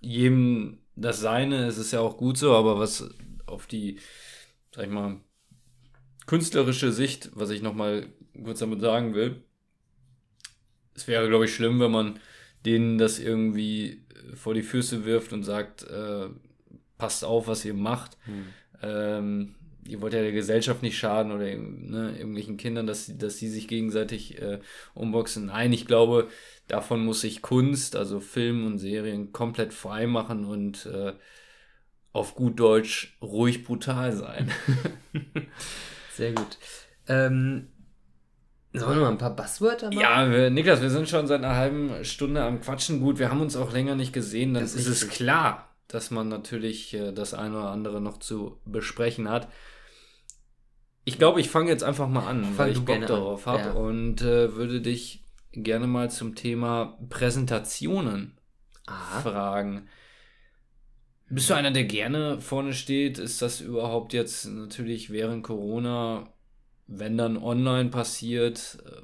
jedem 0.00 0.78
das 0.96 1.20
Seine. 1.20 1.66
Es 1.66 1.76
ist 1.76 1.92
ja 1.92 2.00
auch 2.00 2.16
gut 2.16 2.38
so, 2.38 2.54
aber 2.54 2.78
was 2.78 3.10
auf 3.46 3.66
die, 3.66 3.98
sag 4.74 4.84
ich 4.86 4.90
mal, 4.90 5.20
künstlerische 6.26 6.92
Sicht, 6.92 7.30
was 7.34 7.50
ich 7.50 7.60
nochmal 7.60 8.06
kurz 8.42 8.60
damit 8.60 8.80
sagen 8.80 9.14
will, 9.14 9.42
es 11.00 11.08
wäre, 11.08 11.28
glaube 11.28 11.46
ich, 11.46 11.54
schlimm, 11.54 11.80
wenn 11.80 11.90
man 11.90 12.20
denen 12.64 12.98
das 12.98 13.18
irgendwie 13.18 14.02
äh, 14.32 14.36
vor 14.36 14.54
die 14.54 14.62
Füße 14.62 15.04
wirft 15.04 15.32
und 15.32 15.42
sagt, 15.42 15.82
äh, 15.84 16.28
passt 16.98 17.24
auf, 17.24 17.48
was 17.48 17.64
ihr 17.64 17.74
macht. 17.74 18.18
Hm. 18.24 18.46
Ähm, 18.82 19.54
ihr 19.86 20.00
wollt 20.02 20.12
ja 20.12 20.20
der 20.20 20.32
Gesellschaft 20.32 20.82
nicht 20.82 20.98
schaden 20.98 21.32
oder 21.32 21.44
ne, 21.44 22.14
irgendwelchen 22.16 22.58
Kindern, 22.58 22.86
dass, 22.86 23.06
sie, 23.06 23.16
dass 23.18 23.38
sie 23.38 23.48
sich 23.48 23.66
gegenseitig 23.66 24.40
äh, 24.40 24.60
umboxen. 24.94 25.46
Nein, 25.46 25.72
ich 25.72 25.86
glaube, 25.86 26.28
davon 26.68 27.04
muss 27.04 27.22
sich 27.22 27.40
Kunst, 27.40 27.96
also 27.96 28.20
Film 28.20 28.66
und 28.66 28.78
Serien, 28.78 29.32
komplett 29.32 29.72
frei 29.72 30.06
machen 30.06 30.44
und 30.44 30.86
äh, 30.86 31.14
auf 32.12 32.34
gut 32.34 32.60
Deutsch 32.60 33.16
ruhig 33.22 33.64
brutal 33.64 34.12
sein. 34.12 34.50
Sehr 36.14 36.32
gut. 36.32 36.58
Ähm, 37.08 37.68
Sollen 38.72 38.98
wir 38.98 39.04
mal 39.04 39.10
ein 39.10 39.18
paar 39.18 39.34
Buzzwörter 39.34 39.86
machen? 39.86 40.00
Ja, 40.00 40.30
wir, 40.30 40.50
Niklas, 40.50 40.80
wir 40.80 40.90
sind 40.90 41.08
schon 41.08 41.26
seit 41.26 41.42
einer 41.42 41.56
halben 41.56 42.04
Stunde 42.04 42.42
am 42.42 42.60
Quatschen. 42.60 43.00
Gut, 43.00 43.18
wir 43.18 43.30
haben 43.30 43.40
uns 43.40 43.56
auch 43.56 43.72
länger 43.72 43.96
nicht 43.96 44.12
gesehen. 44.12 44.54
Dann 44.54 44.62
ist, 44.62 44.74
ist 44.74 44.86
es 44.86 45.08
klar, 45.08 45.74
dass 45.88 46.12
man 46.12 46.28
natürlich 46.28 46.94
äh, 46.94 47.12
das 47.12 47.34
eine 47.34 47.58
oder 47.58 47.70
andere 47.70 48.00
noch 48.00 48.18
zu 48.18 48.60
besprechen 48.64 49.28
hat. 49.28 49.48
Ich 51.04 51.18
glaube, 51.18 51.40
ich 51.40 51.50
fange 51.50 51.70
jetzt 51.70 51.82
einfach 51.82 52.08
mal 52.08 52.26
an, 52.28 52.44
fang 52.44 52.58
weil 52.58 52.72
ich 52.72 52.84
Bock 52.84 53.06
darauf 53.06 53.46
habe 53.46 53.60
ja. 53.60 53.72
und 53.72 54.22
äh, 54.22 54.54
würde 54.54 54.80
dich 54.80 55.24
gerne 55.52 55.88
mal 55.88 56.10
zum 56.10 56.36
Thema 56.36 56.96
Präsentationen 57.08 58.38
Aha. 58.86 59.20
fragen. 59.20 59.88
Bist 61.28 61.50
du 61.50 61.54
einer, 61.54 61.72
der 61.72 61.84
gerne 61.84 62.40
vorne 62.40 62.72
steht? 62.72 63.18
Ist 63.18 63.42
das 63.42 63.60
überhaupt 63.60 64.12
jetzt 64.12 64.46
natürlich 64.46 65.10
während 65.10 65.42
Corona 65.42 66.32
wenn 66.90 67.16
dann 67.16 67.36
online 67.36 67.90
passiert, 67.90 68.78
äh, 68.84 69.02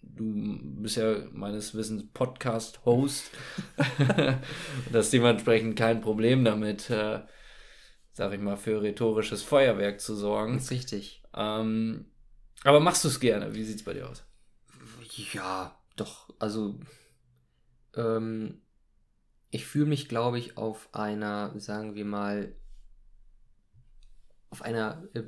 du 0.00 0.58
bist 0.80 0.96
ja 0.96 1.16
meines 1.32 1.74
Wissens 1.74 2.04
Podcast-Host, 2.14 3.30
das 4.92 5.06
ist 5.06 5.12
dementsprechend 5.12 5.76
kein 5.76 6.00
Problem 6.00 6.44
damit, 6.44 6.88
äh, 6.88 7.22
sag 8.12 8.32
ich 8.32 8.40
mal, 8.40 8.56
für 8.56 8.80
rhetorisches 8.80 9.42
Feuerwerk 9.42 10.00
zu 10.00 10.14
sorgen. 10.14 10.54
Das 10.54 10.64
ist 10.64 10.70
richtig. 10.70 11.22
Ähm, 11.34 12.06
aber 12.62 12.80
machst 12.80 13.04
du 13.04 13.08
es 13.08 13.18
gerne? 13.18 13.54
Wie 13.54 13.64
sieht 13.64 13.76
es 13.76 13.84
bei 13.84 13.94
dir 13.94 14.08
aus? 14.08 14.24
Ja, 15.32 15.76
doch. 15.96 16.30
Also, 16.38 16.78
ähm, 17.96 18.62
ich 19.50 19.66
fühle 19.66 19.86
mich, 19.86 20.08
glaube 20.08 20.38
ich, 20.38 20.56
auf 20.56 20.88
einer, 20.92 21.58
sagen 21.58 21.96
wir 21.96 22.04
mal, 22.04 22.54
auf 24.50 24.62
einer 24.62 25.02
äh, 25.14 25.24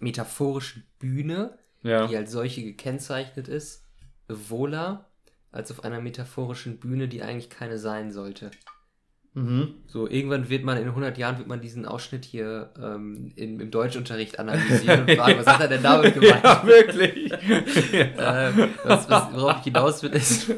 metaphorischen 0.00 0.84
Bühne, 0.98 1.58
ja. 1.82 2.06
die 2.06 2.16
als 2.16 2.32
solche 2.32 2.62
gekennzeichnet 2.62 3.48
ist, 3.48 3.84
wohler 4.28 5.08
als 5.50 5.70
auf 5.70 5.84
einer 5.84 6.00
metaphorischen 6.00 6.78
Bühne, 6.78 7.08
die 7.08 7.22
eigentlich 7.22 7.50
keine 7.50 7.78
sein 7.78 8.12
sollte. 8.12 8.50
Mhm. 9.34 9.74
So, 9.86 10.08
irgendwann 10.08 10.48
wird 10.48 10.64
man, 10.64 10.78
in 10.78 10.88
100 10.88 11.16
Jahren 11.16 11.38
wird 11.38 11.48
man 11.48 11.60
diesen 11.60 11.86
Ausschnitt 11.86 12.24
hier 12.24 12.72
ähm, 12.82 13.32
im, 13.36 13.60
im 13.60 13.70
Deutschunterricht 13.70 14.38
analysieren 14.38 15.02
und 15.02 15.10
fragen, 15.12 15.38
was 15.44 15.46
hat 15.46 15.60
er 15.60 15.68
denn 15.68 15.82
damit 15.82 16.14
gemeint? 16.14 16.42
Ja, 16.42 16.62
wirklich. 16.66 17.30
ja. 17.92 18.08
Äh, 18.48 18.68
was, 18.84 19.08
was, 19.08 19.32
worauf 19.32 19.58
ich 19.58 19.64
hinaus 19.64 20.02
will, 20.02 20.10
ist, 20.10 20.52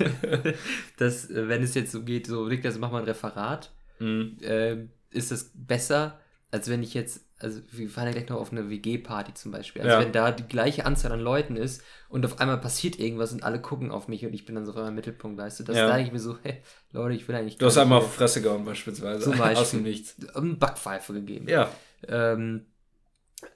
dass, 0.97 1.31
äh, 1.31 1.49
wenn 1.49 1.63
es 1.63 1.75
jetzt 1.75 1.93
so 1.93 2.03
geht, 2.03 2.27
so, 2.27 2.47
Niklas, 2.47 2.79
mach 2.79 2.91
mal 2.91 3.01
ein 3.01 3.05
Referat, 3.05 3.71
mhm. 3.99 4.37
äh, 4.41 4.77
ist 5.11 5.31
es 5.31 5.53
besser, 5.55 6.19
als 6.51 6.71
wenn 6.71 6.83
ich 6.83 6.95
jetzt 6.95 7.27
also 7.41 7.61
wir 7.71 7.89
fahren 7.89 8.07
ja 8.07 8.13
gleich 8.13 8.29
noch 8.29 8.39
auf 8.39 8.53
eine 8.53 8.69
WG-Party 8.69 9.33
zum 9.35 9.51
Beispiel. 9.51 9.83
Also 9.83 9.95
ja. 9.97 10.01
wenn 10.01 10.13
da 10.13 10.31
die 10.31 10.47
gleiche 10.47 10.85
Anzahl 10.85 11.11
an 11.13 11.21
Leuten 11.21 11.57
ist 11.57 11.83
und 12.11 12.25
auf 12.27 12.39
einmal 12.39 12.59
passiert 12.59 12.99
irgendwas 12.99 13.33
und 13.33 13.43
alle 13.43 13.61
gucken 13.61 13.91
auf 13.91 14.09
mich 14.09 14.27
und 14.27 14.35
ich 14.35 14.45
bin 14.45 14.55
dann 14.55 14.67
so 14.67 14.73
auf 14.73 14.77
einmal 14.77 14.93
Mittelpunkt, 14.93 15.39
weißt 15.39 15.61
du, 15.61 15.65
das 15.65 15.77
ja. 15.77 15.89
da 15.89 15.99
ich 15.99 16.13
mir 16.13 16.21
so, 16.21 16.37
hey, 16.43 16.63
Leute, 16.93 17.15
ich 17.15 17.27
will 17.27 17.35
eigentlich 17.35 17.57
Du 17.57 17.67
hast 17.67 17.79
einmal 17.79 17.99
auf 17.99 18.15
Fresse 18.15 18.43
gehauen 18.43 18.65
beispielsweise. 18.65 19.25
Zum 19.25 19.39
Beispiel. 19.39 19.57
Aus 19.63 19.71
dem 19.71 19.83
Nichts. 19.83 20.17
Eine 20.35 20.55
Backpfeife 20.55 21.15
gegeben. 21.15 21.49
Ja. 21.49 21.71
Ähm, 22.07 22.67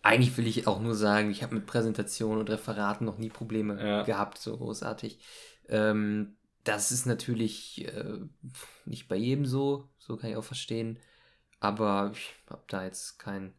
eigentlich 0.03 0.35
will 0.39 0.47
ich 0.47 0.67
auch 0.67 0.81
nur 0.81 0.95
sagen, 0.95 1.31
ich 1.31 1.43
habe 1.43 1.55
mit 1.55 1.67
Präsentationen 1.67 2.41
und 2.41 2.49
Referaten 2.49 3.05
noch 3.05 3.19
nie 3.19 3.29
Probleme 3.29 3.87
ja. 3.87 4.03
gehabt, 4.03 4.39
so 4.39 4.57
großartig. 4.57 5.19
Ähm, 5.69 6.37
das 6.65 6.91
ist 6.91 7.05
natürlich 7.05 7.87
äh, 7.87 8.19
nicht 8.87 9.09
bei 9.09 9.17
jedem 9.17 9.45
so, 9.45 9.91
so 9.99 10.17
kann 10.17 10.31
ich 10.31 10.37
auch 10.37 10.45
verstehen. 10.45 10.99
Aber 11.61 12.13
ich 12.15 12.35
habe 12.49 12.65
da 12.69 12.85
jetzt 12.85 13.19
kein 13.19 13.53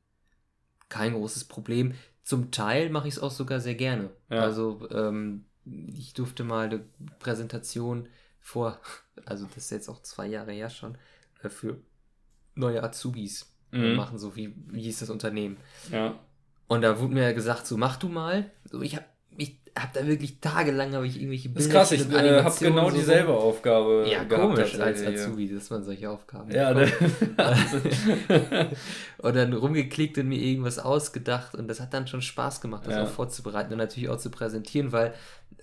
kein 0.89 1.13
großes 1.13 1.45
Problem. 1.45 1.93
Zum 2.23 2.51
Teil 2.51 2.89
mache 2.89 3.07
ich 3.07 3.15
es 3.15 3.19
auch 3.19 3.31
sogar 3.31 3.59
sehr 3.59 3.75
gerne. 3.75 4.09
Ja. 4.29 4.41
Also 4.41 4.87
ähm, 4.91 5.45
ich 5.65 6.13
durfte 6.13 6.43
mal 6.43 6.65
eine 6.65 6.83
Präsentation 7.19 8.07
vor, 8.39 8.79
also 9.25 9.45
das 9.45 9.57
ist 9.57 9.71
jetzt 9.71 9.89
auch 9.89 10.01
zwei 10.01 10.27
Jahre 10.27 10.51
her 10.51 10.69
schon, 10.69 10.97
äh, 11.41 11.49
für 11.49 11.77
neue 12.55 12.83
Azubis 12.83 13.53
mhm. 13.71 13.95
machen, 13.95 14.17
so 14.17 14.35
wie, 14.35 14.55
wie 14.67 14.81
hieß 14.81 14.99
das 14.99 15.09
Unternehmen. 15.09 15.57
Ja. 15.91 16.19
Und 16.67 16.81
da 16.81 16.99
wurde 16.99 17.13
mir 17.13 17.33
gesagt, 17.33 17.67
so 17.67 17.77
mach 17.77 17.97
du 17.97 18.07
mal. 18.07 18.51
So, 18.63 18.81
ich 18.81 18.95
habe 18.95 19.05
ich 19.75 19.81
hab 19.81 19.93
da 19.93 20.07
wirklich 20.07 20.39
tagelang 20.39 20.93
habe 20.93 21.05
ich 21.05 21.17
irgendwelche 21.17 21.49
Bilder. 21.49 21.73
Das 21.73 21.91
ist 21.91 21.99
krass, 21.99 22.09
ich 22.09 22.13
äh, 22.13 22.43
habe 22.43 22.55
genau 22.59 22.89
so 22.89 22.95
dieselbe 22.95 23.33
so. 23.33 23.37
Aufgabe. 23.37 24.05
Ja, 24.09 24.23
komisch 24.23 24.79
als 24.79 25.05
Azubi, 25.05 25.53
dass 25.53 25.69
man 25.69 25.83
solche 25.83 26.09
Aufgaben 26.09 26.49
Ja, 26.51 26.73
ne? 26.73 26.89
und 29.17 29.35
dann 29.35 29.51
rumgeklickt 29.53 30.17
und 30.17 30.29
mir 30.29 30.39
irgendwas 30.39 30.79
ausgedacht 30.79 31.55
und 31.55 31.67
das 31.67 31.81
hat 31.81 31.93
dann 31.93 32.07
schon 32.07 32.21
Spaß 32.21 32.61
gemacht, 32.61 32.87
das 32.87 32.93
ja. 32.93 33.03
auch 33.03 33.09
vorzubereiten 33.09 33.73
und 33.73 33.79
natürlich 33.79 34.09
auch 34.09 34.17
zu 34.17 34.31
präsentieren, 34.31 34.93
weil 34.93 35.13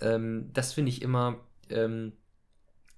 ähm, 0.00 0.50
das 0.52 0.74
finde 0.74 0.90
ich 0.90 1.00
immer 1.00 1.40
ähm, 1.70 2.12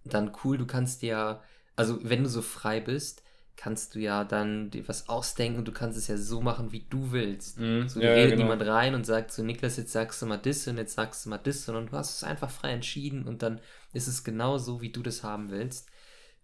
dann 0.04 0.32
cool. 0.44 0.58
Du 0.58 0.66
kannst 0.66 1.02
ja, 1.02 1.42
also 1.76 1.98
wenn 2.02 2.24
du 2.24 2.28
so 2.28 2.42
frei 2.42 2.80
bist, 2.80 3.22
kannst 3.56 3.94
du 3.94 4.00
ja 4.00 4.24
dann 4.24 4.70
dir 4.70 4.86
was 4.88 5.08
ausdenken 5.08 5.58
und 5.58 5.68
du 5.68 5.72
kannst 5.72 5.96
es 5.96 6.08
ja 6.08 6.16
so 6.16 6.40
machen, 6.40 6.72
wie 6.72 6.84
du 6.90 7.12
willst. 7.12 7.58
Mhm. 7.58 7.88
So 7.88 8.00
ja, 8.00 8.12
redet 8.12 8.32
genau. 8.32 8.44
niemand 8.44 8.68
rein 8.68 8.94
und 8.94 9.06
sagt 9.06 9.32
so, 9.32 9.42
Niklas, 9.42 9.76
jetzt 9.76 9.92
sagst 9.92 10.20
du 10.20 10.26
mal 10.26 10.38
das 10.38 10.66
und 10.66 10.76
jetzt 10.76 10.94
sagst 10.94 11.24
du 11.24 11.30
mal 11.30 11.38
das, 11.38 11.64
sondern 11.64 11.86
du 11.86 11.92
hast 11.92 12.16
es 12.16 12.24
einfach 12.24 12.50
frei 12.50 12.72
entschieden 12.72 13.24
und 13.24 13.42
dann 13.42 13.60
ist 13.92 14.08
es 14.08 14.24
genau 14.24 14.58
so, 14.58 14.80
wie 14.80 14.90
du 14.90 15.02
das 15.02 15.22
haben 15.22 15.50
willst. 15.50 15.88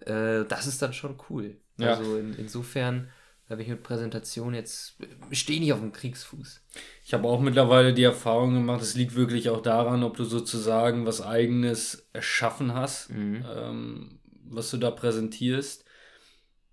Äh, 0.01 0.45
das 0.47 0.67
ist 0.67 0.83
dann 0.83 0.93
schon 0.93 1.19
cool. 1.29 1.57
Ja. 1.79 1.95
Also 1.97 2.17
in, 2.17 2.35
insofern 2.35 3.09
habe 3.49 3.63
ich 3.63 3.69
mit 3.69 3.83
Präsentation 3.83 4.55
jetzt, 4.55 4.97
stehe 5.33 5.59
nicht 5.59 5.73
auf 5.73 5.81
dem 5.81 5.93
Kriegsfuß. 5.93 6.63
Ich 7.05 7.13
habe 7.13 7.27
auch 7.27 7.41
mittlerweile 7.41 7.93
die 7.93 8.05
Erfahrung 8.05 8.55
gemacht, 8.55 8.81
es 8.81 8.95
liegt 8.95 9.17
wirklich 9.17 9.51
auch 9.51 9.61
daran, 9.61 10.05
ob 10.05 10.17
du 10.17 10.23
sozusagen 10.23 11.05
was 11.05 11.21
eigenes 11.21 12.07
erschaffen 12.13 12.75
hast, 12.75 13.11
mhm. 13.11 13.45
ähm, 13.53 14.21
was 14.45 14.71
du 14.71 14.77
da 14.77 14.93
präsentierst 14.93 15.85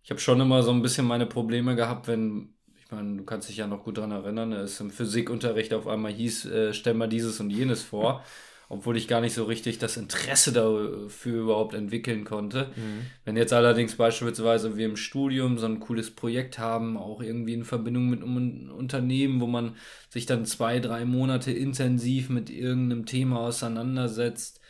ich 0.07 0.11
habe 0.11 0.21
schon 0.21 0.39
immer 0.39 0.63
so 0.63 0.71
ein 0.71 0.81
bisschen 0.81 1.05
meine 1.05 1.25
Probleme 1.25 1.75
gehabt, 1.75 2.07
wenn, 2.07 2.53
ich 2.77 2.89
meine, 2.91 3.17
du 3.17 3.25
kannst 3.25 3.49
dich 3.49 3.57
ja 3.57 3.67
noch 3.67 3.83
gut 3.83 3.97
daran 3.97 4.11
erinnern, 4.11 4.53
es 4.53 4.79
im 4.79 4.89
Physikunterricht 4.89 5.73
auf 5.73 5.85
einmal 5.85 6.13
hieß, 6.13 6.45
äh, 6.45 6.73
stell 6.73 6.93
mal 6.93 7.09
dieses 7.09 7.41
und 7.41 7.49
jenes 7.49 7.83
vor, 7.83 8.23
obwohl 8.69 8.95
ich 8.95 9.09
gar 9.09 9.19
nicht 9.19 9.33
so 9.33 9.43
richtig 9.43 9.79
das 9.79 9.97
Interesse 9.97 10.53
dafür 10.53 11.41
überhaupt 11.41 11.73
entwickeln 11.73 12.23
konnte. 12.23 12.71
Mhm. 12.77 13.01
Wenn 13.25 13.35
jetzt 13.35 13.51
allerdings 13.51 13.95
beispielsweise 13.95 14.77
wir 14.77 14.85
im 14.85 14.95
Studium 14.95 15.57
so 15.57 15.65
ein 15.65 15.81
cooles 15.81 16.15
Projekt 16.15 16.57
haben, 16.57 16.95
auch 16.95 17.21
irgendwie 17.21 17.55
in 17.55 17.65
Verbindung 17.65 18.09
mit 18.09 18.23
einem 18.23 18.71
Unternehmen, 18.71 19.41
wo 19.41 19.47
man 19.47 19.75
sich 20.09 20.25
dann 20.25 20.45
zwei, 20.45 20.79
drei 20.79 21.03
Monate 21.03 21.51
intensiv 21.51 22.29
mit 22.29 22.49
irgendeinem 22.49 23.05
Thema 23.05 23.41
auseinandersetzt, 23.41 24.61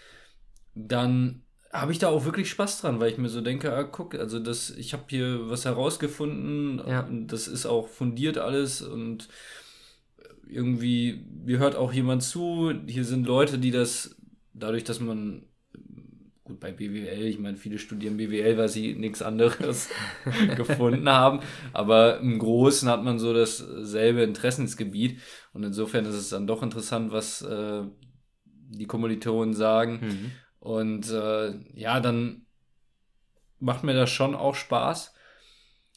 dann 0.73 1.43
habe 1.81 1.91
ich 1.91 1.99
da 1.99 2.09
auch 2.09 2.25
wirklich 2.25 2.49
Spaß 2.49 2.81
dran, 2.81 2.99
weil 2.99 3.11
ich 3.11 3.17
mir 3.17 3.29
so 3.29 3.41
denke, 3.41 3.73
ah, 3.73 3.83
guck, 3.83 4.15
also 4.15 4.39
das, 4.39 4.71
ich 4.71 4.93
habe 4.93 5.03
hier 5.07 5.49
was 5.49 5.65
herausgefunden, 5.65 6.81
ja. 6.87 7.07
das 7.11 7.47
ist 7.47 7.65
auch 7.65 7.87
fundiert 7.87 8.37
alles 8.37 8.81
und 8.81 9.27
irgendwie, 10.49 11.25
mir 11.45 11.59
hört 11.59 11.75
auch 11.75 11.93
jemand 11.93 12.23
zu, 12.23 12.73
hier 12.87 13.05
sind 13.05 13.27
Leute, 13.27 13.59
die 13.59 13.71
das, 13.71 14.15
dadurch, 14.53 14.83
dass 14.83 14.99
man, 14.99 15.45
gut, 16.43 16.59
bei 16.59 16.71
BWL, 16.71 17.25
ich 17.25 17.39
meine, 17.39 17.57
viele 17.57 17.77
studieren 17.77 18.17
BWL, 18.17 18.57
weil 18.57 18.69
sie 18.69 18.95
nichts 18.95 19.21
anderes 19.21 19.89
gefunden 20.55 21.09
haben, 21.09 21.41
aber 21.73 22.19
im 22.19 22.39
Großen 22.39 22.89
hat 22.89 23.03
man 23.03 23.19
so 23.19 23.33
dasselbe 23.33 24.23
Interessensgebiet 24.23 25.19
und 25.53 25.63
insofern 25.63 26.05
ist 26.05 26.15
es 26.15 26.29
dann 26.29 26.47
doch 26.47 26.63
interessant, 26.63 27.11
was 27.11 27.41
äh, 27.41 27.83
die 28.45 28.87
Kommilitonen 28.87 29.53
sagen. 29.53 29.99
Mhm. 30.01 30.31
Und 30.67 31.09
äh, 31.11 31.53
ja, 31.75 32.01
dann 32.01 32.41
macht 33.61 33.85
mir 33.85 33.93
das 33.93 34.09
schon 34.09 34.35
auch 34.35 34.53
Spaß. 34.53 35.13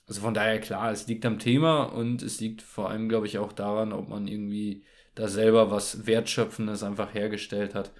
Also 0.06 0.20
von 0.20 0.32
daher 0.32 0.60
klar, 0.60 0.92
es 0.92 1.08
liegt 1.08 1.26
am 1.26 1.40
Thema 1.40 1.82
und 1.82 2.22
es 2.22 2.38
liegt 2.38 2.62
vor 2.62 2.88
allem, 2.88 3.08
glaube 3.08 3.26
ich, 3.26 3.38
auch 3.38 3.52
daran, 3.52 3.92
ob 3.92 4.08
man 4.08 4.28
irgendwie 4.28 4.84
da 5.16 5.26
selber 5.26 5.72
was 5.72 6.06
Wertschöpfendes 6.06 6.84
einfach 6.84 7.14
hergestellt 7.14 7.74
hat. 7.74 7.90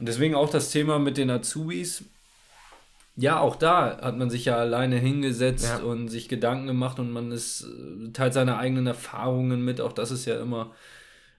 Und 0.00 0.06
deswegen 0.08 0.34
auch 0.34 0.50
das 0.50 0.72
Thema 0.72 0.98
mit 0.98 1.16
den 1.16 1.30
Azubis. 1.30 2.02
Ja, 3.14 3.38
auch 3.38 3.54
da 3.54 4.00
hat 4.02 4.16
man 4.16 4.30
sich 4.30 4.46
ja 4.46 4.56
alleine 4.56 4.96
hingesetzt 4.96 5.76
ja. 5.78 5.84
und 5.84 6.08
sich 6.08 6.28
Gedanken 6.28 6.66
gemacht 6.66 6.98
und 6.98 7.12
man 7.12 7.30
ist 7.30 7.62
äh, 7.62 8.10
teilt 8.10 8.34
seine 8.34 8.58
eigenen 8.58 8.88
Erfahrungen 8.88 9.64
mit. 9.64 9.80
Auch 9.80 9.92
das 9.92 10.10
ist 10.10 10.24
ja 10.24 10.42
immer 10.42 10.74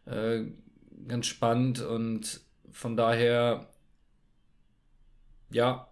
äh, 0.05 0.43
ganz 1.09 1.25
spannend 1.25 1.81
und 1.81 2.39
von 2.71 2.95
daher 2.95 3.67
ja, 5.55 5.87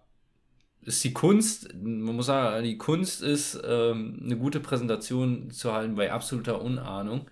ist 0.82 1.02
die 1.02 1.14
Kunst, 1.14 1.72
man 1.74 2.16
muss 2.16 2.26
sagen, 2.26 2.62
die 2.64 2.76
Kunst 2.76 3.22
ist, 3.22 3.58
ähm, 3.64 4.20
eine 4.22 4.36
gute 4.36 4.60
Präsentation 4.60 5.50
zu 5.50 5.72
halten 5.72 5.94
bei 5.94 6.12
absoluter 6.12 6.60
Unahnung. 6.60 7.30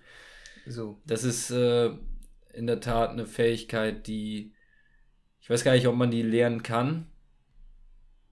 So. 0.65 0.99
Das 1.05 1.23
ist 1.23 1.51
äh, 1.51 1.91
in 2.53 2.65
der 2.65 2.79
Tat 2.79 3.11
eine 3.11 3.27
Fähigkeit, 3.27 4.07
die 4.07 4.53
ich 5.41 5.49
weiß 5.49 5.63
gar 5.63 5.73
nicht, 5.73 5.87
ob 5.87 5.95
man 5.95 6.09
die 6.09 6.23
lernen 6.23 6.63
kann. 6.63 7.05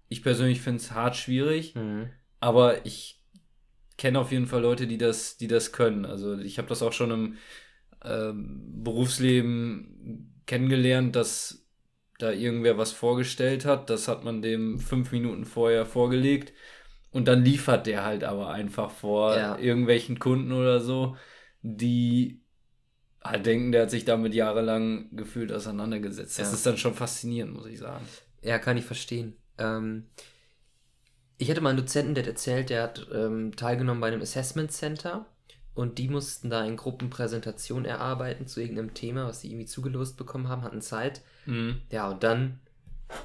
Ich 0.08 0.24
persönlich 0.24 0.62
finde 0.62 0.78
es 0.78 0.94
hart 0.94 1.18
schwierig, 1.18 1.76
mhm. 1.76 2.10
aber 2.40 2.86
ich 2.86 3.22
kenne 3.98 4.20
auf 4.20 4.32
jeden 4.32 4.48
Fall 4.48 4.62
Leute, 4.62 4.88
die 4.88 4.98
das, 4.98 5.38
die 5.38 5.48
das 5.48 5.74
können. 5.74 6.06
Also 6.06 6.40
ich 6.40 6.58
habe 6.58 6.70
das 6.70 6.82
auch 6.82 6.94
schon 6.94 7.12
im 7.12 7.38
ähm, 8.04 8.84
Berufsleben 8.84 10.42
kennengelernt, 10.48 11.16
dass 11.16 11.61
da 12.22 12.32
irgendwer 12.32 12.78
was 12.78 12.92
vorgestellt 12.92 13.66
hat. 13.66 13.90
Das 13.90 14.08
hat 14.08 14.24
man 14.24 14.42
dem 14.42 14.80
fünf 14.80 15.12
Minuten 15.12 15.46
vorher 15.46 15.86
vorgelegt. 15.86 16.54
Und 17.12 17.28
dann 17.28 17.44
liefert 17.44 17.88
der 17.88 18.06
halt 18.06 18.24
aber 18.24 18.52
einfach 18.52 18.92
vor 18.92 19.36
ja. 19.36 19.58
irgendwelchen 19.58 20.20
Kunden 20.20 20.54
oder 20.54 20.80
so, 20.80 21.18
die 21.62 22.42
halt 23.24 23.46
denken, 23.46 23.72
der 23.72 23.84
hat 23.84 23.92
sich 23.92 24.06
damit 24.06 24.34
jahrelang 24.34 25.16
gefühlt 25.16 25.52
auseinandergesetzt. 25.52 26.40
Das 26.40 26.50
ja. 26.50 26.54
ist 26.54 26.66
dann 26.66 26.78
schon 26.78 26.94
faszinierend, 26.94 27.54
muss 27.54 27.68
ich 27.68 27.80
sagen. 27.80 28.06
Ja, 28.42 28.60
kann 28.60 28.78
ich 28.78 28.86
verstehen. 28.86 29.36
Ähm, 29.58 30.08
ich 31.38 31.50
hatte 31.50 31.62
mal 31.62 31.70
einen 31.70 31.80
Dozenten, 31.80 32.16
der 32.16 32.24
hat 32.24 32.30
erzählt, 32.30 32.70
der 32.70 32.84
hat 32.84 33.08
ähm, 33.14 33.56
teilgenommen 33.56 34.02
bei 34.02 34.08
einem 34.08 34.22
Assessment 34.22 34.72
Center 34.72 35.26
und 35.74 35.98
die 35.98 36.10
mussten 36.10 36.50
da 36.50 36.66
in 36.66 36.76
Gruppenpräsentation 36.76 37.86
erarbeiten 37.86 38.48
zu 38.48 38.60
irgendeinem 38.60 38.94
Thema, 38.94 39.28
was 39.28 39.42
sie 39.42 39.50
irgendwie 39.50 39.66
zugelost 39.66 40.18
bekommen 40.18 40.50
haben, 40.50 40.64
hatten 40.64 40.82
Zeit. 40.82 41.22
Mhm. 41.46 41.82
Ja, 41.90 42.10
und 42.10 42.24
dann, 42.24 42.60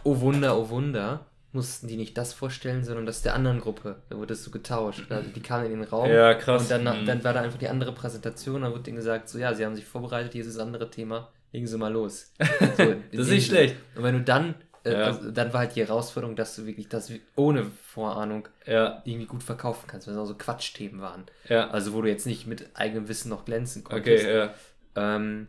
oh 0.05 0.20
Wunder, 0.20 0.57
oh 0.57 0.68
Wunder, 0.68 1.26
mussten 1.53 1.88
die 1.88 1.97
nicht 1.97 2.16
das 2.16 2.32
vorstellen, 2.32 2.84
sondern 2.84 3.07
das 3.07 3.22
der 3.22 3.34
anderen 3.34 3.61
Gruppe. 3.61 3.97
Da 4.11 4.16
wurde 4.16 4.34
es 4.34 4.44
so 4.44 4.51
getauscht. 4.51 5.11
Also 5.11 5.30
die 5.30 5.40
kamen 5.40 5.66
in 5.66 5.80
den 5.80 5.84
Raum. 5.88 6.09
Ja, 6.09 6.34
krass. 6.34 6.62
Und 6.62 6.70
dann, 6.70 7.03
mhm. 7.03 7.07
dann 7.07 7.24
war 7.24 7.32
da 7.32 7.40
einfach 7.40 7.59
die 7.59 7.68
andere 7.68 7.92
Präsentation. 7.92 8.62
Dann 8.62 8.72
wurde 8.72 8.84
denen 8.84 8.97
gesagt, 8.97 9.28
so 9.28 9.38
ja, 9.38 9.53
sie 9.55 9.64
haben 9.64 9.74
sich 9.74 9.86
vorbereitet, 9.86 10.32
hier 10.32 10.42
ist 10.42 10.55
das 10.55 10.59
andere 10.59 10.90
Thema. 10.90 11.30
Legen 11.53 11.66
Sie 11.66 11.78
mal 11.78 11.92
los. 11.92 12.32
So, 12.76 12.94
das 13.12 13.20
ist 13.26 13.30
nicht 13.30 13.47
schlecht. 13.47 13.76
Und 13.94 14.03
wenn 14.03 14.14
du 14.14 14.22
dann 14.22 14.55
äh, 14.87 14.93
ja. 14.93 15.05
also, 15.07 15.30
dann 15.30 15.53
war 15.53 15.61
halt 15.61 15.76
die 15.76 15.80
Herausforderung, 15.80 16.37
dass 16.37 16.55
du 16.57 16.66
wirklich 16.66 16.89
das 16.89 17.11
ohne 17.34 17.64
Vorahnung 17.64 18.49
ja. 18.66 19.03
irgendwie 19.05 19.26
gut 19.26 19.43
verkaufen 19.43 19.87
kannst, 19.87 20.07
weil 20.07 20.14
es 20.14 20.20
auch 20.20 20.26
so 20.26 20.34
Quatschthemen 20.34 21.01
waren. 21.01 21.26
Ja. 21.49 21.68
Also 21.70 21.93
wo 21.93 22.03
du 22.03 22.09
jetzt 22.09 22.26
nicht 22.26 22.47
mit 22.47 22.70
eigenem 22.74 23.09
Wissen 23.09 23.28
noch 23.28 23.45
glänzen 23.45 23.84
konntest. 23.84 24.24
Okay, 24.24 24.37
ja. 24.37 24.55
Ähm, 24.95 25.49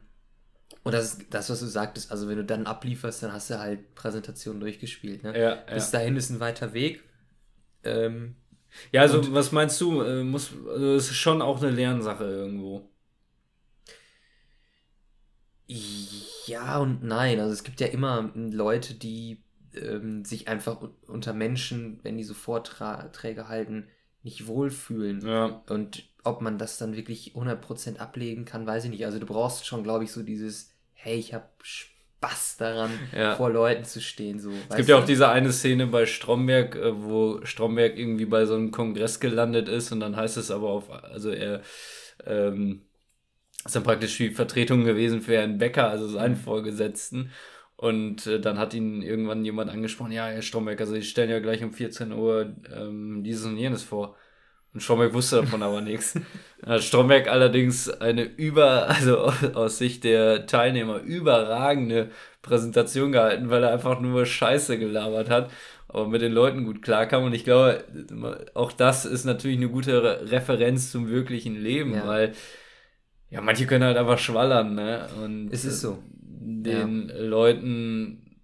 und 0.83 0.93
das 0.93 1.13
ist 1.13 1.25
das, 1.29 1.49
was 1.49 1.59
du 1.59 1.65
sagtest, 1.65 2.11
also 2.11 2.27
wenn 2.29 2.37
du 2.37 2.45
dann 2.45 2.65
ablieferst, 2.65 3.21
dann 3.21 3.33
hast 3.33 3.49
du 3.49 3.59
halt 3.59 3.93
Präsentationen 3.93 4.59
durchgespielt. 4.59 5.23
Ne? 5.23 5.39
Ja, 5.39 5.55
Bis 5.73 5.91
dahin 5.91 6.15
ist 6.15 6.29
ein 6.29 6.39
weiter 6.39 6.73
Weg. 6.73 7.03
Ähm, 7.83 8.35
ja, 8.91 9.01
also 9.01 9.33
was 9.33 9.51
meinst 9.51 9.79
du? 9.81 10.01
Äh, 10.01 10.23
muss, 10.23 10.51
also 10.67 10.95
es 10.95 11.11
ist 11.11 11.17
schon 11.17 11.41
auch 11.41 11.61
eine 11.61 11.71
Lernsache 11.71 12.23
irgendwo. 12.23 12.89
Ja 15.67 16.79
und 16.79 17.03
nein. 17.03 17.39
Also 17.39 17.53
es 17.53 17.63
gibt 17.63 17.79
ja 17.81 17.87
immer 17.87 18.31
Leute, 18.35 18.93
die 18.93 19.43
ähm, 19.75 20.23
sich 20.23 20.47
einfach 20.47 20.81
unter 21.07 21.33
Menschen, 21.33 21.99
wenn 22.03 22.17
die 22.17 22.23
so 22.23 22.33
Vorträge 22.33 23.47
halten, 23.47 23.87
nicht 24.23 24.47
wohlfühlen. 24.47 25.25
Ja. 25.25 25.63
Und 25.69 26.03
ob 26.23 26.41
man 26.41 26.57
das 26.57 26.77
dann 26.77 26.95
wirklich 26.95 27.33
100% 27.35 27.97
ablegen 27.97 28.45
kann, 28.45 28.65
weiß 28.65 28.85
ich 28.85 28.91
nicht. 28.91 29.05
Also 29.05 29.19
du 29.19 29.25
brauchst 29.25 29.65
schon, 29.65 29.83
glaube 29.83 30.03
ich, 30.03 30.11
so 30.11 30.23
dieses, 30.23 30.73
hey, 30.93 31.17
ich 31.17 31.33
habe 31.33 31.45
Spaß 31.61 32.57
daran, 32.57 32.91
ja. 33.15 33.35
vor 33.35 33.49
Leuten 33.49 33.85
zu 33.85 34.01
stehen. 34.01 34.39
So, 34.39 34.51
es 34.69 34.75
gibt 34.75 34.89
ja 34.89 34.97
auch 34.97 35.05
diese 35.05 35.29
eine 35.29 35.51
Szene 35.51 35.87
bei 35.87 36.05
Stromberg, 36.05 36.75
äh, 36.75 37.03
wo 37.03 37.45
Stromberg 37.45 37.97
irgendwie 37.97 38.25
bei 38.25 38.45
so 38.45 38.55
einem 38.55 38.71
Kongress 38.71 39.19
gelandet 39.19 39.69
ist 39.69 39.91
und 39.91 39.99
dann 39.99 40.15
heißt 40.15 40.37
es 40.37 40.51
aber 40.51 40.69
auf, 40.69 40.89
also 40.89 41.29
er 41.29 41.61
ähm, 42.25 42.86
ist 43.65 43.75
dann 43.75 43.83
praktisch 43.83 44.17
die 44.17 44.31
Vertretung 44.31 44.85
gewesen 44.85 45.21
für 45.21 45.37
Herrn 45.37 45.57
Becker, 45.57 45.89
also 45.89 46.07
seinen 46.07 46.35
mhm. 46.35 46.41
Vorgesetzten. 46.41 47.31
Und 47.75 48.25
äh, 48.25 48.39
dann 48.39 48.57
hat 48.57 48.73
ihn 48.73 49.01
irgendwann 49.03 49.45
jemand 49.45 49.69
angesprochen, 49.69 50.11
ja, 50.11 50.27
Herr 50.27 50.41
Stromberg, 50.41 50.81
also 50.81 50.95
ich 50.95 51.09
stellen 51.09 51.29
ja 51.29 51.39
gleich 51.39 51.63
um 51.63 51.73
14 51.73 52.11
Uhr 52.11 52.55
ähm, 52.75 53.23
dieses 53.23 53.45
und 53.45 53.57
jenes 53.57 53.83
vor. 53.83 54.15
Und 54.73 54.81
Stromberg 54.81 55.13
wusste 55.13 55.37
davon 55.37 55.63
aber 55.63 55.81
nichts. 55.81 56.19
Hat 56.65 56.83
Stromberg 56.83 57.27
allerdings 57.27 57.89
eine 57.89 58.23
über, 58.23 58.87
also 58.89 59.31
aus 59.53 59.77
Sicht 59.77 60.03
der 60.03 60.47
Teilnehmer 60.47 60.99
überragende 60.99 62.09
Präsentation 62.41 63.11
gehalten, 63.11 63.49
weil 63.49 63.63
er 63.63 63.73
einfach 63.73 63.99
nur 63.99 64.25
Scheiße 64.25 64.77
gelabert 64.79 65.29
hat, 65.29 65.51
aber 65.87 66.07
mit 66.07 66.21
den 66.21 66.31
Leuten 66.31 66.65
gut 66.65 66.81
klarkam. 66.81 67.23
Und 67.23 67.33
ich 67.33 67.43
glaube, 67.43 67.83
auch 68.53 68.71
das 68.71 69.05
ist 69.05 69.25
natürlich 69.25 69.57
eine 69.57 69.69
gute 69.69 70.31
Referenz 70.31 70.91
zum 70.91 71.09
wirklichen 71.09 71.61
Leben, 71.61 71.93
ja. 71.93 72.07
weil 72.07 72.33
Ja, 73.29 73.41
manche 73.41 73.65
können 73.67 73.83
halt 73.83 73.97
einfach 73.97 74.19
schwallern, 74.19 74.75
ne? 74.75 75.09
Und 75.21 75.51
Es 75.51 75.65
ist 75.65 75.81
so. 75.81 76.01
den 76.19 77.09
Leuten, 77.09 78.39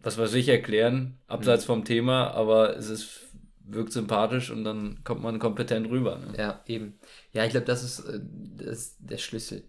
was 0.00 0.18
weiß 0.18 0.34
ich, 0.34 0.48
erklären, 0.48 1.18
abseits 1.26 1.64
vom 1.64 1.84
Thema, 1.84 2.30
aber 2.32 2.76
es 2.76 2.90
ist, 2.90 3.20
wirkt 3.64 3.92
sympathisch 3.92 4.50
und 4.50 4.64
dann 4.64 5.02
kommt 5.04 5.22
man 5.22 5.38
kompetent 5.38 5.88
rüber. 5.88 6.18
Ne? 6.18 6.34
Ja, 6.36 6.60
eben. 6.66 6.98
Ja, 7.32 7.44
ich 7.44 7.52
glaube, 7.52 7.66
das 7.66 7.82
ist, 7.84 8.00
äh, 8.00 8.20
das 8.56 8.66
ist 8.78 8.96
der 8.98 9.18
Schlüssel. 9.18 9.64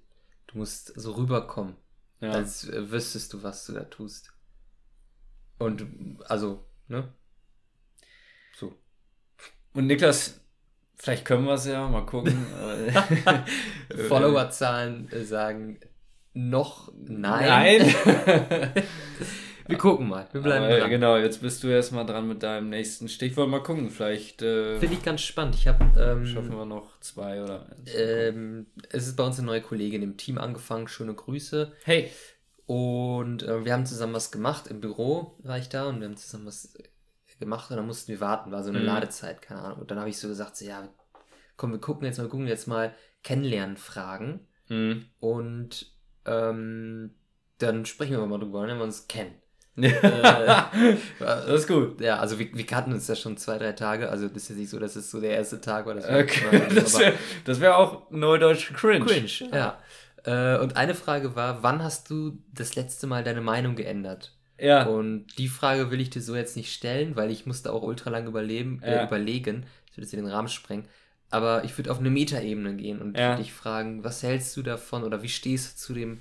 Du 0.48 0.58
musst 0.58 0.88
so 1.00 1.14
rüberkommen, 1.14 1.76
Ja. 2.20 2.32
als 2.32 2.68
äh, 2.68 2.92
wüsstest 2.92 3.32
du, 3.34 3.44
was 3.44 3.66
du 3.66 3.74
da 3.74 3.84
tust. 3.86 4.34
Und, 5.58 5.86
also, 6.28 6.66
ne? 6.88 7.14
So. 8.58 8.74
Und 9.74 9.88
Niklas, 9.88 10.41
vielleicht 11.02 11.26
können 11.26 11.46
wir 11.46 11.54
es 11.54 11.66
ja, 11.66 11.88
mal 11.88 12.06
gucken. 12.06 12.46
Followerzahlen 14.08 15.10
sagen 15.24 15.80
noch 16.34 16.92
nein. 16.96 17.94
Nein. 17.94 18.72
Wir 19.68 19.78
gucken 19.78 20.10
mal. 20.10 20.28
Wir 20.32 20.42
bleiben 20.42 20.66
Aber, 20.66 20.80
dran. 20.80 20.90
Genau, 20.90 21.18
jetzt 21.18 21.42
bist 21.42 21.64
du 21.64 21.68
erstmal 21.68 22.06
dran 22.06 22.28
mit 22.28 22.44
deinem 22.44 22.70
nächsten 22.70 23.08
Stichwort. 23.08 23.48
Mal 23.50 23.64
gucken, 23.64 23.90
vielleicht 23.90 24.42
äh, 24.42 24.78
Finde 24.80 24.96
ich 24.96 25.04
ganz 25.04 25.22
spannend. 25.22 25.56
Ich 25.56 25.68
habe 25.68 25.86
schaffen 26.26 26.52
ähm, 26.52 26.58
wir 26.58 26.66
noch 26.66 27.00
zwei 27.00 27.42
oder 27.42 27.68
eins. 27.70 27.92
ähm, 27.96 28.68
es 28.90 29.08
ist 29.08 29.16
bei 29.16 29.24
uns 29.24 29.38
eine 29.38 29.48
neue 29.48 29.62
Kollegin 29.62 30.02
im 30.02 30.18
Team 30.18 30.38
angefangen. 30.38 30.88
Schöne 30.88 31.14
Grüße. 31.14 31.72
hey, 31.86 32.12
Und 32.66 33.44
äh, 33.44 33.64
wir 33.64 33.74
haben 33.74 33.86
zusammen 33.86 34.14
was 34.14 34.32
gemacht. 34.32 34.68
Im 34.68 34.82
Büro 34.82 35.38
war 35.40 35.58
ich 35.58 35.70
da 35.70 35.88
und 35.88 36.02
wir 36.02 36.08
haben 36.08 36.18
zusammen 36.18 36.48
was 36.48 36.74
gemacht 37.42 37.70
und 37.70 37.76
dann 37.78 37.86
mussten 37.86 38.14
wir 38.14 38.22
warten. 38.22 38.52
War 38.54 38.64
so 38.64 38.70
eine 38.70 38.80
Mhm. 38.80 38.86
Ladezeit, 38.86 39.42
keine 39.42 39.62
Ahnung. 39.62 39.80
Und 39.80 39.92
dann 39.92 40.00
habe 40.00 40.10
ich 40.10 40.18
so 40.18 40.30
gesagt, 40.30 40.56
so, 40.56 40.64
ja, 40.66 40.88
komm, 41.58 41.74
wir 41.74 41.80
gucken 41.80 42.06
jetzt 42.06 42.18
mal, 42.18 42.30
gucken 42.30 42.48
jetzt 42.48 42.68
mal 42.68 42.94
Kennenlernen 43.24 43.76
fragen 43.78 44.48
hm. 44.68 45.06
und 45.20 45.92
ähm, 46.26 47.14
dann 47.60 47.86
sprechen 47.86 48.14
wir 48.18 48.26
mal 48.26 48.40
drüber, 48.40 48.66
wenn 48.66 48.78
wir 48.78 48.84
uns 48.84 49.08
kennen. 49.08 49.36
das 49.76 51.48
ist 51.48 51.68
gut. 51.68 52.02
Ja, 52.02 52.18
also 52.20 52.40
wir, 52.40 52.54
wir 52.54 52.66
kannten 52.66 52.94
uns 52.94 53.08
ja 53.08 53.16
schon 53.16 53.38
zwei, 53.38 53.58
drei 53.58 53.72
Tage. 53.74 54.10
Also 54.10 54.28
das 54.28 54.44
ist 54.44 54.50
jetzt 54.50 54.58
nicht 54.58 54.70
so, 54.70 54.80
dass 54.80 54.96
es 54.96 55.10
so 55.12 55.22
der 55.22 55.32
erste 55.32 55.62
Tag 55.62 55.86
war. 55.86 55.96
Das 55.96 56.08
war 56.10 56.20
Okay, 56.20 56.68
das 56.76 57.00
wäre 57.00 57.14
das 57.46 57.60
wär 57.60 57.78
auch 57.78 58.10
neudeutsch 58.12 58.74
cringe. 58.74 59.06
cringe. 59.06 59.50
Ja. 59.54 59.80
Äh, 60.24 60.60
und 60.60 60.76
eine 60.78 60.94
Frage 60.96 61.36
war, 61.36 61.64
wann 61.64 61.84
hast 61.84 62.10
du 62.10 62.38
das 62.54 62.76
letzte 62.76 63.08
Mal 63.08 63.24
deine 63.24 63.42
Meinung 63.42 63.76
geändert? 63.76 64.38
Ja. 64.62 64.84
Und 64.86 65.26
die 65.38 65.48
Frage 65.48 65.90
will 65.92 66.00
ich 66.00 66.12
dir 66.12 66.22
so 66.22 66.36
jetzt 66.36 66.56
nicht 66.56 66.72
stellen, 66.72 67.16
weil 67.16 67.32
ich 67.32 67.46
musste 67.46 67.74
auch 67.74 67.82
ultra 67.84 68.10
lang 68.12 68.28
überleben, 68.28 68.82
äh, 68.84 68.94
Ja. 68.98 69.04
überlegen. 69.06 69.66
Ich 69.90 69.98
würde 69.98 70.06
jetzt 70.06 70.14
in 70.14 70.20
den 70.24 70.32
Rahmen 70.32 70.48
sprengen. 70.48 70.86
Aber 71.30 71.64
ich 71.64 71.78
würde 71.78 71.92
auf 71.92 72.00
eine 72.00 72.10
Metaebene 72.10 72.76
gehen 72.76 73.02
und 73.02 73.18
Ja. 73.18 73.30
würde 73.30 73.42
dich 73.44 73.54
fragen, 73.54 74.04
was 74.04 74.22
hältst 74.22 74.56
du 74.58 74.62
davon 74.62 75.04
oder 75.04 75.24
wie 75.24 75.30
stehst 75.30 75.74
du 75.74 75.78
zu 75.88 75.94
dem 75.94 76.20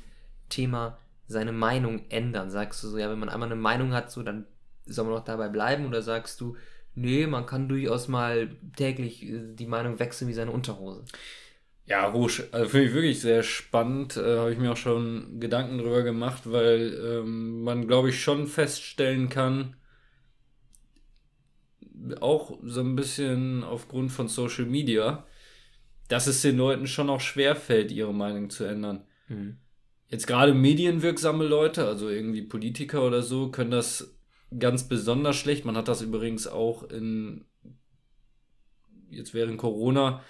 Thema 0.49 0.99
seine 1.26 1.53
Meinung 1.53 2.05
ändern? 2.09 2.51
Sagst 2.51 2.82
du 2.82 2.88
so, 2.88 2.97
ja, 2.99 3.11
wenn 3.11 3.18
man 3.18 3.28
einmal 3.28 3.49
eine 3.51 3.61
Meinung 3.61 3.93
hat, 3.93 4.11
so 4.11 4.22
dann 4.22 4.47
soll 4.86 5.05
man 5.05 5.14
noch 5.14 5.24
dabei 5.24 5.49
bleiben 5.49 5.84
oder 5.86 6.01
sagst 6.03 6.41
du, 6.41 6.57
nee, 6.95 7.26
man 7.26 7.47
kann 7.47 7.68
durchaus 7.68 8.09
mal 8.09 8.51
täglich 8.76 9.22
äh, 9.24 9.41
die 9.55 9.66
Meinung 9.66 9.99
wechseln 9.99 10.28
wie 10.28 10.32
seine 10.34 10.51
Unterhose? 10.51 11.05
Ja, 11.91 12.07
Rouge, 12.07 12.47
also 12.53 12.68
finde 12.68 12.86
ich 12.86 12.95
wirklich 12.95 13.20
sehr 13.20 13.43
spannend. 13.43 14.16
Äh, 14.16 14.38
Habe 14.38 14.53
ich 14.53 14.59
mir 14.59 14.70
auch 14.70 14.76
schon 14.76 15.41
Gedanken 15.41 15.78
drüber 15.78 16.05
gemacht, 16.05 16.43
weil 16.45 16.97
ähm, 17.05 17.64
man, 17.64 17.88
glaube 17.88 18.11
ich, 18.11 18.22
schon 18.22 18.47
feststellen 18.47 19.28
kann, 19.28 19.74
auch 22.20 22.57
so 22.62 22.80
ein 22.80 22.95
bisschen 22.95 23.64
aufgrund 23.64 24.12
von 24.12 24.28
Social 24.28 24.66
Media, 24.66 25.26
dass 26.07 26.28
es 26.28 26.43
den 26.43 26.59
Leuten 26.59 26.86
schon 26.86 27.11
auch 27.11 27.20
schwerfällt, 27.20 27.91
ihre 27.91 28.14
Meinung 28.14 28.51
zu 28.51 28.62
ändern. 28.62 29.03
Mhm. 29.26 29.57
Jetzt 30.07 30.28
gerade 30.28 30.55
medienwirksame 30.55 31.45
Leute, 31.45 31.88
also 31.88 32.09
irgendwie 32.09 32.43
Politiker 32.43 33.05
oder 33.05 33.22
so, 33.22 33.51
können 33.51 33.72
das 33.72 34.16
ganz 34.57 34.86
besonders 34.86 35.34
schlecht. 35.34 35.64
Man 35.64 35.76
hat 35.76 35.88
das 35.88 36.03
übrigens 36.03 36.47
auch 36.47 36.84
in 36.84 37.47
jetzt 39.09 39.34
während 39.34 39.59
Corona 39.59 40.22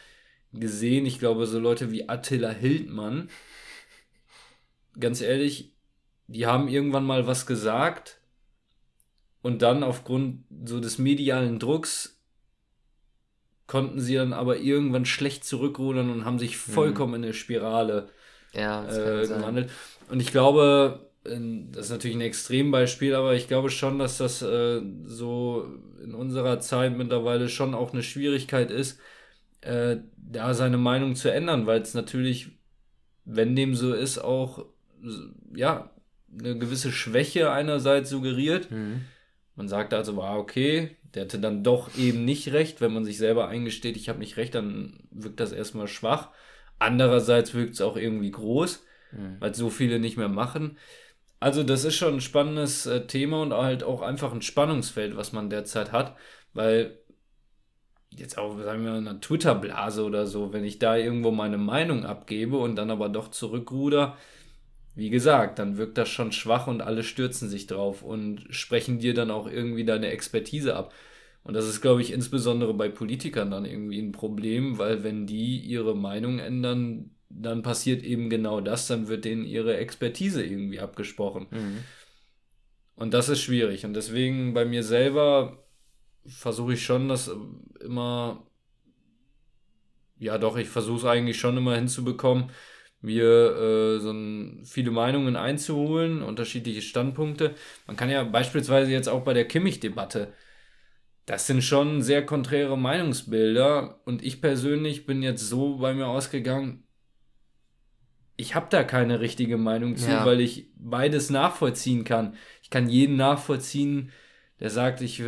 gesehen. 0.52 1.06
Ich 1.06 1.18
glaube, 1.18 1.46
so 1.46 1.58
Leute 1.58 1.90
wie 1.90 2.08
Attila 2.08 2.50
Hildmann, 2.50 3.30
ganz 4.98 5.20
ehrlich, 5.20 5.72
die 6.26 6.46
haben 6.46 6.68
irgendwann 6.68 7.04
mal 7.04 7.26
was 7.26 7.46
gesagt 7.46 8.20
und 9.42 9.62
dann 9.62 9.82
aufgrund 9.82 10.44
so 10.64 10.80
des 10.80 10.98
medialen 10.98 11.58
Drucks 11.58 12.20
konnten 13.66 14.00
sie 14.00 14.16
dann 14.16 14.32
aber 14.32 14.58
irgendwann 14.58 15.06
schlecht 15.06 15.44
zurückrudern 15.44 16.10
und 16.10 16.24
haben 16.24 16.40
sich 16.40 16.56
vollkommen 16.56 17.14
in 17.14 17.24
eine 17.24 17.34
Spirale 17.34 18.08
Ja, 18.52 18.84
äh, 18.88 19.28
gewandelt. 19.28 19.70
Und 20.08 20.20
ich 20.20 20.32
glaube, 20.32 21.10
in, 21.24 21.70
das 21.70 21.86
ist 21.86 21.92
natürlich 21.92 22.16
ein 22.16 22.22
Extrembeispiel, 22.22 23.14
aber 23.14 23.34
ich 23.34 23.46
glaube 23.46 23.70
schon, 23.70 23.98
dass 24.00 24.18
das 24.18 24.42
äh, 24.42 24.80
so 25.04 25.66
in 26.02 26.14
unserer 26.14 26.58
Zeit 26.60 26.96
mittlerweile 26.96 27.48
schon 27.48 27.74
auch 27.74 27.92
eine 27.92 28.02
Schwierigkeit 28.02 28.70
ist, 28.72 28.98
äh, 29.62 29.98
da 30.16 30.54
seine 30.54 30.78
Meinung 30.78 31.14
zu 31.16 31.32
ändern, 31.32 31.66
weil 31.66 31.80
es 31.80 31.94
natürlich, 31.94 32.48
wenn 33.24 33.56
dem 33.56 33.74
so 33.74 33.92
ist, 33.92 34.18
auch 34.18 34.64
ja 35.54 35.90
eine 36.38 36.56
gewisse 36.58 36.92
Schwäche 36.92 37.50
einerseits 37.50 38.10
suggeriert. 38.10 38.70
Mhm. 38.70 39.02
Man 39.56 39.68
sagt 39.68 39.92
also, 39.94 40.16
war 40.16 40.38
okay, 40.38 40.96
der 41.14 41.24
hatte 41.24 41.38
dann 41.38 41.64
doch 41.64 41.96
eben 41.98 42.24
nicht 42.24 42.52
recht. 42.52 42.80
Wenn 42.80 42.92
man 42.92 43.04
sich 43.04 43.18
selber 43.18 43.48
eingesteht, 43.48 43.96
ich 43.96 44.08
habe 44.08 44.20
nicht 44.20 44.36
recht, 44.36 44.54
dann 44.54 45.00
wirkt 45.10 45.40
das 45.40 45.52
erstmal 45.52 45.88
schwach. 45.88 46.28
Andererseits 46.78 47.52
wirkt 47.52 47.74
es 47.74 47.80
auch 47.80 47.96
irgendwie 47.96 48.30
groß, 48.30 48.84
Mhm. 49.12 49.36
weil 49.40 49.54
so 49.54 49.70
viele 49.70 49.98
nicht 49.98 50.16
mehr 50.16 50.28
machen. 50.28 50.78
Also 51.40 51.62
das 51.64 51.84
ist 51.84 51.96
schon 51.96 52.14
ein 52.14 52.20
spannendes 52.20 52.86
äh, 52.86 53.06
Thema 53.06 53.42
und 53.42 53.52
halt 53.52 53.82
auch 53.82 54.02
einfach 54.02 54.32
ein 54.32 54.42
Spannungsfeld, 54.42 55.16
was 55.16 55.32
man 55.32 55.50
derzeit 55.50 55.90
hat, 55.90 56.16
weil 56.54 56.99
jetzt 58.10 58.38
auch, 58.38 58.58
sagen 58.58 58.84
wir 58.84 58.92
mal, 58.92 58.98
in 58.98 59.08
einer 59.08 59.20
Twitter-Blase 59.20 60.04
oder 60.04 60.26
so, 60.26 60.52
wenn 60.52 60.64
ich 60.64 60.78
da 60.78 60.96
irgendwo 60.96 61.30
meine 61.30 61.58
Meinung 61.58 62.04
abgebe 62.04 62.58
und 62.58 62.76
dann 62.76 62.90
aber 62.90 63.08
doch 63.08 63.28
zurückruder, 63.28 64.16
wie 64.94 65.10
gesagt, 65.10 65.58
dann 65.58 65.76
wirkt 65.76 65.96
das 65.98 66.08
schon 66.08 66.32
schwach 66.32 66.66
und 66.66 66.82
alle 66.82 67.02
stürzen 67.02 67.48
sich 67.48 67.66
drauf 67.66 68.02
und 68.02 68.44
sprechen 68.50 68.98
dir 68.98 69.14
dann 69.14 69.30
auch 69.30 69.48
irgendwie 69.48 69.84
deine 69.84 70.08
Expertise 70.08 70.74
ab. 70.76 70.92
Und 71.42 71.54
das 71.54 71.66
ist, 71.66 71.80
glaube 71.80 72.02
ich, 72.02 72.12
insbesondere 72.12 72.74
bei 72.74 72.88
Politikern 72.88 73.50
dann 73.50 73.64
irgendwie 73.64 74.00
ein 74.00 74.12
Problem, 74.12 74.78
weil 74.78 75.04
wenn 75.04 75.26
die 75.26 75.58
ihre 75.58 75.96
Meinung 75.96 76.38
ändern, 76.38 77.12
dann 77.30 77.62
passiert 77.62 78.02
eben 78.02 78.28
genau 78.28 78.60
das, 78.60 78.88
dann 78.88 79.08
wird 79.08 79.24
denen 79.24 79.46
ihre 79.46 79.76
Expertise 79.76 80.44
irgendwie 80.44 80.80
abgesprochen. 80.80 81.46
Mhm. 81.50 81.78
Und 82.96 83.14
das 83.14 83.30
ist 83.30 83.40
schwierig. 83.40 83.86
Und 83.86 83.94
deswegen 83.94 84.52
bei 84.52 84.64
mir 84.64 84.82
selber 84.82 85.64
versuche 86.26 86.74
ich 86.74 86.84
schon, 86.84 87.08
das 87.08 87.30
immer, 87.80 88.46
ja 90.18 90.38
doch, 90.38 90.56
ich 90.56 90.68
versuche 90.68 90.98
es 90.98 91.04
eigentlich 91.04 91.38
schon 91.38 91.56
immer 91.56 91.76
hinzubekommen, 91.76 92.50
mir 93.00 93.24
äh, 93.24 93.98
so 94.00 94.10
ein, 94.10 94.62
viele 94.64 94.90
Meinungen 94.90 95.36
einzuholen, 95.36 96.22
unterschiedliche 96.22 96.82
Standpunkte. 96.82 97.54
Man 97.86 97.96
kann 97.96 98.10
ja 98.10 98.22
beispielsweise 98.24 98.90
jetzt 98.90 99.08
auch 99.08 99.22
bei 99.24 99.32
der 99.32 99.48
Kimmich-Debatte, 99.48 100.32
das 101.26 101.46
sind 101.46 101.62
schon 101.62 102.02
sehr 102.02 102.26
konträre 102.26 102.76
Meinungsbilder 102.76 104.00
und 104.04 104.22
ich 104.24 104.40
persönlich 104.40 105.06
bin 105.06 105.22
jetzt 105.22 105.48
so 105.48 105.76
bei 105.78 105.94
mir 105.94 106.08
ausgegangen, 106.08 106.84
ich 108.36 108.54
habe 108.54 108.66
da 108.70 108.84
keine 108.84 109.20
richtige 109.20 109.58
Meinung 109.58 109.96
zu, 109.96 110.10
Ja. 110.10 110.24
weil 110.24 110.40
ich 110.40 110.70
beides 110.74 111.28
nachvollziehen 111.30 112.04
kann. 112.04 112.34
Ich 112.62 112.70
kann 112.70 112.88
jeden 112.88 113.16
nachvollziehen, 113.16 114.10
der 114.60 114.70
sagt, 114.70 115.00
ich 115.00 115.20
äh, 115.20 115.24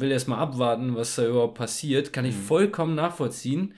will 0.00 0.10
erst 0.10 0.28
mal 0.28 0.38
abwarten, 0.38 0.96
was 0.96 1.16
da 1.16 1.26
überhaupt 1.26 1.54
passiert, 1.56 2.12
kann 2.12 2.24
ich 2.24 2.34
Mhm. 2.34 2.40
vollkommen 2.40 2.94
nachvollziehen. 2.94 3.74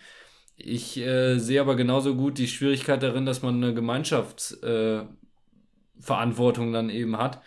Ich 0.57 0.97
äh, 0.99 1.39
sehe 1.39 1.61
aber 1.61 1.77
genauso 1.77 2.15
gut 2.17 2.39
die 2.39 2.49
Schwierigkeit 2.49 3.03
darin, 3.03 3.27
dass 3.27 3.43
man 3.43 3.57
eine 3.63 3.75
Gemeinschaftsverantwortung 3.75 5.11
äh, 6.71 6.73
dann 6.73 6.91
eben 6.91 7.19
hat 7.19 7.43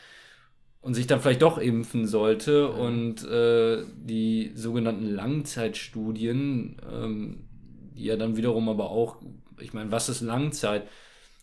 und 0.81 0.93
sich 0.93 1.07
dann 1.07 1.19
vielleicht 1.21 1.41
doch 1.41 1.57
impfen 1.57 2.07
sollte 2.07 2.69
Mhm. 2.69 2.79
und 2.79 3.23
äh, 3.25 3.83
die 3.95 4.51
sogenannten 4.55 5.07
Langzeitstudien, 5.07 6.77
ähm, 6.91 7.49
die 7.95 8.05
ja 8.05 8.15
dann 8.15 8.37
wiederum 8.37 8.69
aber 8.69 8.89
auch, 8.91 9.17
ich 9.59 9.73
meine, 9.73 9.91
was 9.91 10.09
ist 10.09 10.21
Langzeit? 10.21 10.87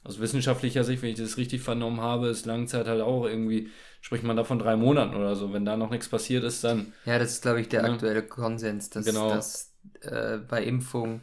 Aus 0.04 0.20
wissenschaftlicher 0.20 0.84
Sicht, 0.84 1.02
wenn 1.02 1.10
ich 1.10 1.18
das 1.18 1.36
richtig 1.36 1.62
vernommen 1.62 2.00
habe, 2.00 2.28
ist 2.28 2.46
Langzeit 2.46 2.86
halt 2.86 3.00
auch 3.02 3.26
irgendwie, 3.26 3.68
spricht 4.06 4.22
man 4.22 4.36
da 4.36 4.44
von 4.44 4.60
drei 4.60 4.76
Monaten 4.76 5.16
oder 5.16 5.34
so. 5.34 5.52
Wenn 5.52 5.64
da 5.64 5.76
noch 5.76 5.90
nichts 5.90 6.08
passiert 6.08 6.44
ist, 6.44 6.62
dann 6.62 6.92
Ja, 7.06 7.18
das 7.18 7.32
ist, 7.32 7.42
glaube 7.42 7.60
ich, 7.60 7.68
der 7.68 7.82
Ja. 7.84 7.92
aktuelle 7.92 8.22
Konsens, 8.22 8.88
dass, 8.88 9.04
Genau. 9.04 9.30
dass 9.30 9.72
äh, 10.02 10.38
bei 10.38 10.62
Impfung 10.62 11.22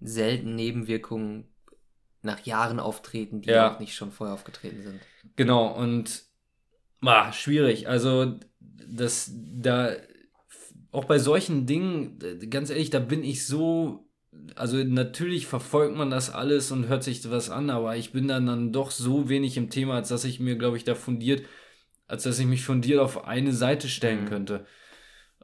selten 0.00 0.54
Nebenwirkungen 0.56 1.44
nach 2.22 2.40
Jahren 2.46 2.80
auftreten, 2.80 3.42
die 3.42 3.50
Ja. 3.50 3.74
auch 3.74 3.80
nicht 3.80 3.94
schon 3.94 4.12
vorher 4.12 4.32
aufgetreten 4.32 4.82
sind. 4.82 5.02
Genau, 5.36 5.76
und 5.76 6.22
ah, 7.02 7.30
schwierig. 7.32 7.86
Also, 7.86 8.40
das 8.60 9.30
da 9.34 9.90
auch 10.90 11.04
bei 11.04 11.18
solchen 11.18 11.66
Dingen, 11.66 12.18
ganz 12.48 12.70
ehrlich, 12.70 12.88
da 12.88 12.98
bin 12.98 13.24
ich 13.24 13.46
so 13.46 14.08
also 14.56 14.78
natürlich 14.78 15.46
verfolgt 15.46 15.94
man 15.94 16.10
das 16.10 16.30
alles 16.30 16.72
und 16.72 16.88
hört 16.88 17.04
sich 17.04 17.30
was 17.30 17.50
an, 17.50 17.68
aber 17.68 17.96
ich 17.96 18.12
bin 18.12 18.28
dann, 18.28 18.46
dann 18.46 18.72
doch 18.72 18.90
so 18.90 19.28
wenig 19.28 19.58
im 19.58 19.68
Thema, 19.68 19.96
als 19.96 20.08
dass 20.08 20.24
ich 20.24 20.40
mir, 20.40 20.56
glaube 20.56 20.78
ich, 20.78 20.84
da 20.84 20.94
fundiert, 20.94 21.42
als 22.06 22.24
dass 22.24 22.38
ich 22.38 22.46
mich 22.46 22.64
fundiert 22.64 23.00
auf 23.00 23.24
eine 23.24 23.52
Seite 23.52 23.88
stellen 23.88 24.24
mhm. 24.24 24.28
könnte. 24.28 24.66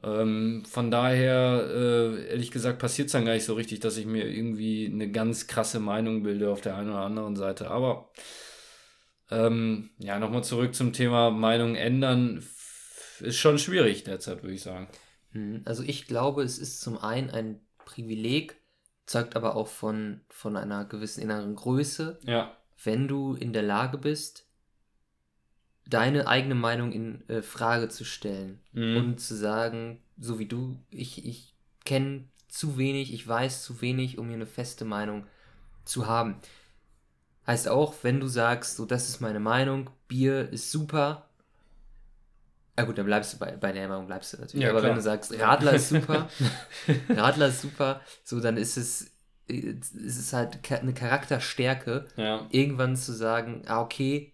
Ähm, 0.01 0.63
von 0.65 0.91
daher, 0.91 1.65
äh, 1.67 2.29
ehrlich 2.29 2.51
gesagt, 2.51 2.79
passiert 2.79 3.07
es 3.07 3.11
dann 3.11 3.25
gar 3.25 3.33
nicht 3.33 3.45
so 3.45 3.55
richtig, 3.55 3.81
dass 3.81 3.97
ich 3.97 4.05
mir 4.05 4.27
irgendwie 4.27 4.89
eine 4.91 5.11
ganz 5.11 5.47
krasse 5.47 5.79
Meinung 5.79 6.23
bilde 6.23 6.49
auf 6.49 6.61
der 6.61 6.75
einen 6.77 6.89
oder 6.89 7.01
anderen 7.01 7.35
Seite. 7.35 7.69
Aber 7.69 8.09
ähm, 9.29 9.91
ja, 9.97 10.19
nochmal 10.19 10.43
zurück 10.43 10.73
zum 10.73 10.93
Thema 10.93 11.31
Meinung 11.31 11.75
ändern. 11.75 12.43
Ist 13.19 13.37
schon 13.37 13.59
schwierig 13.59 14.05
derzeit, 14.05 14.43
würde 14.43 14.55
ich 14.55 14.61
sagen. 14.61 14.87
Hm, 15.31 15.61
also 15.65 15.83
ich 15.83 16.07
glaube, 16.07 16.43
es 16.43 16.57
ist 16.57 16.81
zum 16.81 16.97
einen 16.97 17.29
ein 17.29 17.59
Privileg, 17.85 18.55
zeugt 19.05 19.35
aber 19.35 19.55
auch 19.55 19.67
von, 19.67 20.21
von 20.29 20.55
einer 20.55 20.85
gewissen 20.85 21.21
inneren 21.21 21.55
Größe. 21.55 22.19
Ja. 22.23 22.55
Wenn 22.81 23.07
du 23.07 23.33
in 23.33 23.51
der 23.51 23.63
Lage 23.63 23.97
bist, 23.97 24.48
deine 25.89 26.27
eigene 26.27 26.55
Meinung 26.55 26.91
in 26.91 27.27
äh, 27.29 27.41
Frage 27.41 27.89
zu 27.89 28.05
stellen 28.05 28.59
mhm. 28.73 28.97
und 28.97 29.19
zu 29.19 29.35
sagen, 29.35 29.99
so 30.19 30.39
wie 30.39 30.45
du, 30.45 30.77
ich, 30.91 31.25
ich 31.25 31.53
kenne 31.85 32.25
zu 32.47 32.77
wenig, 32.77 33.13
ich 33.13 33.27
weiß 33.27 33.63
zu 33.63 33.81
wenig, 33.81 34.17
um 34.17 34.27
mir 34.27 34.33
eine 34.33 34.45
feste 34.45 34.85
Meinung 34.85 35.25
zu 35.85 36.07
haben. 36.07 36.35
Heißt 37.47 37.67
auch, 37.67 37.95
wenn 38.03 38.19
du 38.19 38.27
sagst, 38.27 38.75
so 38.77 38.85
das 38.85 39.09
ist 39.09 39.21
meine 39.21 39.39
Meinung, 39.39 39.89
Bier 40.07 40.49
ist 40.49 40.71
super, 40.71 41.29
ja 42.79 42.85
gut, 42.85 42.97
dann 42.97 43.05
bleibst 43.05 43.33
du 43.33 43.39
bei, 43.39 43.57
bei 43.57 43.73
der 43.73 43.89
Meinung, 43.89 44.07
bleibst 44.07 44.31
du 44.31 44.37
natürlich. 44.37 44.63
Ja, 44.63 44.69
Aber 44.69 44.79
klar. 44.79 44.91
wenn 44.91 44.95
du 44.95 45.01
sagst, 45.01 45.37
Radler 45.37 45.73
ist 45.73 45.89
super, 45.89 46.29
Radler 47.09 47.47
ist 47.47 47.61
super, 47.61 47.99
so 48.23 48.39
dann 48.39 48.55
ist 48.55 48.77
es, 48.77 49.11
ist 49.47 49.93
es 49.95 50.31
halt 50.31 50.59
eine 50.71 50.93
Charakterstärke, 50.93 52.05
ja. 52.15 52.47
irgendwann 52.51 52.95
zu 52.95 53.11
sagen, 53.11 53.63
ah, 53.67 53.81
okay, 53.81 54.31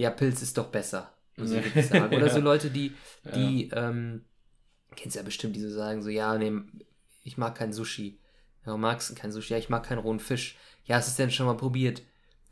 ja, 0.00 0.10
Pilz 0.10 0.42
ist 0.42 0.56
doch 0.56 0.68
besser, 0.68 1.12
muss 1.36 1.50
ich 1.50 1.64
wirklich 1.64 1.86
sagen. 1.86 2.14
Oder 2.14 2.30
so 2.34 2.40
Leute, 2.40 2.70
die, 2.70 2.92
die, 3.34 3.68
ja. 3.68 3.88
ähm, 3.88 4.24
kennst 4.96 5.16
ja 5.16 5.22
bestimmt, 5.22 5.56
die 5.56 5.60
so 5.60 5.70
sagen, 5.70 6.02
so, 6.02 6.08
ja, 6.08 6.36
nee, 6.38 6.52
ich 7.22 7.36
mag 7.36 7.54
kein 7.54 7.72
Sushi. 7.72 8.18
Ja, 8.66 8.76
magst 8.76 9.10
du 9.10 9.14
kein 9.14 9.32
Sushi? 9.32 9.52
Ja, 9.52 9.58
ich 9.58 9.68
mag 9.68 9.84
keinen 9.84 9.98
rohen 9.98 10.20
Fisch. 10.20 10.56
Ja, 10.84 10.96
hast 10.96 11.08
du 11.08 11.10
es 11.10 11.16
denn 11.16 11.30
schon 11.30 11.46
mal 11.46 11.56
probiert? 11.56 12.02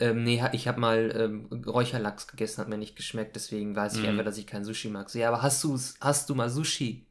Ähm, 0.00 0.22
nee, 0.22 0.42
ich 0.52 0.68
habe 0.68 0.78
mal 0.78 1.12
ähm, 1.16 1.46
Räucherlachs 1.66 2.28
gegessen, 2.28 2.60
hat 2.60 2.68
mir 2.68 2.78
nicht 2.78 2.96
geschmeckt, 2.96 3.34
deswegen 3.34 3.74
weiß 3.74 3.96
ich 3.96 4.02
mhm. 4.02 4.10
einfach, 4.10 4.24
dass 4.24 4.38
ich 4.38 4.46
kein 4.46 4.64
Sushi 4.64 4.88
mag. 4.90 5.10
So, 5.10 5.18
ja, 5.18 5.28
aber 5.28 5.42
hast, 5.42 5.64
du's, 5.64 5.96
hast 6.00 6.30
du 6.30 6.34
mal 6.34 6.50
Sushi 6.50 7.06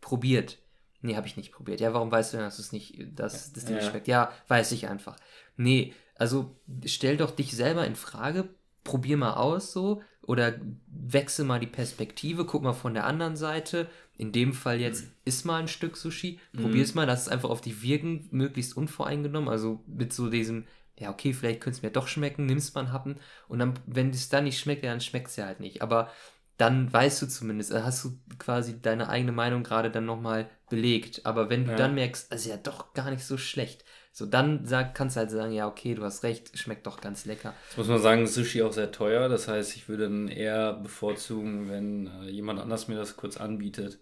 probiert? 0.00 0.58
Nee, 1.02 1.16
habe 1.16 1.26
ich 1.26 1.36
nicht 1.36 1.52
probiert. 1.52 1.80
Ja, 1.80 1.94
warum 1.94 2.12
weißt 2.12 2.32
du 2.32 2.36
denn, 2.36 2.46
dass 2.46 2.58
es 2.58 2.72
nicht, 2.72 2.98
dass 3.18 3.52
das 3.52 3.64
dir 3.64 3.72
ja. 3.72 3.76
nicht 3.78 3.90
schmeckt? 3.90 4.06
Ja, 4.06 4.32
weiß 4.48 4.72
ich 4.72 4.86
einfach. 4.86 5.16
Nee, 5.56 5.94
also 6.16 6.54
stell 6.84 7.16
doch 7.16 7.30
dich 7.30 7.52
selber 7.52 7.86
in 7.86 7.96
Frage, 7.96 8.50
probier 8.84 9.16
mal 9.16 9.34
aus 9.34 9.72
so 9.72 10.02
oder 10.22 10.54
wechsel 10.86 11.44
mal 11.44 11.60
die 11.60 11.66
Perspektive, 11.66 12.44
guck 12.44 12.62
mal 12.62 12.72
von 12.72 12.94
der 12.94 13.06
anderen 13.06 13.36
Seite. 13.36 13.88
In 14.16 14.32
dem 14.32 14.52
Fall 14.52 14.80
jetzt 14.80 15.04
mhm. 15.04 15.10
iss 15.24 15.44
mal 15.44 15.60
ein 15.60 15.68
Stück 15.68 15.96
Sushi, 15.96 16.40
probier 16.52 16.82
es 16.82 16.94
mhm. 16.94 17.00
mal, 17.00 17.06
lass 17.06 17.22
es 17.22 17.28
einfach 17.28 17.48
auf 17.48 17.62
dich 17.62 17.82
wirken, 17.82 18.28
möglichst 18.30 18.76
unvoreingenommen, 18.76 19.48
also 19.48 19.82
mit 19.86 20.12
so 20.12 20.28
diesem 20.28 20.66
ja, 21.00 21.10
okay, 21.10 21.32
vielleicht 21.32 21.62
könnte 21.62 21.78
es 21.78 21.82
mir 21.82 21.90
doch 21.90 22.06
schmecken, 22.06 22.44
nimmst 22.44 22.74
man 22.74 22.92
Happen 22.92 23.16
und 23.48 23.58
dann, 23.58 23.72
wenn 23.86 24.10
es 24.10 24.28
dann 24.28 24.44
nicht 24.44 24.60
schmeckt, 24.60 24.84
ja, 24.84 24.90
dann 24.90 25.00
schmeckt 25.00 25.28
es 25.28 25.36
ja 25.36 25.46
halt 25.46 25.58
nicht. 25.58 25.80
Aber 25.80 26.10
dann 26.58 26.92
weißt 26.92 27.22
du 27.22 27.26
zumindest, 27.26 27.72
dann 27.72 27.84
hast 27.84 28.04
du 28.04 28.18
quasi 28.38 28.82
deine 28.82 29.08
eigene 29.08 29.32
Meinung 29.32 29.62
gerade 29.62 29.90
dann 29.90 30.04
nochmal 30.04 30.50
belegt. 30.68 31.24
Aber 31.24 31.48
wenn 31.48 31.64
du 31.64 31.70
ja. 31.70 31.76
dann 31.76 31.94
merkst, 31.94 32.30
ist 32.34 32.44
ja 32.44 32.58
doch 32.58 32.92
gar 32.92 33.10
nicht 33.10 33.24
so 33.24 33.38
schlecht, 33.38 33.82
so 34.12 34.26
dann 34.26 34.64
sag, 34.66 34.94
kannst 34.94 35.16
du 35.16 35.20
halt 35.20 35.30
sagen, 35.30 35.52
ja, 35.52 35.68
okay, 35.68 35.94
du 35.94 36.02
hast 36.02 36.24
recht, 36.24 36.58
schmeckt 36.58 36.86
doch 36.86 37.00
ganz 37.00 37.24
lecker. 37.24 37.54
Jetzt 37.68 37.78
muss 37.78 37.88
man 37.88 38.02
sagen, 38.02 38.26
Sushi 38.26 38.62
auch 38.62 38.72
sehr 38.72 38.90
teuer. 38.90 39.28
Das 39.28 39.48
heißt, 39.48 39.76
ich 39.76 39.88
würde 39.88 40.04
dann 40.04 40.28
eher 40.28 40.74
bevorzugen, 40.74 41.68
wenn 41.68 42.06
äh, 42.06 42.28
jemand 42.28 42.60
anders 42.60 42.88
mir 42.88 42.96
das 42.96 43.16
kurz 43.16 43.36
anbietet. 43.36 43.98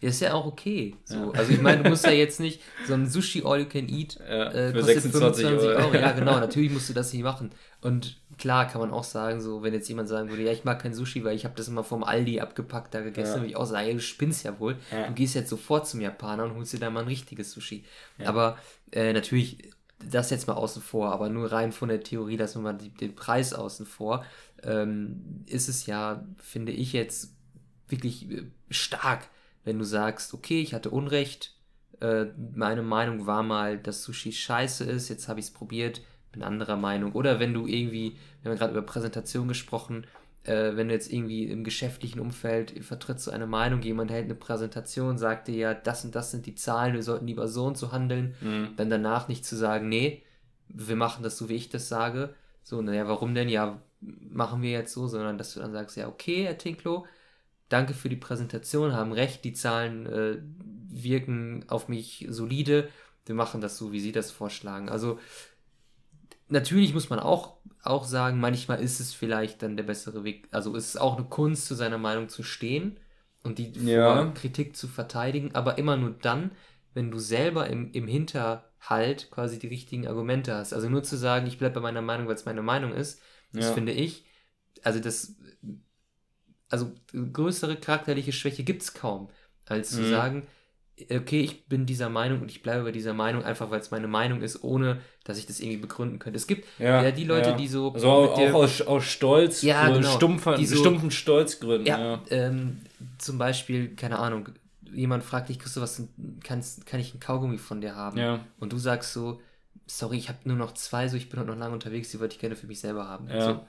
Ja, 0.00 0.08
ist 0.08 0.20
ja 0.20 0.32
auch 0.32 0.46
okay. 0.46 0.96
So. 1.04 1.16
Ja. 1.16 1.30
Also 1.32 1.52
ich 1.52 1.60
meine, 1.60 1.82
du 1.82 1.90
musst 1.90 2.04
ja 2.06 2.12
jetzt 2.12 2.40
nicht 2.40 2.62
so 2.86 2.94
ein 2.94 3.06
Sushi 3.06 3.42
All 3.44 3.60
You 3.60 3.66
Can 3.66 3.88
Eat 3.88 4.18
ja, 4.18 4.50
äh, 4.50 4.72
kostet 4.72 5.02
25 5.02 5.46
Euro. 5.46 5.66
Euro. 5.66 5.94
Ja, 5.94 6.12
genau, 6.18 6.40
natürlich 6.40 6.70
musst 6.70 6.88
du 6.88 6.94
das 6.94 7.12
nicht 7.12 7.22
machen. 7.22 7.50
Und 7.82 8.16
klar 8.38 8.66
kann 8.66 8.80
man 8.80 8.92
auch 8.92 9.04
sagen, 9.04 9.40
so 9.40 9.62
wenn 9.62 9.74
jetzt 9.74 9.88
jemand 9.88 10.08
sagen 10.08 10.30
würde, 10.30 10.42
ja, 10.42 10.52
ich 10.52 10.64
mag 10.64 10.80
kein 10.80 10.94
Sushi, 10.94 11.22
weil 11.24 11.36
ich 11.36 11.44
habe 11.44 11.54
das 11.54 11.68
immer 11.68 11.84
vom 11.84 12.02
Aldi 12.02 12.40
abgepackt 12.40 12.94
da 12.94 13.02
gegessen, 13.02 13.32
ja. 13.32 13.36
würde 13.36 13.48
ich 13.48 13.56
auch 13.56 13.66
sagen, 13.66 13.88
ja, 13.88 13.92
du 13.92 14.00
spinnst 14.00 14.44
ja 14.44 14.58
wohl. 14.58 14.76
Ja. 14.90 15.08
Du 15.08 15.12
gehst 15.12 15.34
jetzt 15.34 15.50
sofort 15.50 15.86
zum 15.86 16.00
Japaner 16.00 16.44
und 16.44 16.54
holst 16.54 16.72
dir 16.72 16.78
da 16.78 16.88
mal 16.88 17.00
ein 17.00 17.08
richtiges 17.08 17.52
Sushi. 17.52 17.84
Aber 18.24 18.56
äh, 18.92 19.12
natürlich 19.12 19.58
das 20.08 20.30
jetzt 20.30 20.46
mal 20.46 20.54
außen 20.54 20.82
vor, 20.82 21.12
aber 21.12 21.28
nur 21.28 21.52
rein 21.52 21.72
von 21.72 21.88
der 21.88 22.02
Theorie, 22.02 22.36
dass 22.36 22.54
mal 22.54 22.72
die, 22.72 22.88
den 22.88 23.14
Preis 23.14 23.52
außen 23.52 23.86
vor, 23.86 24.24
ähm, 24.62 25.44
ist 25.46 25.68
es 25.68 25.86
ja, 25.86 26.24
finde 26.38 26.72
ich 26.72 26.92
jetzt 26.92 27.34
wirklich 27.88 28.30
äh, 28.30 28.44
stark, 28.70 29.28
wenn 29.64 29.78
du 29.78 29.84
sagst, 29.84 30.34
okay, 30.34 30.60
ich 30.60 30.74
hatte 30.74 30.90
Unrecht, 30.90 31.54
äh, 32.00 32.26
meine 32.54 32.82
Meinung 32.82 33.26
war 33.26 33.42
mal, 33.42 33.78
dass 33.78 34.02
Sushi 34.02 34.32
scheiße 34.32 34.84
ist, 34.84 35.08
jetzt 35.08 35.28
habe 35.28 35.40
ich 35.40 35.46
es 35.46 35.52
probiert, 35.52 36.00
bin 36.32 36.42
anderer 36.42 36.76
Meinung. 36.76 37.12
Oder 37.12 37.40
wenn 37.40 37.52
du 37.52 37.66
irgendwie, 37.66 38.16
wir 38.42 38.50
haben 38.50 38.58
gerade 38.58 38.72
über 38.72 38.82
Präsentation 38.82 39.48
gesprochen, 39.48 40.06
äh, 40.44 40.76
wenn 40.76 40.88
du 40.88 40.94
jetzt 40.94 41.12
irgendwie 41.12 41.44
im 41.44 41.64
geschäftlichen 41.64 42.20
Umfeld 42.20 42.84
vertrittst 42.84 43.26
du 43.26 43.30
eine 43.30 43.46
Meinung, 43.46 43.82
jemand 43.82 44.10
hält 44.10 44.24
eine 44.24 44.34
Präsentation, 44.34 45.18
sagt 45.18 45.48
dir 45.48 45.56
ja, 45.56 45.74
das 45.74 46.04
und 46.04 46.14
das 46.14 46.30
sind 46.30 46.46
die 46.46 46.54
Zahlen, 46.54 46.94
wir 46.94 47.02
sollten 47.02 47.26
lieber 47.26 47.48
so 47.48 47.66
und 47.66 47.76
so 47.76 47.92
handeln, 47.92 48.34
mhm. 48.40 48.70
dann 48.76 48.88
danach 48.88 49.28
nicht 49.28 49.44
zu 49.44 49.56
sagen, 49.56 49.88
nee, 49.88 50.22
wir 50.68 50.96
machen 50.96 51.22
das 51.22 51.36
so, 51.36 51.48
wie 51.48 51.56
ich 51.56 51.68
das 51.68 51.88
sage. 51.88 52.34
So, 52.62 52.80
naja, 52.80 53.08
warum 53.08 53.34
denn? 53.34 53.48
Ja, 53.48 53.82
machen 54.00 54.62
wir 54.62 54.70
jetzt 54.70 54.94
so, 54.94 55.08
sondern 55.08 55.36
dass 55.36 55.54
du 55.54 55.60
dann 55.60 55.72
sagst, 55.72 55.96
ja, 55.96 56.08
okay, 56.08 56.44
Herr 56.44 56.56
Tinklo, 56.56 57.06
danke 57.70 57.94
für 57.94 58.10
die 58.10 58.16
Präsentation, 58.16 58.92
haben 58.92 59.12
recht, 59.12 59.44
die 59.44 59.54
Zahlen 59.54 60.06
äh, 60.06 60.38
wirken 60.90 61.64
auf 61.68 61.88
mich 61.88 62.26
solide, 62.28 62.88
wir 63.24 63.34
machen 63.34 63.60
das 63.60 63.78
so, 63.78 63.92
wie 63.92 64.00
Sie 64.00 64.12
das 64.12 64.30
vorschlagen. 64.30 64.88
Also 64.88 65.18
natürlich 66.48 66.92
muss 66.92 67.10
man 67.10 67.20
auch, 67.20 67.58
auch 67.82 68.04
sagen, 68.04 68.40
manchmal 68.40 68.82
ist 68.82 69.00
es 69.00 69.14
vielleicht 69.14 69.62
dann 69.62 69.76
der 69.76 69.84
bessere 69.84 70.24
Weg, 70.24 70.48
also 70.50 70.74
ist 70.74 70.88
es 70.88 70.96
auch 70.96 71.16
eine 71.16 71.26
Kunst, 71.26 71.66
zu 71.66 71.74
seiner 71.74 71.98
Meinung 71.98 72.28
zu 72.28 72.42
stehen 72.42 72.98
und 73.42 73.58
die 73.58 73.72
ja. 73.72 74.30
Kritik 74.34 74.76
zu 74.76 74.88
verteidigen, 74.88 75.54
aber 75.54 75.78
immer 75.78 75.96
nur 75.96 76.10
dann, 76.10 76.50
wenn 76.92 77.10
du 77.10 77.18
selber 77.18 77.68
im, 77.68 77.92
im 77.92 78.08
Hinterhalt 78.08 79.30
quasi 79.30 79.58
die 79.58 79.68
richtigen 79.68 80.08
Argumente 80.08 80.54
hast. 80.54 80.72
Also 80.72 80.88
nur 80.88 81.04
zu 81.04 81.16
sagen, 81.16 81.46
ich 81.46 81.58
bleibe 81.58 81.76
bei 81.76 81.80
meiner 81.80 82.02
Meinung, 82.02 82.26
weil 82.26 82.34
es 82.34 82.44
meine 82.44 82.62
Meinung 82.62 82.92
ist, 82.92 83.22
das 83.52 83.66
ja. 83.66 83.72
finde 83.72 83.92
ich, 83.92 84.24
also 84.82 84.98
das 84.98 85.36
also 86.70 86.92
größere 87.12 87.76
charakterliche 87.76 88.32
Schwäche 88.32 88.62
gibt 88.62 88.82
es 88.82 88.94
kaum, 88.94 89.28
als 89.66 89.90
zu 89.90 90.00
mhm. 90.00 90.10
sagen, 90.10 90.46
okay, 91.10 91.40
ich 91.40 91.66
bin 91.66 91.86
dieser 91.86 92.08
Meinung 92.08 92.40
und 92.40 92.50
ich 92.50 92.62
bleibe 92.62 92.84
bei 92.84 92.92
dieser 92.92 93.14
Meinung, 93.14 93.44
einfach 93.44 93.70
weil 93.70 93.80
es 93.80 93.90
meine 93.90 94.08
Meinung 94.08 94.42
ist, 94.42 94.62
ohne 94.62 95.00
dass 95.24 95.38
ich 95.38 95.46
das 95.46 95.60
irgendwie 95.60 95.78
begründen 95.78 96.18
könnte. 96.18 96.36
Es 96.36 96.46
gibt 96.46 96.66
ja, 96.78 97.02
ja 97.02 97.10
die 97.10 97.24
Leute, 97.24 97.50
ja. 97.50 97.56
die 97.56 97.68
so. 97.68 97.92
Also 97.92 98.08
auch 98.08 98.34
der, 98.36 98.54
aus, 98.54 98.82
aus 98.82 99.04
Stolz, 99.04 99.62
ja, 99.62 99.88
so 99.88 99.94
genau, 99.94 100.10
stumpfer, 100.10 100.56
die 100.56 100.66
so, 100.66 100.76
stumpfen 100.76 101.10
Stolzgründen. 101.10 101.86
Ja, 101.86 101.98
ja. 101.98 102.22
Ähm, 102.30 102.80
zum 103.18 103.38
Beispiel, 103.38 103.94
keine 103.94 104.18
Ahnung, 104.18 104.50
jemand 104.92 105.24
fragt 105.24 105.48
dich, 105.48 105.58
Christoph, 105.58 105.82
was 105.82 106.02
kannst, 106.42 106.86
kann 106.86 107.00
ich 107.00 107.14
ein 107.14 107.20
Kaugummi 107.20 107.58
von 107.58 107.80
dir 107.80 107.94
haben? 107.94 108.18
Ja. 108.18 108.40
Und 108.58 108.72
du 108.72 108.78
sagst 108.78 109.12
so, 109.12 109.40
sorry, 109.86 110.18
ich 110.18 110.28
habe 110.28 110.38
nur 110.44 110.56
noch 110.56 110.72
zwei, 110.74 111.08
so 111.08 111.16
ich 111.16 111.28
bin 111.28 111.40
heute 111.40 111.50
noch 111.50 111.58
lange 111.58 111.74
unterwegs, 111.74 112.10
die 112.10 112.20
wollte 112.20 112.34
ich 112.34 112.40
gerne 112.40 112.56
für 112.56 112.66
mich 112.66 112.80
selber 112.80 113.08
haben. 113.08 113.28
Ja. 113.28 113.44
So. 113.44 113.60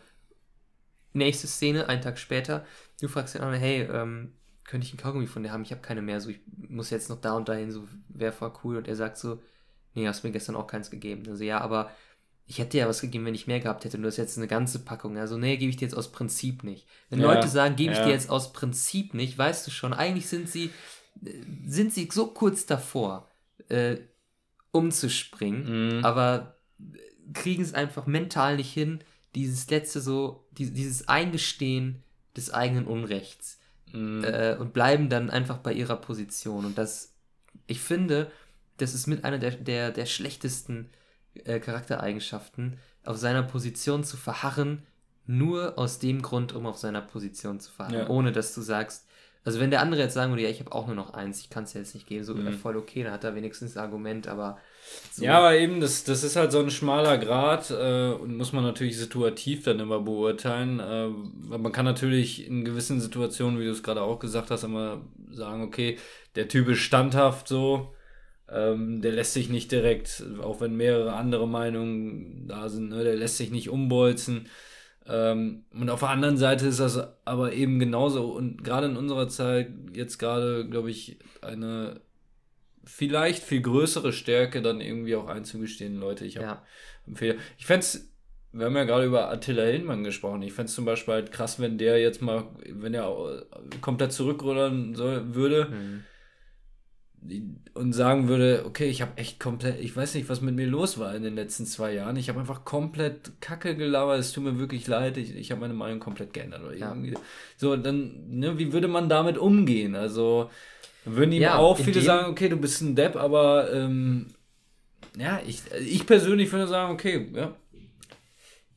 Nächste 1.13 1.47
Szene, 1.47 1.89
einen 1.89 2.01
Tag 2.01 2.17
später, 2.17 2.65
du 3.01 3.07
fragst 3.07 3.35
den 3.35 3.41
anderen, 3.41 3.61
hey, 3.61 3.81
ähm, 3.81 4.33
könnte 4.63 4.85
ich 4.85 4.93
einen 4.93 5.01
Kaugummi 5.01 5.27
von 5.27 5.43
dir 5.43 5.51
haben? 5.51 5.63
Ich 5.63 5.71
habe 5.71 5.81
keine 5.81 6.01
mehr, 6.01 6.21
so 6.21 6.29
ich 6.29 6.39
muss 6.69 6.89
jetzt 6.89 7.09
noch 7.09 7.19
da 7.19 7.33
und 7.33 7.49
dahin, 7.49 7.71
so 7.71 7.87
wäre 8.07 8.31
voll 8.31 8.53
cool. 8.63 8.77
Und 8.77 8.87
er 8.87 8.95
sagt 8.95 9.17
so, 9.17 9.41
nee, 9.93 10.07
hast 10.07 10.23
mir 10.23 10.31
gestern 10.31 10.55
auch 10.55 10.67
keins 10.67 10.89
gegeben. 10.89 11.23
Also 11.27 11.43
ja, 11.43 11.59
aber 11.59 11.91
ich 12.45 12.59
hätte 12.59 12.77
ja 12.77 12.87
was 12.87 13.01
gegeben, 13.01 13.25
wenn 13.25 13.35
ich 13.35 13.47
mehr 13.47 13.59
gehabt 13.59 13.85
hätte 13.85 13.97
und 13.97 14.03
du 14.03 14.07
hast 14.07 14.17
jetzt 14.17 14.37
eine 14.37 14.47
ganze 14.47 14.79
Packung. 14.79 15.17
Also 15.17 15.37
nee, 15.37 15.57
gebe 15.57 15.69
ich 15.69 15.77
dir 15.77 15.85
jetzt 15.85 15.97
aus 15.97 16.11
Prinzip 16.11 16.63
nicht. 16.63 16.87
Wenn 17.09 17.19
ja, 17.19 17.33
Leute 17.33 17.47
sagen, 17.47 17.75
gebe 17.75 17.93
ich 17.93 17.99
ja. 17.99 18.05
dir 18.05 18.11
jetzt 18.11 18.29
aus 18.29 18.53
Prinzip 18.53 19.13
nicht, 19.13 19.37
weißt 19.37 19.67
du 19.67 19.71
schon, 19.71 19.93
eigentlich 19.93 20.27
sind 20.27 20.49
sie, 20.49 20.71
sind 21.65 21.93
sie 21.93 22.09
so 22.11 22.27
kurz 22.27 22.65
davor, 22.65 23.29
äh, 23.69 23.97
umzuspringen, 24.71 25.97
mhm. 25.97 26.05
aber 26.05 26.57
kriegen 27.33 27.63
es 27.63 27.73
einfach 27.73 28.05
mental 28.05 28.57
nicht 28.57 28.73
hin, 28.73 29.03
dieses 29.35 29.69
letzte 29.69 30.01
so, 30.01 30.45
die, 30.51 30.71
dieses 30.71 31.07
Eingestehen 31.07 32.03
des 32.35 32.53
eigenen 32.53 32.85
Unrechts 32.85 33.59
mhm. 33.91 34.23
äh, 34.23 34.55
und 34.55 34.73
bleiben 34.73 35.09
dann 35.09 35.29
einfach 35.29 35.57
bei 35.57 35.73
ihrer 35.73 35.97
Position. 35.97 36.65
Und 36.65 36.77
das, 36.77 37.13
ich 37.67 37.79
finde, 37.79 38.31
das 38.77 38.93
ist 38.93 39.07
mit 39.07 39.23
einer 39.23 39.37
der, 39.37 39.51
der, 39.51 39.91
der 39.91 40.05
schlechtesten 40.05 40.89
äh, 41.45 41.59
Charaktereigenschaften, 41.59 42.77
auf 43.03 43.17
seiner 43.17 43.43
Position 43.43 44.03
zu 44.03 44.17
verharren, 44.17 44.83
nur 45.25 45.77
aus 45.77 45.99
dem 45.99 46.21
Grund, 46.21 46.53
um 46.53 46.65
auf 46.65 46.77
seiner 46.77 47.01
Position 47.01 47.59
zu 47.59 47.71
verharren, 47.71 47.99
ja. 47.99 48.09
ohne 48.09 48.31
dass 48.31 48.53
du 48.53 48.61
sagst, 48.61 49.07
also 49.43 49.59
wenn 49.59 49.71
der 49.71 49.81
andere 49.81 50.01
jetzt 50.01 50.13
sagen 50.13 50.31
würde, 50.31 50.43
ja, 50.43 50.49
ich 50.49 50.59
habe 50.59 50.71
auch 50.71 50.87
nur 50.87 50.95
noch 50.95 51.13
eins, 51.13 51.39
ich 51.39 51.49
kann 51.49 51.63
es 51.63 51.73
ja 51.73 51.79
jetzt 51.79 51.95
nicht 51.95 52.07
geben, 52.07 52.23
so 52.23 52.35
mhm. 52.35 52.53
voll 52.53 52.77
okay, 52.77 53.03
dann 53.03 53.13
hat 53.13 53.23
er 53.23 53.33
wenigstens 53.35 53.75
ein 53.75 53.83
Argument, 53.83 54.27
aber 54.27 54.59
So. 55.13 55.25
Ja, 55.25 55.39
aber 55.39 55.57
eben, 55.57 55.81
das, 55.81 56.03
das 56.03 56.23
ist 56.23 56.35
halt 56.35 56.51
so 56.51 56.59
ein 56.59 56.71
schmaler 56.71 57.17
Grad 57.17 57.69
äh, 57.69 58.11
und 58.13 58.37
muss 58.37 58.53
man 58.53 58.63
natürlich 58.63 58.97
situativ 58.97 59.63
dann 59.63 59.79
immer 59.79 59.99
beurteilen. 59.99 60.79
Äh, 60.79 61.07
man 61.57 61.71
kann 61.71 61.85
natürlich 61.85 62.47
in 62.47 62.63
gewissen 62.63 63.01
Situationen, 63.01 63.59
wie 63.59 63.65
du 63.65 63.71
es 63.71 63.83
gerade 63.83 64.01
auch 64.01 64.19
gesagt 64.19 64.51
hast, 64.51 64.63
immer 64.63 65.01
sagen, 65.31 65.63
okay, 65.63 65.97
der 66.35 66.47
Typ 66.47 66.69
ist 66.69 66.79
standhaft 66.79 67.47
so, 67.47 67.93
ähm, 68.49 69.01
der 69.01 69.11
lässt 69.11 69.33
sich 69.33 69.49
nicht 69.49 69.71
direkt, 69.71 70.23
auch 70.41 70.61
wenn 70.61 70.75
mehrere 70.75 71.13
andere 71.13 71.47
Meinungen 71.47 72.47
da 72.47 72.69
sind, 72.69 72.89
ne, 72.89 73.03
der 73.03 73.15
lässt 73.15 73.37
sich 73.37 73.51
nicht 73.51 73.69
umbolzen. 73.69 74.47
Ähm, 75.07 75.65
und 75.73 75.89
auf 75.89 76.01
der 76.01 76.09
anderen 76.09 76.37
Seite 76.37 76.67
ist 76.67 76.79
das 76.79 76.99
aber 77.25 77.53
eben 77.53 77.79
genauso 77.79 78.31
und 78.31 78.63
gerade 78.63 78.87
in 78.87 78.97
unserer 78.97 79.27
Zeit 79.27 79.71
jetzt 79.93 80.19
gerade, 80.19 80.67
glaube 80.69 80.91
ich, 80.91 81.17
eine 81.41 82.01
vielleicht 82.83 83.43
viel 83.43 83.61
größere 83.61 84.13
Stärke 84.13 84.61
dann 84.61 84.81
irgendwie 84.81 85.15
auch 85.15 85.27
einzugestehen, 85.27 85.97
Leute, 85.97 86.25
ich 86.25 86.37
habe 86.37 86.45
ja. 86.45 86.63
einen 87.05 87.15
Fehler. 87.15 87.35
Ich 87.57 87.65
fände 87.65 87.81
es, 87.81 88.11
wir 88.51 88.65
haben 88.65 88.75
ja 88.75 88.83
gerade 88.83 89.05
über 89.05 89.29
Attila 89.29 89.63
Hildmann 89.63 90.03
gesprochen, 90.03 90.41
ich 90.41 90.53
fände 90.53 90.69
es 90.69 90.75
zum 90.75 90.85
Beispiel 90.85 91.13
halt 91.13 91.31
krass, 91.31 91.59
wenn 91.59 91.77
der 91.77 91.99
jetzt 91.99 92.21
mal, 92.21 92.45
wenn 92.67 92.93
er 92.93 93.45
komplett 93.81 94.11
zurückrudern 94.11 94.95
soll, 94.95 95.35
würde 95.35 96.03
mhm. 97.23 97.57
und 97.75 97.93
sagen 97.93 98.27
würde, 98.27 98.63
okay, 98.65 98.89
ich 98.89 99.01
habe 99.01 99.17
echt 99.17 99.39
komplett, 99.39 99.79
ich 99.79 99.95
weiß 99.95 100.15
nicht, 100.15 100.27
was 100.27 100.41
mit 100.41 100.55
mir 100.55 100.67
los 100.67 100.97
war 100.97 101.15
in 101.15 101.23
den 101.23 101.35
letzten 101.35 101.65
zwei 101.65 101.93
Jahren, 101.93 102.17
ich 102.17 102.29
habe 102.29 102.39
einfach 102.39 102.65
komplett 102.65 103.39
Kacke 103.41 103.75
gelabert, 103.75 104.19
es 104.19 104.33
tut 104.33 104.43
mir 104.43 104.57
wirklich 104.59 104.87
leid, 104.87 105.17
ich, 105.17 105.35
ich 105.35 105.51
habe 105.51 105.61
meine 105.61 105.75
Meinung 105.75 105.99
komplett 105.99 106.33
geändert 106.33 106.63
oder 106.63 106.75
ja. 106.75 106.89
irgendwie. 106.89 107.13
So, 107.57 107.75
dann, 107.77 108.27
ne, 108.27 108.57
wie 108.57 108.73
würde 108.73 108.87
man 108.87 109.07
damit 109.07 109.37
umgehen? 109.37 109.95
Also, 109.95 110.49
dann 111.05 111.15
würden 111.15 111.31
ihm 111.31 111.41
ja, 111.41 111.57
auch 111.57 111.77
viele 111.77 112.01
sagen, 112.01 112.31
okay, 112.31 112.49
du 112.49 112.57
bist 112.57 112.81
ein 112.81 112.95
Depp, 112.95 113.15
aber 113.15 113.73
ähm, 113.73 114.27
ja, 115.17 115.41
ich, 115.45 115.61
ich 115.85 116.05
persönlich 116.05 116.51
würde 116.51 116.67
sagen, 116.67 116.93
okay, 116.93 117.29
ja, 117.33 117.55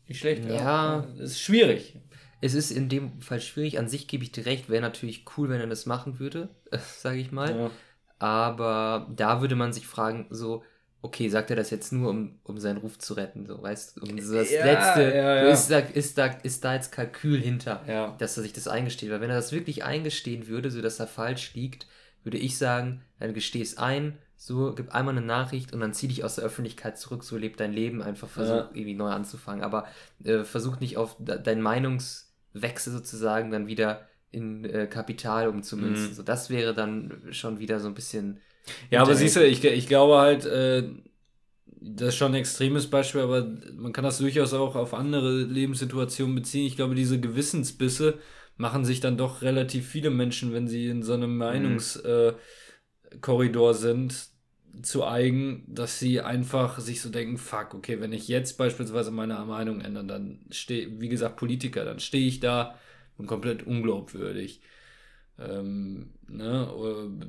nicht 0.09 0.21
schlecht. 0.21 0.45
Ja, 0.45 0.55
ja. 0.55 1.07
Es 1.17 1.33
ist 1.33 1.41
schwierig. 1.41 1.99
Es 2.41 2.55
ist 2.55 2.71
in 2.71 2.89
dem 2.89 3.23
Fall 3.23 3.41
schwierig. 3.41 3.79
An 3.79 3.89
sich 3.89 4.07
gebe 4.07 4.23
ich 4.23 4.33
dir 4.33 4.45
recht, 4.45 4.69
wäre 4.69 4.83
natürlich 4.83 5.25
cool, 5.37 5.49
wenn 5.49 5.61
er 5.61 5.67
das 5.67 5.87
machen 5.87 6.19
würde, 6.19 6.51
äh, 6.71 6.79
sage 6.99 7.19
ich 7.19 7.33
mal. 7.33 7.57
Ja. 7.57 7.71
Aber 8.19 9.11
da 9.15 9.41
würde 9.41 9.57
man 9.57 9.73
sich 9.73 9.87
fragen, 9.87 10.27
so, 10.31 10.63
okay, 11.03 11.29
sagt 11.29 11.51
er 11.51 11.57
das 11.57 11.71
jetzt 11.71 11.93
nur, 11.93 12.11
um, 12.11 12.39
um 12.45 12.59
seinen 12.59 12.79
Ruf 12.79 12.99
zu 12.99 13.15
retten, 13.15 13.45
so, 13.47 13.63
weißt 13.63 13.97
du, 13.97 14.03
um 14.03 14.19
so 14.21 14.35
das 14.35 14.51
ja, 14.51 14.65
letzte, 14.65 15.03
ja, 15.03 15.35
ja. 15.45 15.49
Ist, 15.49 15.71
da, 15.71 15.79
ist, 15.81 16.17
da, 16.17 16.27
ist 16.27 16.65
da 16.65 16.75
jetzt 16.75 16.93
Kalkül 16.93 17.41
hinter, 17.41 18.15
dass 18.19 18.37
er 18.39 18.43
sich 18.43 18.55
das 18.55 18.69
eingesteht, 18.69 19.11
weil 19.11 19.21
wenn 19.21 19.29
er 19.29 19.37
das 19.37 19.53
wirklich 19.53 19.85
eingestehen 19.85 20.47
würde, 20.47 20.71
so 20.71 20.81
dass 20.81 21.01
er 21.01 21.07
falsch 21.07 21.53
liegt, 21.55 21.87
würde 22.25 22.39
ich 22.39 22.59
sagen, 22.59 23.03
dann 23.21 23.35
gesteh 23.35 23.61
es 23.61 23.79
ein, 23.79 24.19
so, 24.37 24.75
gib 24.75 24.95
einmal 24.95 25.17
eine 25.17 25.25
Nachricht 25.25 25.73
und 25.73 25.81
dann 25.81 25.95
zieh 25.95 26.09
dich 26.09 26.25
aus 26.25 26.35
der 26.35 26.45
Öffentlichkeit 26.45 26.99
zurück, 26.99 27.25
so 27.25 27.37
lebt 27.37 27.61
dein 27.61 27.73
Leben, 27.73 28.03
einfach 28.03 28.29
versuch 28.29 28.55
ja. 28.55 28.71
irgendwie 28.75 28.95
neu 28.95 29.11
anzufangen. 29.11 29.63
Aber 29.63 29.87
äh, 30.23 30.45
versuch 30.45 30.81
nicht 30.81 30.97
auf 30.97 31.17
deinen 31.19 31.63
Meinungswechsel 31.63 32.93
sozusagen 32.93 33.51
dann 33.51 33.67
wieder 33.67 34.07
in 34.33 34.65
äh, 34.65 34.87
Kapital 34.87 35.49
umzumünzen. 35.49 36.09
Mhm. 36.09 36.15
So, 36.15 36.23
das 36.23 36.51
wäre 36.51 36.75
dann 36.75 37.23
schon 37.31 37.59
wieder 37.59 37.81
so 37.81 37.89
ein 37.89 37.95
bisschen. 37.95 38.41
Ja, 38.91 39.03
aber 39.03 39.15
siehst 39.15 39.37
du, 39.37 39.47
ich, 39.47 39.65
ich 39.65 39.87
glaube 39.87 40.19
halt, 40.19 40.45
äh, 40.45 40.91
das 41.81 42.09
ist 42.09 42.17
schon 42.17 42.33
ein 42.33 42.41
extremes 42.41 42.89
Beispiel, 42.89 43.21
aber 43.21 43.47
man 43.77 43.93
kann 43.93 44.05
das 44.05 44.19
durchaus 44.19 44.53
auch 44.55 44.75
auf 44.75 44.95
andere 44.95 45.43
Lebenssituationen 45.43 46.35
beziehen. 46.35 46.67
Ich 46.67 46.77
glaube, 46.77 46.95
diese 46.95 47.21
Gewissensbisse, 47.21 48.19
machen 48.57 48.85
sich 48.85 49.01
dann 49.01 49.17
doch 49.17 49.43
relativ 49.43 49.89
viele 49.89 50.11
Menschen, 50.11 50.53
wenn 50.53 50.69
sie 50.69 50.89
in 50.89 51.03
so 51.03 51.15
einem 51.15 51.37
Meinungskorridor 51.37 53.71
mhm. 53.71 53.75
äh, 53.75 53.79
sind, 53.79 54.29
zu 54.83 55.05
eigen, 55.05 55.65
dass 55.69 55.99
sie 55.99 56.21
einfach 56.21 56.79
sich 56.81 57.01
so 57.01 57.09
denken, 57.09 57.39
fuck, 57.39 57.75
okay, 57.75 58.01
wenn 58.01 58.13
ich 58.13 58.29
jetzt 58.29 58.59
beispielsweise 58.59 59.11
meine 59.11 59.39
Meinung 59.45 59.81
ändere, 59.81 60.05
dann 60.05 60.41
stehe, 60.51 61.01
wie 61.01 61.09
gesagt, 61.09 61.37
Politiker, 61.37 61.85
dann 61.85 62.01
stehe 62.01 62.27
ich 62.27 62.41
da 62.41 62.77
und 63.17 63.27
komplett 63.27 63.67
unglaubwürdig. 63.67 64.61
Ähm, 65.39 66.11
ne, 66.29 66.69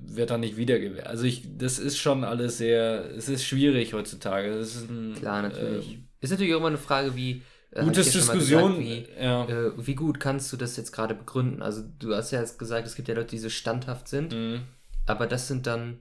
wird 0.08 0.30
dann 0.30 0.42
nicht 0.42 0.58
wiedergewählt. 0.58 1.08
Also 1.08 1.26
ich, 1.26 1.44
das 1.58 1.80
ist 1.80 1.98
schon 1.98 2.24
alles 2.24 2.58
sehr, 2.58 3.12
es 3.16 3.30
ist 3.30 3.44
schwierig 3.44 3.94
heutzutage. 3.94 4.50
Das 4.50 4.76
ist 4.76 4.90
ein, 4.90 5.16
Klar, 5.16 5.42
natürlich. 5.42 5.94
Ähm, 5.94 6.08
ist 6.22 6.30
natürlich 6.30 6.54
auch 6.54 6.60
immer 6.60 6.68
eine 6.68 6.78
Frage, 6.78 7.16
wie, 7.16 7.32
äh, 7.32 7.42
Gutes 7.84 8.12
Diskussion. 8.12 8.80
Gesagt, 8.80 9.10
wie, 9.18 9.22
ja. 9.22 9.46
äh, 9.46 9.72
wie 9.76 9.96
gut 9.96 10.20
kannst 10.20 10.52
du 10.54 10.58
das 10.58 10.78
jetzt 10.78 10.94
gerade 10.94 11.14
begründen? 11.14 11.62
Also 11.62 11.84
du 12.00 12.16
hast 12.16 12.32
ja 12.32 12.40
jetzt 12.40 12.58
gesagt, 12.58 12.88
es 12.88 12.96
gibt 12.96 13.10
ja 13.10 13.16
Leute, 13.16 13.32
die 13.32 13.40
so 13.40 13.50
standhaft 13.50 14.08
sind, 14.08 14.34
mhm. 14.34 14.62
aber 15.06 15.28
das 15.28 15.50
sind 15.50 15.68
dann, 15.68 16.00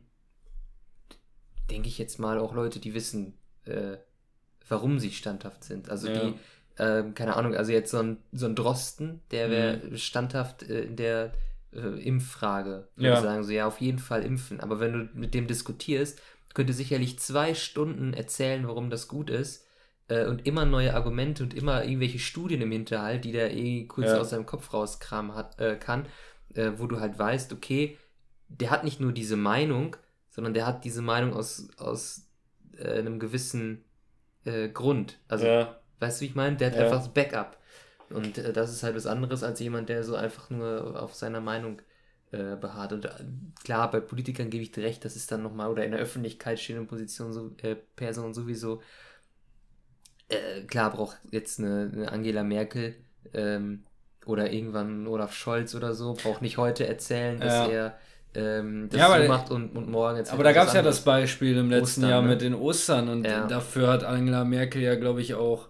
denke 1.70 1.88
ich 1.88 1.98
jetzt 1.98 2.20
mal, 2.20 2.38
auch 2.38 2.54
Leute, 2.54 2.78
die 2.78 2.94
wissen, 2.94 3.34
äh, 3.64 3.96
warum 4.68 5.00
sie 5.00 5.10
standhaft 5.10 5.64
sind. 5.64 5.90
Also 5.90 6.08
ja. 6.08 6.20
die, 6.20 6.80
äh, 6.80 7.10
keine 7.12 7.34
Ahnung, 7.34 7.56
also 7.56 7.72
jetzt 7.72 7.90
so 7.90 7.98
ein, 7.98 8.18
so 8.30 8.46
ein 8.46 8.54
Drosten, 8.54 9.20
der 9.32 9.50
wäre 9.50 9.76
mhm. 9.78 9.96
standhaft 9.96 10.62
äh, 10.62 10.82
in 10.82 10.94
der 10.94 11.32
äh, 11.72 11.80
Impffrage. 12.06 12.86
Ja. 12.96 13.20
sagen 13.20 13.42
so, 13.42 13.50
ja, 13.50 13.66
auf 13.66 13.80
jeden 13.80 13.98
Fall 13.98 14.22
impfen. 14.22 14.60
Aber 14.60 14.78
wenn 14.78 14.92
du 14.92 15.08
mit 15.14 15.34
dem 15.34 15.48
diskutierst, 15.48 16.20
könnte 16.54 16.72
sicherlich 16.72 17.18
zwei 17.18 17.54
Stunden 17.54 18.14
erzählen, 18.14 18.68
warum 18.68 18.90
das 18.90 19.08
gut 19.08 19.28
ist 19.28 19.64
äh, 20.08 20.26
und 20.26 20.46
immer 20.46 20.64
neue 20.64 20.94
Argumente 20.94 21.42
und 21.42 21.54
immer 21.54 21.84
irgendwelche 21.84 22.18
Studien 22.18 22.60
im 22.60 22.72
Hinterhalt, 22.72 23.24
die 23.24 23.32
der 23.32 23.54
eh 23.54 23.86
kurz 23.86 24.08
ja. 24.08 24.18
aus 24.18 24.30
seinem 24.30 24.46
Kopf 24.46 24.72
rauskramen 24.72 25.34
hat, 25.34 25.60
äh, 25.60 25.76
kann, 25.76 26.06
äh, 26.54 26.72
wo 26.76 26.86
du 26.86 27.00
halt 27.00 27.18
weißt, 27.18 27.52
okay, 27.52 27.98
der 28.48 28.70
hat 28.70 28.84
nicht 28.84 29.00
nur 29.00 29.12
diese 29.12 29.36
Meinung, 29.36 29.96
sondern 30.30 30.54
der 30.54 30.66
hat 30.66 30.84
diese 30.84 31.02
Meinung 31.02 31.32
aus, 31.32 31.68
aus 31.78 32.28
äh, 32.78 32.98
einem 32.98 33.18
gewissen 33.18 33.84
äh, 34.44 34.68
Grund. 34.68 35.18
Also, 35.28 35.46
ja. 35.46 35.80
weißt 36.00 36.20
du, 36.20 36.22
wie 36.22 36.28
ich 36.28 36.34
meine? 36.34 36.56
Der 36.56 36.70
hat 36.70 36.76
ja. 36.76 36.84
einfach 36.84 36.98
das 36.98 37.14
Backup. 37.14 37.58
Und 38.10 38.36
äh, 38.36 38.52
das 38.52 38.72
ist 38.72 38.82
halt 38.82 38.96
was 38.96 39.06
anderes 39.06 39.42
als 39.42 39.60
jemand, 39.60 39.88
der 39.88 40.04
so 40.04 40.14
einfach 40.14 40.50
nur 40.50 41.02
auf 41.02 41.14
seiner 41.14 41.40
Meinung 41.40 41.80
beharrt. 42.60 42.92
Und 42.92 43.08
klar, 43.62 43.88
bei 43.92 44.00
Politikern 44.00 44.50
gebe 44.50 44.64
ich 44.64 44.72
dir 44.72 44.82
recht, 44.82 45.04
das 45.04 45.14
ist 45.14 45.30
dann 45.30 45.44
nochmal, 45.44 45.70
oder 45.70 45.84
in 45.84 45.92
der 45.92 46.00
Öffentlichkeit 46.00 46.58
stehenden 46.58 46.88
Position 46.88 47.32
so, 47.32 47.52
Person 47.94 48.34
sowieso 48.34 48.82
äh, 50.28 50.62
klar 50.62 50.90
braucht 50.90 51.18
jetzt 51.30 51.58
eine, 51.58 51.90
eine 51.92 52.12
Angela 52.12 52.42
Merkel 52.42 52.96
ähm, 53.32 53.84
oder 54.26 54.52
irgendwann 54.52 55.06
Olaf 55.06 55.34
Scholz 55.34 55.74
oder 55.74 55.94
so, 55.94 56.14
braucht 56.14 56.42
nicht 56.42 56.56
heute 56.56 56.86
erzählen, 56.86 57.38
dass 57.40 57.52
ja. 57.52 57.66
er 57.66 57.98
ähm, 58.34 58.88
das 58.90 58.98
ja, 58.98 59.22
so 59.22 59.28
macht 59.28 59.50
und, 59.50 59.76
und 59.76 59.88
morgen 59.88 60.16
jetzt. 60.16 60.32
Aber 60.32 60.44
da 60.44 60.52
gab 60.52 60.68
es 60.68 60.74
ja 60.74 60.82
das 60.82 61.02
Beispiel 61.02 61.56
im 61.56 61.70
letzten 61.70 62.00
Ostern, 62.00 62.10
Jahr 62.10 62.22
ne? 62.22 62.28
mit 62.28 62.40
den 62.40 62.54
Ostern 62.54 63.08
und 63.08 63.24
ja. 63.26 63.46
dafür 63.46 63.88
hat 63.88 64.04
Angela 64.04 64.44
Merkel 64.44 64.82
ja, 64.82 64.94
glaube 64.96 65.20
ich, 65.20 65.34
auch 65.34 65.68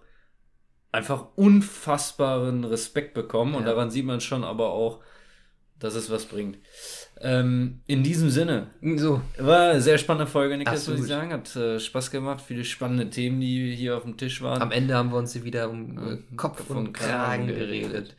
einfach 0.93 1.27
unfassbaren 1.35 2.65
Respekt 2.65 3.15
bekommen 3.15 3.55
und 3.57 3.67
daran 3.67 3.91
sieht 3.91 4.07
man 4.07 4.21
schon 4.21 4.45
aber 4.45 4.71
auch, 4.71 5.01
dass 5.79 5.95
es 5.95 6.09
was 6.09 6.27
bringt. 6.27 6.59
Ähm, 7.21 7.81
in 7.87 8.03
diesem 8.03 8.29
Sinne. 8.29 8.71
So. 8.97 9.23
War 9.39 9.71
eine 9.71 9.81
sehr 9.81 9.99
spannende 9.99 10.31
Folge, 10.31 10.57
Niklas, 10.57 10.87
würde 10.89 11.01
ich 11.01 11.07
sagen. 11.07 11.33
Hat 11.33 11.55
äh, 11.57 11.79
Spaß 11.79 12.11
gemacht. 12.11 12.43
Viele 12.47 12.65
spannende 12.65 13.09
Themen, 13.09 13.41
die 13.41 13.75
hier 13.75 13.97
auf 13.97 14.03
dem 14.03 14.17
Tisch 14.17 14.43
waren. 14.43 14.61
Am 14.61 14.73
Ende 14.73 14.95
haben 14.95 15.11
wir 15.11 15.19
uns 15.19 15.33
hier 15.33 15.45
wieder 15.45 15.71
um 15.71 15.99
äh, 15.99 16.37
Kopf 16.37 16.69
und, 16.71 16.77
und 16.77 16.93
Kragen 16.93 17.47
geredet. 17.47 18.17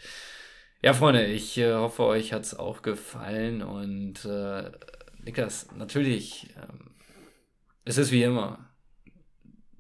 Ja, 0.82 0.93
Freunde, 0.93 1.26
ich 1.26 1.58
äh, 1.58 1.74
hoffe, 1.74 2.04
euch 2.04 2.32
hat 2.32 2.43
es 2.43 2.58
auch 2.58 2.82
gefallen. 2.82 3.62
Und 3.62 4.24
äh, 4.26 4.72
Niklas, 5.24 5.68
natürlich, 5.76 6.54
ähm, 6.58 6.91
es 7.84 7.98
ist 7.98 8.12
wie 8.12 8.24
immer. 8.24 8.70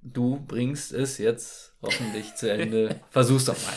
Du 0.01 0.39
bringst 0.45 0.91
es 0.91 1.17
jetzt 1.17 1.75
hoffentlich 1.81 2.35
zu 2.35 2.51
Ende. 2.51 2.99
Versuch's 3.09 3.45
doch 3.45 3.53
mal. 3.53 3.73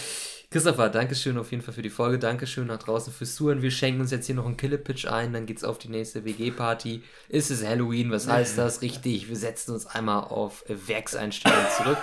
Christopher, 0.50 0.88
Dankeschön 0.88 1.36
auf 1.36 1.50
jeden 1.50 1.62
Fall 1.62 1.74
für 1.74 1.82
die 1.82 1.90
Folge. 1.90 2.18
Dankeschön 2.18 2.68
nach 2.68 2.78
draußen 2.78 3.12
fürs 3.12 3.34
Zuhören. 3.34 3.60
Wir 3.60 3.70
schenken 3.70 4.00
uns 4.00 4.10
jetzt 4.10 4.24
hier 4.24 4.34
noch 4.34 4.46
einen 4.46 4.56
Killepitch 4.56 5.06
ein, 5.06 5.34
dann 5.34 5.44
geht's 5.44 5.62
auf 5.62 5.76
die 5.76 5.90
nächste 5.90 6.24
WG-Party. 6.24 7.02
Ist 7.28 7.50
es 7.50 7.66
Halloween? 7.66 8.10
Was 8.10 8.28
heißt 8.28 8.56
das? 8.56 8.80
Richtig, 8.82 9.28
wir 9.28 9.36
setzen 9.36 9.74
uns 9.74 9.84
einmal 9.84 10.24
auf 10.24 10.64
Werkseinstellung 10.66 11.66
zurück. 11.76 11.98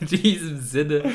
In 0.00 0.06
diesem 0.08 0.60
Sinne, 0.60 1.12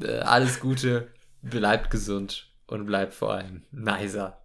äh, 0.00 0.18
alles 0.20 0.60
Gute, 0.60 1.08
bleibt 1.42 1.90
gesund 1.90 2.48
und 2.68 2.86
bleibt 2.86 3.12
vor 3.14 3.34
allem 3.34 3.64
nicer. 3.72 4.39